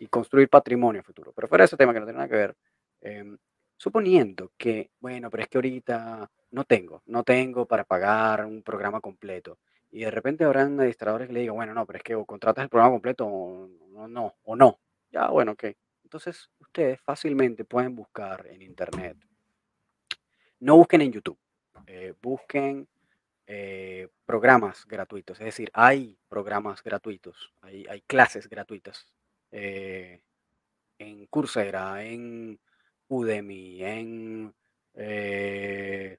y 0.00 0.06
construir 0.08 0.48
patrimonio 0.48 1.02
futuro. 1.02 1.32
Pero 1.32 1.46
fuera 1.46 1.62
de 1.62 1.66
ese 1.66 1.76
tema 1.76 1.92
que 1.92 2.00
no 2.00 2.06
tiene 2.06 2.18
nada 2.18 2.28
que 2.28 2.36
ver, 2.36 2.56
em, 3.02 3.38
suponiendo 3.80 4.52
que, 4.58 4.90
bueno, 5.00 5.30
pero 5.30 5.42
es 5.42 5.48
que 5.48 5.56
ahorita 5.56 6.30
no 6.50 6.64
tengo, 6.64 7.02
no 7.06 7.24
tengo 7.24 7.64
para 7.64 7.84
pagar 7.84 8.44
un 8.44 8.62
programa 8.62 9.00
completo. 9.00 9.58
Y 9.90 10.00
de 10.00 10.10
repente 10.10 10.44
habrán 10.44 10.74
administradores 10.74 11.28
que 11.28 11.32
le 11.32 11.40
digan, 11.40 11.56
bueno, 11.56 11.72
no, 11.72 11.86
pero 11.86 11.96
es 11.96 12.02
que 12.02 12.14
o 12.14 12.26
contratas 12.26 12.62
el 12.62 12.68
programa 12.68 12.92
completo 12.92 13.26
o 13.26 14.06
no, 14.06 14.34
o 14.42 14.54
no. 14.54 14.80
Ya, 15.10 15.28
bueno, 15.28 15.52
ok. 15.52 15.64
Entonces, 16.04 16.50
ustedes 16.58 17.00
fácilmente 17.00 17.64
pueden 17.64 17.96
buscar 17.96 18.46
en 18.48 18.60
Internet. 18.60 19.16
No 20.58 20.76
busquen 20.76 21.00
en 21.00 21.12
YouTube. 21.12 21.38
Eh, 21.86 22.12
busquen 22.20 22.86
eh, 23.46 24.08
programas 24.26 24.84
gratuitos. 24.86 25.40
Es 25.40 25.46
decir, 25.46 25.70
hay 25.72 26.18
programas 26.28 26.82
gratuitos. 26.82 27.54
Hay, 27.62 27.86
hay 27.88 28.02
clases 28.02 28.46
gratuitas. 28.46 29.10
Eh, 29.50 30.20
en 30.98 31.24
Coursera, 31.28 32.04
en 32.04 32.60
Udemy, 33.10 33.84
en 33.84 34.54
eh, 34.94 36.18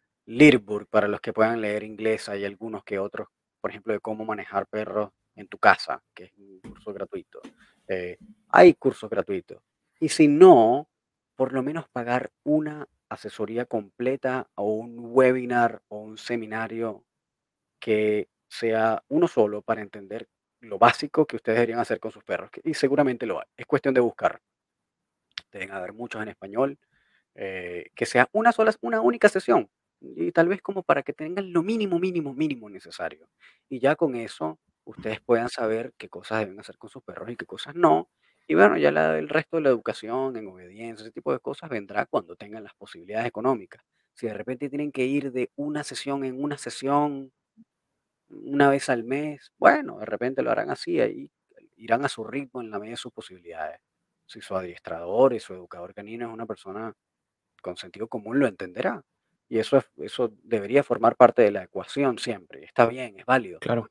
para 0.90 1.08
los 1.08 1.22
que 1.22 1.34
puedan 1.34 1.62
leer 1.62 1.84
inglés. 1.84 2.30
Hay 2.30 2.46
algunos 2.46 2.84
que 2.84 3.00
otros 3.00 3.28
por 3.62 3.70
ejemplo, 3.70 3.94
de 3.94 4.00
cómo 4.00 4.26
manejar 4.26 4.68
perros 4.68 5.12
en 5.36 5.48
tu 5.48 5.58
casa, 5.60 6.04
que 6.14 6.26
es 6.26 6.32
un 6.38 6.60
curso 6.60 6.92
gratuito. 6.92 7.40
Eh, 7.88 8.18
hay 8.50 8.74
cursos 8.74 9.10
gratuitos. 9.10 9.62
Y 10.00 10.10
si 10.10 10.28
no, 10.28 10.90
por 11.36 11.54
lo 11.54 11.62
menos 11.62 11.88
pagar 11.90 12.32
una 12.44 12.88
asesoría 13.08 13.66
completa 13.66 14.50
o 14.56 14.74
un 14.74 14.98
webinar 15.00 15.82
o 15.90 16.00
un 16.00 16.18
seminario 16.18 17.06
que 17.80 18.30
sea 18.50 19.04
uno 19.10 19.28
solo 19.28 19.62
para 19.62 19.82
entender 19.82 20.28
lo 20.60 20.78
básico 20.78 21.26
que 21.26 21.36
ustedes 21.36 21.58
deberían 21.58 21.80
hacer 21.80 22.00
con 22.00 22.12
sus 22.12 22.24
perros. 22.24 22.50
Y 22.64 22.74
seguramente 22.74 23.26
lo 23.26 23.40
hay. 23.40 23.46
Es 23.56 23.66
cuestión 23.66 23.94
de 23.94 24.02
buscar. 24.02 24.42
Deben 25.52 25.72
haber 25.72 25.94
muchos 25.94 26.22
en 26.22 26.30
español. 26.30 26.78
Eh, 27.36 27.86
que 27.96 28.06
sea 28.06 28.28
una 28.34 28.52
sola, 28.52 28.74
una 28.82 29.02
única 29.02 29.30
sesión 29.30 29.70
y 30.02 30.32
tal 30.34 30.48
vez 30.50 30.62
como 30.62 30.84
para 30.84 31.04
que 31.04 31.14
tengan 31.14 31.54
lo 31.54 31.64
mínimo, 31.64 32.00
mínimo, 32.00 32.34
mínimo 32.34 32.70
necesario. 32.70 33.30
Y 33.70 33.80
ya 33.80 33.96
con 33.96 34.16
eso 34.16 34.60
ustedes 34.84 35.22
puedan 35.22 35.48
saber 35.50 35.94
qué 35.98 36.10
cosas 36.10 36.40
deben 36.40 36.60
hacer 36.60 36.78
con 36.78 36.90
sus 36.90 37.04
perros 37.04 37.30
y 37.32 37.36
qué 37.38 37.46
cosas 37.46 37.76
no. 37.76 38.10
Y 38.48 38.56
bueno, 38.56 38.78
ya 38.78 38.92
la, 38.92 39.18
el 39.18 39.30
resto 39.30 39.58
de 39.58 39.64
la 39.64 39.70
educación, 39.70 40.36
en 40.36 40.48
obediencia, 40.48 41.04
ese 41.04 41.12
tipo 41.14 41.32
de 41.32 41.40
cosas 41.40 41.70
vendrá 41.70 42.06
cuando 42.06 42.36
tengan 42.36 42.64
las 42.64 42.74
posibilidades 42.76 43.28
económicas. 43.28 43.84
Si 44.14 44.28
de 44.28 44.34
repente 44.34 44.70
tienen 44.70 44.92
que 44.92 45.06
ir 45.06 45.32
de 45.32 45.52
una 45.56 45.84
sesión 45.84 46.26
en 46.26 46.44
una 46.44 46.58
sesión 46.58 47.32
una 48.30 48.70
vez 48.70 48.90
al 48.90 49.04
mes, 49.04 49.52
bueno, 49.58 50.00
de 50.00 50.06
repente 50.06 50.42
lo 50.42 50.52
harán 50.52 50.70
así, 50.72 51.00
ahí 51.00 51.30
irán 51.78 52.06
a 52.06 52.10
su 52.10 52.24
ritmo 52.24 52.62
en 52.62 52.72
la 52.72 52.80
medida 52.80 52.94
de 52.94 52.98
sus 52.98 53.12
posibilidades. 53.14 53.80
Si 54.32 54.40
su 54.40 54.56
adiestrador 54.56 55.34
y 55.34 55.40
su 55.42 55.54
educador 55.54 55.94
canino 55.94 56.28
es 56.28 56.34
una 56.34 56.46
persona 56.46 56.94
con 57.62 57.76
sentido 57.76 58.08
común, 58.08 58.40
lo 58.40 58.48
entenderá. 58.48 59.04
Y 59.50 59.60
eso, 59.60 59.84
eso 59.98 60.32
debería 60.44 60.84
formar 60.84 61.18
parte 61.18 61.42
de 61.42 61.52
la 61.52 61.64
ecuación 61.64 62.18
siempre. 62.18 62.64
Está 62.64 62.86
bien, 62.86 63.20
es 63.20 63.26
válido. 63.26 63.60
Claro. 63.60 63.90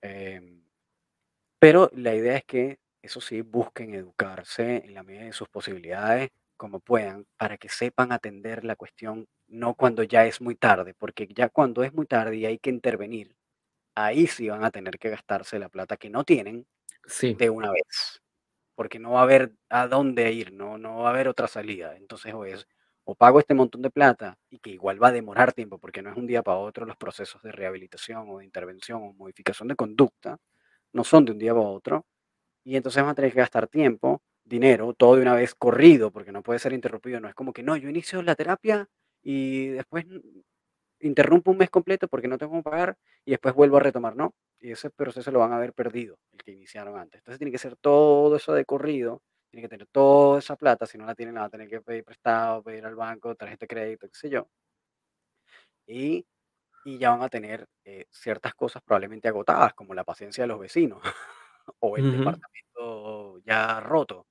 Em, 0.00 0.62
pero 1.58 1.90
la 1.94 2.14
idea 2.14 2.38
es 2.38 2.44
que, 2.44 2.78
eso 3.02 3.20
sí, 3.20 3.42
busquen 3.42 3.94
educarse 3.94 4.82
en 4.84 4.94
la 4.94 5.02
medida 5.02 5.24
de 5.24 5.32
sus 5.34 5.50
posibilidades, 5.50 6.30
como 6.56 6.80
puedan, 6.80 7.26
para 7.36 7.58
que 7.58 7.68
sepan 7.68 8.12
atender 8.12 8.64
la 8.64 8.76
cuestión 8.76 9.26
no 9.48 9.74
cuando 9.74 10.02
ya 10.02 10.24
es 10.24 10.40
muy 10.40 10.54
tarde, 10.54 10.94
porque 10.94 11.28
ya 11.28 11.50
cuando 11.50 11.84
es 11.84 11.92
muy 11.92 12.06
tarde 12.06 12.36
y 12.36 12.46
hay 12.46 12.58
que 12.58 12.70
intervenir, 12.70 13.36
ahí 13.94 14.26
sí 14.26 14.48
van 14.48 14.64
a 14.64 14.70
tener 14.70 14.98
que 14.98 15.10
gastarse 15.10 15.58
la 15.58 15.68
plata 15.68 15.98
que 15.98 16.08
no 16.08 16.24
tienen 16.24 16.66
sí. 17.06 17.34
de 17.34 17.50
una 17.50 17.70
vez, 17.70 18.21
porque 18.74 18.98
no 18.98 19.12
va 19.12 19.20
a 19.20 19.22
haber 19.24 19.52
a 19.68 19.86
dónde 19.88 20.32
ir, 20.32 20.52
no, 20.52 20.78
no 20.78 20.98
va 21.00 21.08
a 21.08 21.12
haber 21.12 21.28
otra 21.28 21.48
salida. 21.48 21.96
Entonces, 21.96 22.34
o 22.34 22.44
es 22.44 22.66
o 23.04 23.14
pago 23.16 23.40
este 23.40 23.54
montón 23.54 23.82
de 23.82 23.90
plata 23.90 24.38
y 24.50 24.58
que 24.60 24.70
igual 24.70 25.02
va 25.02 25.08
a 25.08 25.12
demorar 25.12 25.52
tiempo 25.52 25.78
porque 25.78 26.02
no 26.02 26.10
es 26.10 26.16
un 26.16 26.26
día 26.26 26.42
para 26.42 26.58
otro 26.58 26.86
los 26.86 26.96
procesos 26.96 27.42
de 27.42 27.50
rehabilitación 27.52 28.26
o 28.30 28.38
de 28.38 28.44
intervención 28.44 29.02
o 29.02 29.12
modificación 29.14 29.68
de 29.68 29.74
conducta, 29.76 30.38
no 30.92 31.04
son 31.04 31.24
de 31.24 31.32
un 31.32 31.38
día 31.38 31.52
para 31.54 31.66
otro 31.66 32.06
y 32.64 32.76
entonces 32.76 33.02
van 33.02 33.12
a 33.12 33.14
tener 33.14 33.32
que 33.32 33.38
gastar 33.40 33.68
tiempo, 33.68 34.22
dinero, 34.44 34.94
todo 34.94 35.16
de 35.16 35.22
una 35.22 35.34
vez 35.34 35.54
corrido 35.54 36.12
porque 36.12 36.32
no 36.32 36.42
puede 36.42 36.60
ser 36.60 36.72
interrumpido, 36.74 37.20
no 37.20 37.28
es 37.28 37.34
como 37.34 37.52
que 37.52 37.62
no, 37.62 37.76
yo 37.76 37.88
inicio 37.88 38.22
la 38.22 38.36
terapia 38.36 38.88
y 39.22 39.68
después 39.68 40.06
interrumpo 41.00 41.50
un 41.50 41.58
mes 41.58 41.70
completo 41.70 42.08
porque 42.08 42.28
no 42.28 42.38
tengo 42.38 42.54
que 42.56 42.62
pagar 42.70 42.96
y 43.24 43.32
después 43.32 43.54
vuelvo 43.54 43.76
a 43.78 43.80
retomar, 43.80 44.16
no, 44.16 44.34
y 44.62 44.72
ese 44.72 44.90
proceso 44.90 45.30
lo 45.32 45.40
van 45.40 45.52
a 45.52 45.56
haber 45.56 45.74
perdido, 45.74 46.18
el 46.32 46.42
que 46.44 46.52
iniciaron 46.52 46.98
antes. 46.98 47.20
Entonces 47.20 47.38
tiene 47.38 47.52
que 47.52 47.58
ser 47.58 47.76
todo 47.76 48.36
eso 48.36 48.54
de 48.54 48.64
corrido 48.64 49.22
tiene 49.52 49.68
que 49.68 49.68
tener 49.68 49.86
toda 49.88 50.38
esa 50.38 50.56
plata, 50.56 50.86
si 50.86 50.96
no 50.96 51.04
la 51.04 51.14
tiene, 51.14 51.30
la 51.30 51.40
va 51.40 51.46
a 51.46 51.50
tener 51.50 51.68
que 51.68 51.82
pedir 51.82 52.04
prestado, 52.04 52.62
pedir 52.62 52.86
al 52.86 52.94
banco, 52.96 53.34
tarjeta 53.34 53.64
de 53.64 53.68
crédito, 53.68 54.08
qué 54.08 54.14
sé 54.14 54.30
yo. 54.30 54.48
Y, 55.86 56.26
y 56.84 56.98
ya 56.98 57.10
van 57.10 57.22
a 57.22 57.28
tener 57.28 57.68
eh, 57.84 58.06
ciertas 58.10 58.54
cosas 58.54 58.82
probablemente 58.82 59.28
agotadas, 59.28 59.74
como 59.74 59.94
la 59.94 60.04
paciencia 60.04 60.44
de 60.44 60.48
los 60.48 60.60
vecinos 60.60 61.02
o 61.80 61.96
el 61.96 62.10
departamento 62.10 63.38
ya 63.44 63.80
roto. 63.80 64.26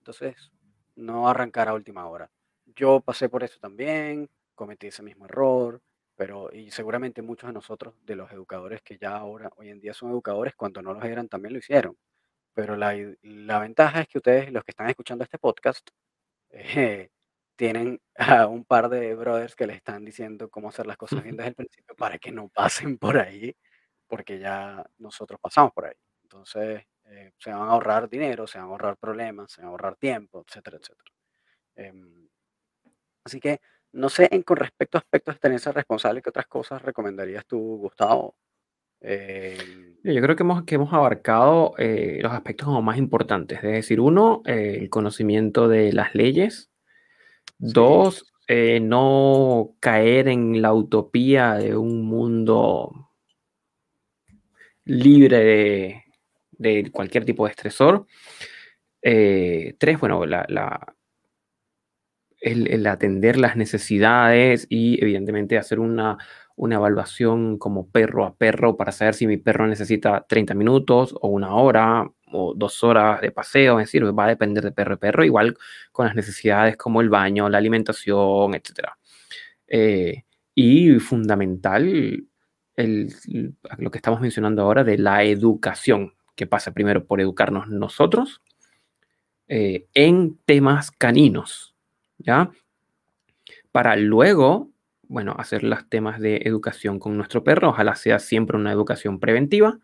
Entonces, 0.00 0.52
no 0.96 1.28
arrancar 1.28 1.68
a 1.68 1.74
última 1.74 2.08
hora. 2.08 2.30
Yo 2.66 3.00
pasé 3.00 3.28
por 3.28 3.44
eso 3.44 3.58
también, 3.60 4.30
cometí 4.54 4.88
ese 4.88 5.02
mismo 5.02 5.26
error, 5.26 5.80
pero 6.18 6.50
y 6.52 6.72
seguramente 6.72 7.22
muchos 7.22 7.48
de 7.48 7.54
nosotros, 7.54 7.94
de 8.04 8.16
los 8.16 8.32
educadores 8.32 8.82
que 8.82 8.98
ya 8.98 9.16
ahora, 9.16 9.50
hoy 9.56 9.70
en 9.70 9.80
día 9.80 9.94
son 9.94 10.10
educadores, 10.10 10.56
cuando 10.56 10.82
no 10.82 10.94
los 10.94 11.04
eran, 11.06 11.28
también 11.30 11.54
lo 11.54 11.60
hicieron. 11.60 11.96
Pero 12.54 12.76
la, 12.76 12.94
la 13.22 13.60
ventaja 13.60 14.02
es 14.02 14.08
que 14.08 14.18
ustedes, 14.18 14.52
los 14.52 14.64
que 14.64 14.72
están 14.72 14.90
escuchando 14.90 15.24
este 15.24 15.38
podcast, 15.38 15.88
eh, 16.50 17.10
tienen 17.56 18.00
a 18.16 18.46
un 18.48 18.64
par 18.64 18.88
de 18.90 19.14
brothers 19.16 19.56
que 19.56 19.66
les 19.66 19.76
están 19.76 20.04
diciendo 20.04 20.50
cómo 20.50 20.68
hacer 20.70 20.86
las 20.86 20.96
cosas 20.98 21.22
bien 21.24 21.36
desde 21.38 21.50
el 21.50 21.54
principio 21.56 21.96
para 21.96 22.18
que 22.18 22.32
no 22.32 22.48
pasen 22.50 22.98
por 22.98 23.18
ahí, 23.18 23.56
porque 24.08 24.38
ya 24.38 24.84
nosotros 24.98 25.40
pasamos 25.40 25.72
por 25.72 25.86
ahí. 25.86 25.94
Entonces, 26.24 26.84
eh, 27.06 27.32
se 27.38 27.50
van 27.52 27.62
a 27.62 27.72
ahorrar 27.72 28.08
dinero, 28.10 28.46
se 28.46 28.58
van 28.58 28.68
a 28.68 28.70
ahorrar 28.72 28.96
problemas, 28.98 29.52
se 29.52 29.60
van 29.62 29.68
a 29.68 29.70
ahorrar 29.72 29.96
tiempo, 29.96 30.44
etcétera, 30.48 30.78
etcétera. 30.78 31.12
Em, 31.76 32.28
así 33.24 33.40
que, 33.40 33.60
no 33.92 34.08
sé, 34.08 34.28
en, 34.30 34.42
con 34.42 34.56
respecto 34.56 34.98
a 34.98 35.00
aspectos 35.00 35.34
de 35.36 35.40
tenencia 35.40 35.72
responsable, 35.72 36.22
¿qué 36.22 36.30
otras 36.30 36.46
cosas 36.46 36.82
recomendarías 36.82 37.46
tú, 37.46 37.58
Gustavo, 37.78 38.36
Em, 39.00 39.96
yo 40.02 40.20
creo 40.22 40.36
que 40.36 40.42
hemos, 40.42 40.64
que 40.64 40.74
hemos 40.74 40.92
abarcado 40.92 41.74
eh, 41.78 42.18
los 42.22 42.32
aspectos 42.32 42.66
como 42.66 42.82
más 42.82 42.98
importantes. 42.98 43.58
Es 43.58 43.72
decir, 43.72 44.00
uno, 44.00 44.42
eh, 44.46 44.78
el 44.80 44.90
conocimiento 44.90 45.68
de 45.68 45.92
las 45.92 46.14
leyes. 46.14 46.70
Dos, 47.58 48.32
eh, 48.48 48.80
no 48.80 49.74
caer 49.80 50.28
en 50.28 50.62
la 50.62 50.72
utopía 50.72 51.54
de 51.54 51.76
un 51.76 52.04
mundo 52.04 53.10
libre 54.84 56.04
de, 56.52 56.90
cualquier 56.92 57.24
tipo 57.24 57.44
de 57.44 57.50
estresor. 57.50 58.06
Tres, 59.00 60.00
bueno, 60.00 60.26
la, 60.26 60.96
el, 62.40 62.86
atender 62.86 63.36
las 63.38 63.56
necesidades 63.56 64.66
y 64.68 65.02
evidentemente 65.02 65.58
hacer 65.58 65.80
una, 65.80 66.18
una 66.56 66.76
evaluación 66.76 67.58
como 67.58 67.88
perro 67.90 68.24
a 68.24 68.34
perro 68.34 68.76
para 68.76 68.92
saber 68.92 69.14
si 69.14 69.26
mi 69.26 69.36
perro 69.36 69.66
necesita 69.66 70.24
30 70.28 70.54
minutos 70.54 71.14
o 71.20 71.28
una 71.28 71.54
hora 71.54 72.10
o 72.32 72.54
dos 72.54 72.84
horas 72.84 73.20
de 73.20 73.30
paseo, 73.30 73.80
es 73.80 73.86
decir, 73.86 74.04
va 74.18 74.24
a 74.24 74.28
depender 74.28 74.64
de 74.64 74.72
perro 74.72 74.94
a 74.94 74.98
perro, 74.98 75.24
igual 75.24 75.56
con 75.92 76.06
las 76.06 76.14
necesidades 76.14 76.76
como 76.76 77.00
el 77.00 77.08
baño, 77.08 77.48
la 77.48 77.58
alimentación, 77.58 78.54
etc. 78.54 78.90
Eh, 79.66 80.24
y 80.54 80.98
fundamental 80.98 82.24
lo 82.76 83.90
que 83.90 83.98
estamos 83.98 84.20
mencionando 84.20 84.62
ahora 84.62 84.84
de 84.84 84.98
la 84.98 85.24
educación, 85.24 86.14
que 86.36 86.46
pasa 86.46 86.72
primero 86.72 87.04
por 87.06 87.20
educarnos 87.20 87.68
nosotros 87.68 88.40
eh, 89.48 89.86
en 89.94 90.38
temas 90.44 90.90
caninos, 90.90 91.74
¿ya? 92.18 92.50
Para 93.72 93.96
luego, 93.96 94.70
bueno, 95.08 95.34
hacer 95.38 95.62
los 95.64 95.88
temas 95.88 96.20
de 96.20 96.42
educación 96.44 96.98
con 96.98 97.16
nuestro 97.16 97.44
perro, 97.44 97.70
ojalá 97.70 97.96
sea 97.96 98.18
siempre 98.18 98.56
una 98.56 98.72
educación 98.72 99.20
preventiva, 99.20 99.78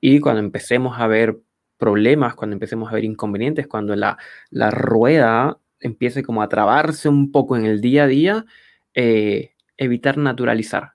y 0.00 0.20
cuando 0.20 0.40
empecemos 0.40 0.98
a 0.98 1.06
ver 1.06 1.38
problemas, 1.78 2.34
cuando 2.34 2.54
empecemos 2.54 2.90
a 2.90 2.94
ver 2.94 3.04
inconvenientes, 3.04 3.66
cuando 3.66 3.94
la, 3.96 4.18
la 4.50 4.70
rueda 4.70 5.58
empiece 5.80 6.22
como 6.22 6.42
a 6.42 6.48
trabarse 6.48 7.08
un 7.08 7.32
poco 7.32 7.56
en 7.56 7.66
el 7.66 7.80
día 7.80 8.04
a 8.04 8.06
día, 8.06 8.44
eh, 8.94 9.52
evitar 9.76 10.18
naturalizar. 10.18 10.92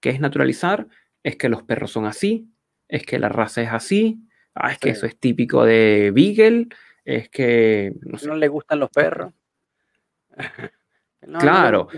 ¿Qué 0.00 0.10
es 0.10 0.20
naturalizar? 0.20 0.88
Es 1.22 1.36
que 1.36 1.48
los 1.48 1.62
perros 1.62 1.90
son 1.92 2.04
así, 2.04 2.48
es 2.88 3.04
que 3.04 3.18
la 3.18 3.28
raza 3.28 3.62
es 3.62 3.72
así, 3.72 4.20
ah, 4.54 4.72
es 4.72 4.78
que 4.78 4.90
eso 4.90 5.06
es 5.06 5.18
típico 5.18 5.64
de 5.64 6.12
Beagle, 6.14 6.68
es 7.04 7.28
que... 7.28 7.92
No, 8.02 8.34
le 8.36 8.48
gustan 8.48 8.80
los 8.80 8.90
perros. 8.90 9.32
claro. 11.38 11.88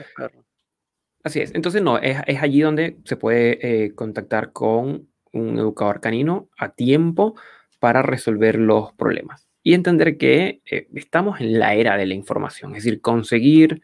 Así 1.22 1.40
es. 1.40 1.54
Entonces, 1.54 1.82
no, 1.82 1.98
es, 1.98 2.18
es 2.26 2.42
allí 2.42 2.60
donde 2.60 2.98
se 3.04 3.16
puede 3.16 3.84
eh, 3.84 3.94
contactar 3.94 4.52
con 4.52 5.08
un 5.32 5.58
educador 5.58 6.00
canino 6.00 6.48
a 6.56 6.70
tiempo 6.70 7.34
para 7.78 8.02
resolver 8.02 8.56
los 8.58 8.92
problemas. 8.94 9.48
Y 9.62 9.74
entender 9.74 10.16
que 10.16 10.62
eh, 10.70 10.88
estamos 10.94 11.40
en 11.40 11.58
la 11.58 11.74
era 11.74 11.96
de 11.96 12.06
la 12.06 12.14
información, 12.14 12.74
es 12.74 12.84
decir, 12.84 13.00
conseguir 13.00 13.82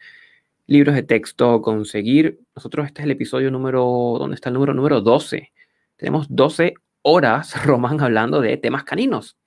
libros 0.67 0.95
de 0.95 1.03
texto, 1.03 1.61
conseguir, 1.61 2.39
nosotros 2.55 2.87
este 2.87 3.01
es 3.01 3.05
el 3.05 3.11
episodio 3.11 3.51
número, 3.51 4.15
¿dónde 4.17 4.35
está 4.35 4.49
el 4.49 4.53
número? 4.53 4.73
Número 4.73 5.01
12. 5.01 5.51
Tenemos 5.95 6.27
12 6.29 6.73
horas, 7.03 7.53
Román, 7.65 8.01
hablando 8.01 8.41
de 8.41 8.57
temas 8.57 8.83
caninos. 8.83 9.37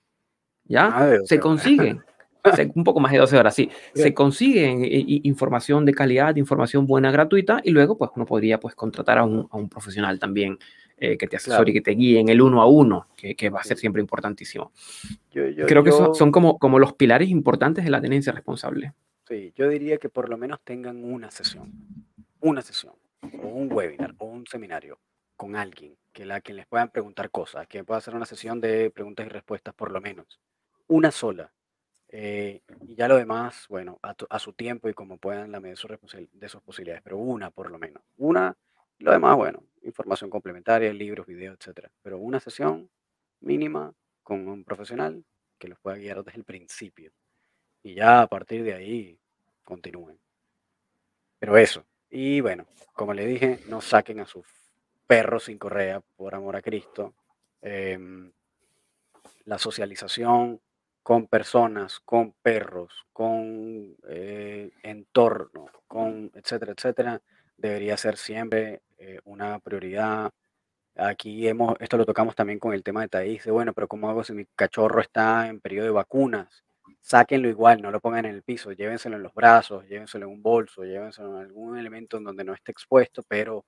¿Ya? 0.65 1.19
se 1.25 1.41
consiguen. 1.41 2.03
un 2.75 2.85
poco 2.85 3.01
más 3.01 3.13
de 3.13 3.19
12 3.19 3.39
horas, 3.39 3.55
sí. 3.55 3.71
Se 3.95 4.15
consiguen 4.15 4.85
eh, 4.85 5.05
información 5.25 5.85
de 5.85 5.95
calidad, 5.95 6.37
información 6.37 6.87
buena, 6.87 7.11
gratuita, 7.11 7.61
y 7.65 7.71
luego 7.71 7.97
pues 7.97 8.11
uno 8.15 8.27
podría 8.27 8.59
pues 8.61 8.75
contratar 8.75 9.19
a 9.19 9.25
un, 9.25 9.49
a 9.51 9.57
un 9.57 9.69
profesional 9.69 10.19
también 10.19 10.59
eh, 10.99 11.17
que 11.17 11.29
te 11.29 11.37
asesore 11.37 11.71
y 11.71 11.75
que 11.75 11.81
te 11.81 11.93
guíe 11.93 12.19
en 12.19 12.29
el 12.29 12.41
uno 12.41 12.61
a 12.61 12.67
uno, 12.67 13.07
que, 13.17 13.37
que 13.37 13.51
va 13.51 13.61
a 13.61 13.65
ser 13.65 13.79
siempre 13.79 14.03
importantísimo. 14.03 14.73
Creo 15.31 15.85
que 15.85 15.93
son, 15.93 16.15
son 16.15 16.33
como, 16.33 16.59
como 16.59 16.79
los 16.79 16.95
pilares 16.95 17.29
importantes 17.29 17.85
de 17.85 17.91
la 17.91 18.01
tenencia 18.01 18.33
responsable. 18.33 18.93
Sí, 19.29 19.53
yo 19.55 19.69
diría 19.69 19.99
que 19.99 20.09
por 20.09 20.29
lo 20.29 20.37
menos 20.37 20.61
tengan 20.65 21.05
una 21.05 21.31
sesión, 21.31 21.71
una 22.41 22.63
sesión, 22.63 22.95
o 23.43 23.47
un 23.47 23.73
webinar, 23.73 24.15
o 24.19 24.27
un 24.27 24.47
seminario 24.47 24.99
con 25.37 25.55
alguien 25.55 25.95
que 26.13 26.25
la 26.25 26.41
que 26.41 26.53
les 26.53 26.67
puedan 26.67 26.89
preguntar 26.89 27.31
cosas, 27.31 27.69
que 27.69 27.85
pueda 27.85 27.99
hacer 27.99 28.17
una 28.17 28.27
sesión 28.27 28.61
de 28.61 28.91
preguntas 28.91 29.25
y 29.27 29.29
respuestas 29.29 29.73
por 29.75 29.93
lo 29.93 30.01
menos, 30.01 30.41
una 30.89 31.13
sola. 31.13 31.53
Eh, 32.11 32.63
y 32.87 32.95
ya 32.95 33.07
lo 33.07 33.17
demás, 33.17 33.67
bueno, 33.69 33.99
a, 34.03 34.39
su 34.39 34.53
tiempo 34.55 34.89
y 34.89 34.95
como 34.95 35.19
puedan 35.19 35.53
la 35.53 35.61
medida 35.61 35.77
de 36.33 36.49
sus 36.49 36.63
posibilidades, 36.63 37.03
pero 37.03 37.19
una 37.19 37.51
por 37.51 37.71
lo 37.71 37.79
menos, 37.79 38.03
una 38.17 38.57
lo 38.99 39.13
demás, 39.13 39.37
bueno, 39.37 39.63
información 39.83 40.31
complementaria, 40.31 40.93
libros, 40.93 41.27
videos, 41.27 41.57
etcétera. 41.61 41.91
Pero 42.03 42.19
una 42.19 42.41
sesión 42.41 42.91
mínima 43.41 43.93
con 44.23 44.49
un 44.49 44.65
profesional 44.65 45.25
que 45.59 45.69
los 45.69 45.79
pueda 45.79 45.97
guiar 45.97 46.25
desde 46.25 46.39
el 46.39 46.45
principio. 46.45 47.13
Y 47.83 47.95
ya 47.95 48.23
a 48.23 48.27
partir 48.27 48.65
de 48.65 48.75
ahí 48.75 49.19
continúen. 49.65 50.19
Pero 51.39 51.57
eso. 51.57 51.85
Y 52.11 52.41
bueno, 52.41 52.67
como 52.93 53.15
le 53.15 53.27
dije, 53.27 53.61
no 53.69 53.81
saquen 53.81 54.21
a 54.21 54.27
sus 54.27 54.47
perros 55.07 55.45
sin 55.45 55.59
correa, 55.59 56.01
por 56.17 56.35
amor 56.35 56.57
a 56.57 56.63
Cristo. 56.63 57.15
Em, 57.63 58.33
la 59.45 59.59
socialización 59.59 60.61
con 61.09 61.27
personas, 61.27 62.01
con 62.01 62.35
perros, 62.43 63.07
con 63.15 63.97
eh, 64.11 64.71
entorno, 64.83 65.71
con 65.87 66.31
etcétera, 66.35 66.73
etcétera, 66.77 67.23
debería 67.57 67.97
ser 67.97 68.19
siempre 68.19 68.83
eh, 68.99 69.19
una 69.25 69.59
prioridad. 69.59 70.31
Aquí 70.97 71.49
hemos, 71.49 71.77
esto 71.81 71.97
lo 71.97 72.05
tocamos 72.05 72.37
también 72.37 72.59
con 72.59 72.75
el 72.75 72.83
tema 72.83 73.01
de 73.01 73.09
Taís, 73.09 73.43
de 73.43 73.51
bueno, 73.51 73.73
pero 73.73 73.89
¿cómo 73.89 74.11
hago 74.11 74.23
si 74.23 74.35
mi 74.35 74.45
cachorro 74.55 75.01
está 75.01 75.49
en 75.49 75.61
periodo 75.61 75.87
de 75.87 75.93
vacunas? 75.93 76.63
Sáquenlo 77.01 77.49
igual, 77.49 77.81
no 77.81 77.91
lo 77.91 78.01
pongan 78.01 78.27
en 78.27 78.35
el 78.35 78.43
piso, 78.43 78.73
llévenselo 78.73 79.17
en 79.17 79.23
los 79.23 79.33
brazos, 79.33 79.89
llévenselo 79.89 80.27
en 80.27 80.33
un 80.33 80.43
bolso, 80.43 80.85
llévenselo 80.85 81.39
en 81.39 81.47
algún 81.47 81.79
elemento 81.79 82.19
en 82.19 82.25
donde 82.25 82.45
no 82.45 82.53
esté 82.53 82.71
expuesto, 82.71 83.23
pero 83.27 83.65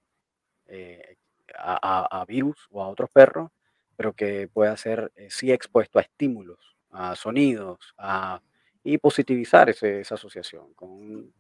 eh, 0.67 1.17
a, 1.57 2.23
virus 2.29 2.69
o 2.71 2.83
a 2.83 2.89
otros 2.89 3.09
perros, 3.11 3.51
pero 3.97 4.13
que 4.13 4.47
pueda 4.47 4.77
ser 4.77 5.11
eh, 5.17 5.29
sí 5.31 5.51
expuesto 5.51 5.99
a 5.99 6.03
estímulos, 6.03 6.77
a 6.91 7.15
sonidos, 7.17 7.95
a, 7.99 8.41
y 8.83 8.99
positivizar 8.99 9.71
esa 9.71 10.15
asociación 10.15 10.75
con, 10.75 11.33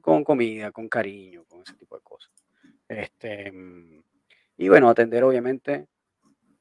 con 0.00 0.24
comida, 0.24 0.72
con 0.72 0.88
cariño, 0.88 1.44
con 1.44 1.62
ese 1.62 1.74
tipo 1.74 1.96
de 1.96 2.02
cosas. 2.02 2.32
Este, 2.88 3.50
mm, 3.52 4.02
y 4.58 4.68
bueno, 4.68 4.88
atender 4.88 5.24
obviamente 5.24 5.86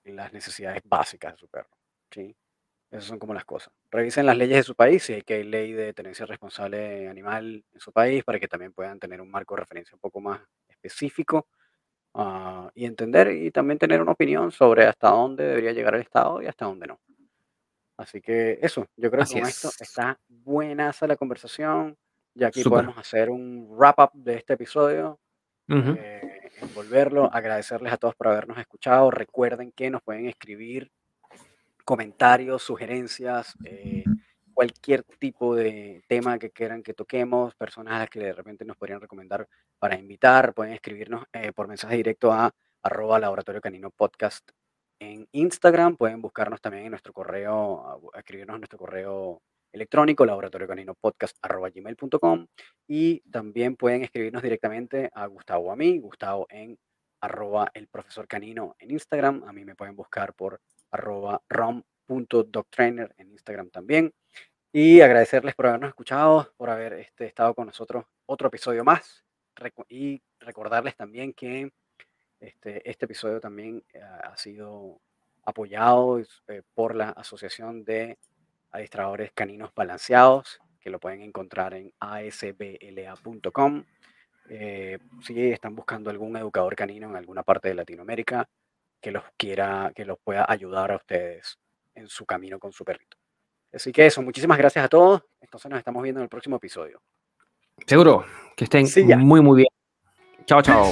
las 0.05 0.33
necesidades 0.33 0.81
básicas 0.85 1.33
de 1.33 1.39
su 1.39 1.47
perro. 1.47 1.69
¿sí? 2.11 2.35
Esas 2.91 3.05
son 3.05 3.19
como 3.19 3.33
las 3.33 3.45
cosas. 3.45 3.73
Revisen 3.91 4.25
las 4.25 4.37
leyes 4.37 4.57
de 4.57 4.63
su 4.63 4.75
país, 4.75 5.03
si 5.03 5.13
hay 5.13 5.21
que 5.21 5.35
hay 5.35 5.43
ley 5.43 5.73
de 5.73 5.93
tenencia 5.93 6.25
responsable 6.25 7.07
animal 7.07 7.63
en 7.71 7.79
su 7.79 7.91
país, 7.91 8.23
para 8.23 8.39
que 8.39 8.47
también 8.47 8.73
puedan 8.73 8.99
tener 8.99 9.21
un 9.21 9.29
marco 9.29 9.55
de 9.55 9.61
referencia 9.61 9.95
un 9.95 9.99
poco 10.01 10.21
más 10.21 10.41
específico 10.67 11.47
ah, 12.15 12.71
y 12.73 12.85
entender 12.85 13.31
y 13.31 13.51
también 13.51 13.77
tener 13.79 14.01
una 14.01 14.13
opinión 14.13 14.51
sobre 14.51 14.85
hasta 14.85 15.09
dónde 15.09 15.45
debería 15.45 15.73
llegar 15.73 15.95
el 15.95 16.01
Estado 16.01 16.41
y 16.41 16.47
hasta 16.47 16.65
dónde 16.65 16.87
no. 16.87 16.99
Así 17.99 18.21
que 18.21 18.59
eso, 18.61 18.87
yo 18.95 19.11
creo 19.11 19.25
que 19.25 19.33
con 19.33 19.49
esto 19.49 19.69
está 19.77 20.17
buena 20.29 20.93
la 21.01 21.17
conversación. 21.17 21.97
Ya 22.33 22.47
aquí 22.47 22.63
podemos 22.63 22.97
hacer 22.97 23.29
un 23.29 23.67
wrap 23.71 23.99
up 23.99 24.11
de 24.13 24.35
este 24.35 24.53
episodio. 24.53 25.19
Eh, 25.67 26.49
envolverlo, 26.61 27.29
agradecerles 27.31 27.91
a 27.91 27.97
todos 27.97 28.15
por 28.15 28.29
habernos 28.29 28.57
escuchado. 28.57 29.11
Recuerden 29.11 29.73
que 29.73 29.89
nos 29.89 30.01
pueden 30.01 30.27
escribir 30.27 30.89
comentarios, 31.83 32.63
sugerencias, 32.63 33.55
eh, 33.65 34.05
cualquier 34.53 35.03
tipo 35.03 35.53
de 35.53 36.01
tema 36.07 36.39
que 36.39 36.51
quieran 36.51 36.83
que 36.83 36.93
toquemos, 36.93 37.53
personas 37.55 37.95
a 37.95 37.99
las 37.99 38.09
que 38.09 38.21
de 38.21 38.31
repente 38.31 38.63
nos 38.63 38.77
podrían 38.77 39.01
recomendar 39.01 39.45
para 39.77 39.99
invitar, 39.99 40.53
pueden 40.53 40.73
escribirnos 40.73 41.25
eh, 41.33 41.51
por 41.51 41.67
mensaje 41.67 41.97
directo 41.97 42.31
a 42.31 42.49
arroba 42.81 43.19
laboratorio 43.19 43.59
canino 43.59 43.89
podcast 43.91 44.49
en 44.99 45.27
Instagram, 45.31 45.95
pueden 45.97 46.21
buscarnos 46.21 46.61
también 46.61 46.85
en 46.85 46.91
nuestro 46.91 47.13
correo, 47.13 48.11
escribirnos 48.15 48.55
en 48.55 48.61
nuestro 48.61 48.79
correo 48.79 49.41
electrónico, 49.71 50.25
laboratorio 50.25 50.67
canino 50.67 50.95
podcast 50.95 51.37
gmail.com 51.43 52.47
y 52.87 53.19
también 53.31 53.75
pueden 53.75 54.03
escribirnos 54.03 54.41
directamente 54.41 55.09
a 55.13 55.25
Gustavo 55.27 55.71
a 55.71 55.75
mí, 55.75 55.99
Gustavo 55.99 56.47
en 56.49 56.77
arroba 57.21 57.69
el 57.73 57.87
profesor 57.87 58.27
canino 58.27 58.75
en 58.79 58.91
Instagram, 58.91 59.43
a 59.45 59.51
mí 59.51 59.65
me 59.65 59.75
pueden 59.75 59.95
buscar 59.95 60.33
por 60.33 60.61
arroba 60.91 61.41
rom.doctrainer 61.49 63.13
en 63.17 63.31
Instagram 63.31 63.69
también 63.69 64.13
y 64.71 65.01
agradecerles 65.01 65.55
por 65.55 65.67
habernos 65.67 65.89
escuchado, 65.89 66.53
por 66.57 66.69
haber 66.69 66.93
este, 66.93 67.25
estado 67.25 67.53
con 67.53 67.67
nosotros 67.67 68.05
otro 68.25 68.47
episodio 68.47 68.83
más 68.83 69.23
y 69.89 70.21
recordarles 70.39 70.95
también 70.95 71.33
que 71.33 71.71
este, 72.39 72.89
este 72.89 73.05
episodio 73.05 73.39
también 73.39 73.83
eh, 73.93 74.01
ha 74.01 74.35
sido 74.37 74.99
apoyado 75.45 76.19
eh, 76.19 76.61
por 76.73 76.95
la 76.95 77.09
Asociación 77.09 77.83
de 77.83 78.17
adiestradores 78.71 79.31
caninos 79.33 79.71
balanceados, 79.75 80.59
que 80.79 80.89
lo 80.89 80.99
pueden 80.99 81.21
encontrar 81.21 81.73
en 81.73 81.91
asbla.com. 81.99 83.83
Eh, 84.51 84.99
si 85.21 85.51
están 85.51 85.75
buscando 85.75 86.09
algún 86.09 86.35
educador 86.37 86.75
canino 86.75 87.09
en 87.09 87.15
alguna 87.15 87.43
parte 87.43 87.67
de 87.69 87.75
Latinoamérica 87.75 88.49
que 88.99 89.11
los 89.11 89.23
quiera, 89.37 89.91
que 89.95 90.05
los 90.05 90.17
pueda 90.19 90.45
ayudar 90.47 90.91
a 90.91 90.97
ustedes 90.97 91.59
en 91.95 92.07
su 92.07 92.25
camino 92.25 92.59
con 92.59 92.71
su 92.71 92.83
perrito. 92.83 93.17
Así 93.71 93.91
que 93.91 94.07
eso, 94.07 94.21
muchísimas 94.21 94.57
gracias 94.57 94.83
a 94.85 94.89
todos. 94.89 95.23
Entonces 95.39 95.69
nos 95.69 95.77
estamos 95.77 96.01
viendo 96.01 96.19
en 96.19 96.23
el 96.23 96.29
próximo 96.29 96.55
episodio. 96.55 97.01
Seguro. 97.85 98.25
Que 98.55 98.65
estén 98.65 98.87
muy, 99.19 99.41
muy 99.41 99.57
bien. 99.57 99.69
Chao, 100.45 100.61
chao. 100.61 100.91